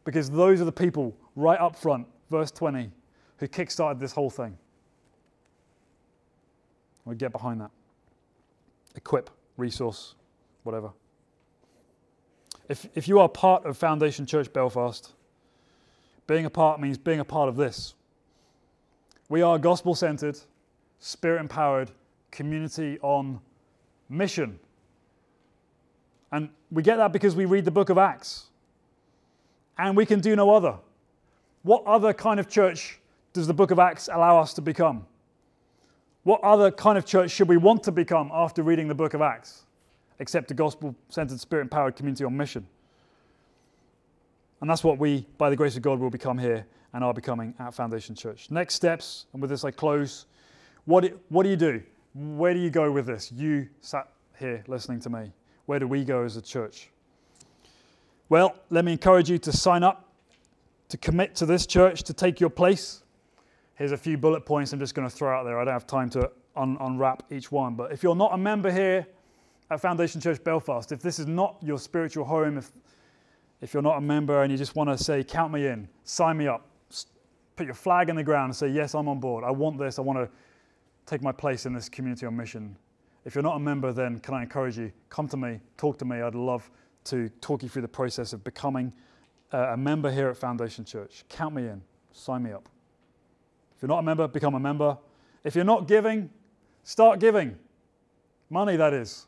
because 0.04 0.30
those 0.30 0.60
are 0.60 0.64
the 0.64 0.72
people 0.72 1.14
right 1.36 1.60
up 1.60 1.76
front, 1.76 2.06
verse 2.30 2.50
20, 2.50 2.90
who 3.38 3.48
kickstarted 3.48 3.98
this 3.98 4.12
whole 4.12 4.30
thing. 4.30 4.56
We 7.04 7.14
get 7.14 7.32
behind 7.32 7.60
that. 7.60 7.70
Equip, 8.94 9.30
resource, 9.56 10.14
whatever. 10.62 10.90
If, 12.70 12.86
if 12.94 13.08
you 13.08 13.18
are 13.18 13.28
part 13.28 13.66
of 13.66 13.76
Foundation 13.76 14.26
Church 14.26 14.52
Belfast, 14.52 15.12
being 16.28 16.46
a 16.46 16.50
part 16.50 16.80
means 16.80 16.96
being 16.98 17.18
a 17.18 17.24
part 17.24 17.48
of 17.48 17.56
this. 17.56 17.94
We 19.28 19.42
are 19.42 19.58
gospel 19.58 19.96
centered, 19.96 20.38
spirit 21.00 21.40
empowered 21.40 21.90
community 22.30 22.96
on 23.02 23.40
mission. 24.08 24.60
And 26.30 26.48
we 26.70 26.84
get 26.84 26.98
that 26.98 27.12
because 27.12 27.34
we 27.34 27.44
read 27.44 27.64
the 27.64 27.72
book 27.72 27.90
of 27.90 27.98
Acts. 27.98 28.46
And 29.76 29.96
we 29.96 30.06
can 30.06 30.20
do 30.20 30.36
no 30.36 30.54
other. 30.54 30.76
What 31.64 31.84
other 31.86 32.12
kind 32.12 32.38
of 32.38 32.48
church 32.48 33.00
does 33.32 33.48
the 33.48 33.54
book 33.54 33.72
of 33.72 33.80
Acts 33.80 34.08
allow 34.12 34.38
us 34.38 34.54
to 34.54 34.62
become? 34.62 35.06
What 36.22 36.40
other 36.44 36.70
kind 36.70 36.96
of 36.96 37.04
church 37.04 37.32
should 37.32 37.48
we 37.48 37.56
want 37.56 37.82
to 37.82 37.90
become 37.90 38.30
after 38.32 38.62
reading 38.62 38.86
the 38.86 38.94
book 38.94 39.14
of 39.14 39.22
Acts, 39.22 39.64
except 40.20 40.50
a 40.52 40.54
gospel 40.54 40.94
centered, 41.08 41.40
spirit 41.40 41.62
empowered 41.62 41.96
community 41.96 42.24
on 42.24 42.36
mission? 42.36 42.64
And 44.60 44.70
that's 44.70 44.84
what 44.84 44.98
we, 44.98 45.26
by 45.38 45.50
the 45.50 45.56
grace 45.56 45.76
of 45.76 45.82
God, 45.82 45.98
will 45.98 46.10
become 46.10 46.38
here 46.38 46.66
and 46.92 47.02
are 47.02 47.14
becoming 47.14 47.54
at 47.58 47.74
Foundation 47.74 48.14
Church. 48.14 48.50
Next 48.50 48.74
steps, 48.74 49.26
and 49.32 49.40
with 49.40 49.50
this 49.50 49.64
I 49.64 49.70
close. 49.70 50.26
What 50.84 51.12
what 51.28 51.42
do 51.42 51.48
you 51.48 51.56
do? 51.56 51.82
Where 52.14 52.54
do 52.54 52.60
you 52.60 52.70
go 52.70 52.90
with 52.90 53.06
this? 53.06 53.32
You 53.32 53.68
sat 53.80 54.08
here 54.38 54.62
listening 54.66 55.00
to 55.00 55.10
me. 55.10 55.32
Where 55.66 55.78
do 55.78 55.86
we 55.86 56.04
go 56.04 56.24
as 56.24 56.36
a 56.36 56.42
church? 56.42 56.90
Well, 58.28 58.56
let 58.70 58.84
me 58.84 58.92
encourage 58.92 59.30
you 59.30 59.38
to 59.38 59.52
sign 59.52 59.82
up, 59.82 60.08
to 60.88 60.96
commit 60.96 61.34
to 61.36 61.46
this 61.46 61.66
church, 61.66 62.02
to 62.04 62.12
take 62.12 62.40
your 62.40 62.50
place. 62.50 63.02
Here's 63.76 63.92
a 63.92 63.96
few 63.96 64.18
bullet 64.18 64.44
points 64.44 64.72
I'm 64.72 64.78
just 64.78 64.94
going 64.94 65.08
to 65.08 65.14
throw 65.14 65.36
out 65.36 65.44
there. 65.44 65.58
I 65.58 65.64
don't 65.64 65.72
have 65.72 65.86
time 65.86 66.10
to 66.10 66.30
un- 66.56 66.76
unwrap 66.80 67.22
each 67.30 67.50
one. 67.50 67.74
But 67.74 67.92
if 67.92 68.02
you're 68.02 68.16
not 68.16 68.34
a 68.34 68.38
member 68.38 68.70
here 68.70 69.06
at 69.70 69.80
Foundation 69.80 70.20
Church 70.20 70.42
Belfast, 70.42 70.90
if 70.90 71.00
this 71.00 71.18
is 71.18 71.26
not 71.26 71.56
your 71.62 71.78
spiritual 71.78 72.24
home, 72.24 72.58
if, 72.58 72.72
if 73.60 73.72
you're 73.72 73.82
not 73.82 73.98
a 73.98 74.00
member 74.00 74.42
and 74.42 74.50
you 74.50 74.58
just 74.58 74.74
want 74.74 74.90
to 74.90 75.02
say, 75.02 75.22
count 75.22 75.52
me 75.52 75.66
in, 75.66 75.88
sign 76.02 76.36
me 76.36 76.48
up, 76.48 76.66
put 77.56 77.66
your 77.66 77.74
flag 77.74 78.08
in 78.08 78.16
the 78.16 78.24
ground 78.24 78.46
and 78.50 78.56
say, 78.56 78.68
yes, 78.68 78.94
I'm 78.94 79.08
on 79.08 79.20
board. 79.20 79.44
I 79.44 79.50
want 79.50 79.78
this. 79.78 79.98
I 79.98 80.02
want 80.02 80.18
to 80.18 80.28
take 81.06 81.22
my 81.22 81.32
place 81.32 81.66
in 81.66 81.72
this 81.72 81.88
community 81.88 82.26
on 82.26 82.36
mission. 82.36 82.76
If 83.24 83.34
you're 83.34 83.44
not 83.44 83.56
a 83.56 83.60
member, 83.60 83.92
then 83.92 84.18
can 84.18 84.34
I 84.34 84.42
encourage 84.42 84.78
you? 84.78 84.90
Come 85.08 85.28
to 85.28 85.36
me, 85.36 85.60
talk 85.76 85.98
to 85.98 86.04
me. 86.04 86.20
I'd 86.20 86.34
love 86.34 86.68
to 87.04 87.28
talk 87.40 87.62
you 87.62 87.68
through 87.68 87.82
the 87.82 87.88
process 87.88 88.32
of 88.32 88.42
becoming 88.42 88.92
uh, 89.52 89.68
a 89.72 89.76
member 89.76 90.10
here 90.10 90.28
at 90.28 90.36
Foundation 90.36 90.84
Church. 90.84 91.24
Count 91.28 91.54
me 91.54 91.66
in, 91.66 91.82
sign 92.12 92.42
me 92.42 92.52
up. 92.52 92.68
If 93.76 93.82
you're 93.82 93.88
not 93.88 94.00
a 94.00 94.02
member, 94.02 94.26
become 94.26 94.54
a 94.54 94.60
member. 94.60 94.96
If 95.44 95.54
you're 95.54 95.64
not 95.64 95.86
giving, 95.86 96.30
start 96.82 97.20
giving. 97.20 97.56
Money, 98.48 98.76
that 98.76 98.92
is. 98.92 99.26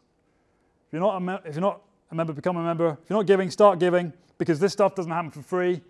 If 0.93 0.97
you're 0.97 1.01
not 1.01 1.17
a, 1.17 1.21
me- 1.21 1.39
if 1.47 1.55
you're 1.55 1.63
not 1.63 1.81
a 2.11 2.15
member, 2.15 2.35
become 2.35 2.59
a 2.59 2.63
member. 2.63 2.99
If 3.03 3.09
you're 3.09 3.19
not 3.19 3.27
giving, 3.27 3.51
start 3.51 3.79
giving 3.79 4.13
because 4.37 4.61
this 4.61 4.75
stuff 4.75 4.95
doesn't 4.95 5.11
happen 5.11 5.31
for 5.31 5.41
free. 5.41 5.81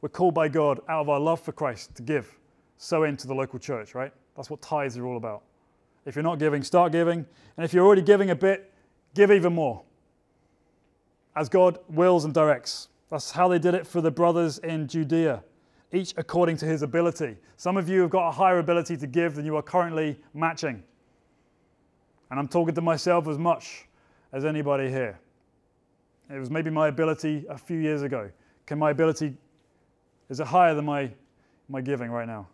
We're 0.00 0.10
called 0.10 0.32
by 0.32 0.46
God 0.46 0.78
out 0.88 1.00
of 1.00 1.08
our 1.08 1.18
love 1.18 1.40
for 1.40 1.50
Christ 1.50 1.96
to 1.96 2.02
give, 2.02 2.38
sow 2.78 3.02
into 3.02 3.26
the 3.26 3.34
local 3.34 3.58
church, 3.58 3.96
right? 3.96 4.12
That's 4.36 4.50
what 4.50 4.62
tithes 4.62 4.96
are 4.96 5.06
all 5.06 5.16
about. 5.16 5.42
If 6.06 6.14
you're 6.14 6.22
not 6.22 6.38
giving, 6.38 6.62
start 6.62 6.92
giving. 6.92 7.26
And 7.56 7.64
if 7.64 7.74
you're 7.74 7.84
already 7.84 8.02
giving 8.02 8.30
a 8.30 8.36
bit, 8.36 8.72
give 9.12 9.32
even 9.32 9.54
more. 9.54 9.82
As 11.34 11.48
God 11.48 11.80
wills 11.88 12.24
and 12.24 12.32
directs. 12.32 12.90
That's 13.10 13.32
how 13.32 13.48
they 13.48 13.58
did 13.58 13.74
it 13.74 13.88
for 13.88 14.00
the 14.00 14.10
brothers 14.12 14.58
in 14.58 14.86
Judea 14.86 15.42
each 15.92 16.14
according 16.16 16.56
to 16.58 16.66
his 16.66 16.82
ability. 16.82 17.36
Some 17.56 17.76
of 17.76 17.88
you 17.88 18.02
have 18.02 18.10
got 18.10 18.28
a 18.28 18.32
higher 18.32 18.58
ability 18.58 18.96
to 18.98 19.06
give 19.06 19.34
than 19.34 19.44
you 19.44 19.56
are 19.56 19.62
currently 19.62 20.18
matching. 20.32 20.82
And 22.30 22.38
I'm 22.40 22.48
talking 22.48 22.74
to 22.74 22.80
myself 22.80 23.28
as 23.28 23.38
much 23.38 23.86
as 24.34 24.44
anybody 24.44 24.90
here. 24.90 25.18
It 26.28 26.38
was 26.38 26.50
maybe 26.50 26.68
my 26.68 26.88
ability 26.88 27.46
a 27.48 27.56
few 27.56 27.78
years 27.78 28.02
ago. 28.02 28.28
Can 28.66 28.78
my 28.78 28.90
ability, 28.90 29.36
is 30.28 30.40
it 30.40 30.46
higher 30.46 30.74
than 30.74 30.84
my, 30.84 31.10
my 31.68 31.80
giving 31.80 32.10
right 32.10 32.26
now? 32.26 32.48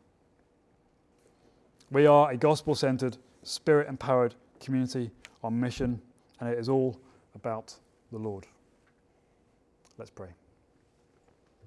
We 1.90 2.06
are 2.06 2.30
a 2.30 2.36
gospel 2.36 2.74
centered, 2.74 3.16
spirit 3.42 3.88
empowered 3.88 4.34
community 4.60 5.10
on 5.42 5.58
mission, 5.58 6.00
and 6.38 6.50
it 6.50 6.58
is 6.58 6.68
all 6.68 7.00
about 7.34 7.74
the 8.12 8.18
Lord. 8.18 8.46
Let's 9.96 10.10
pray. 10.10 10.28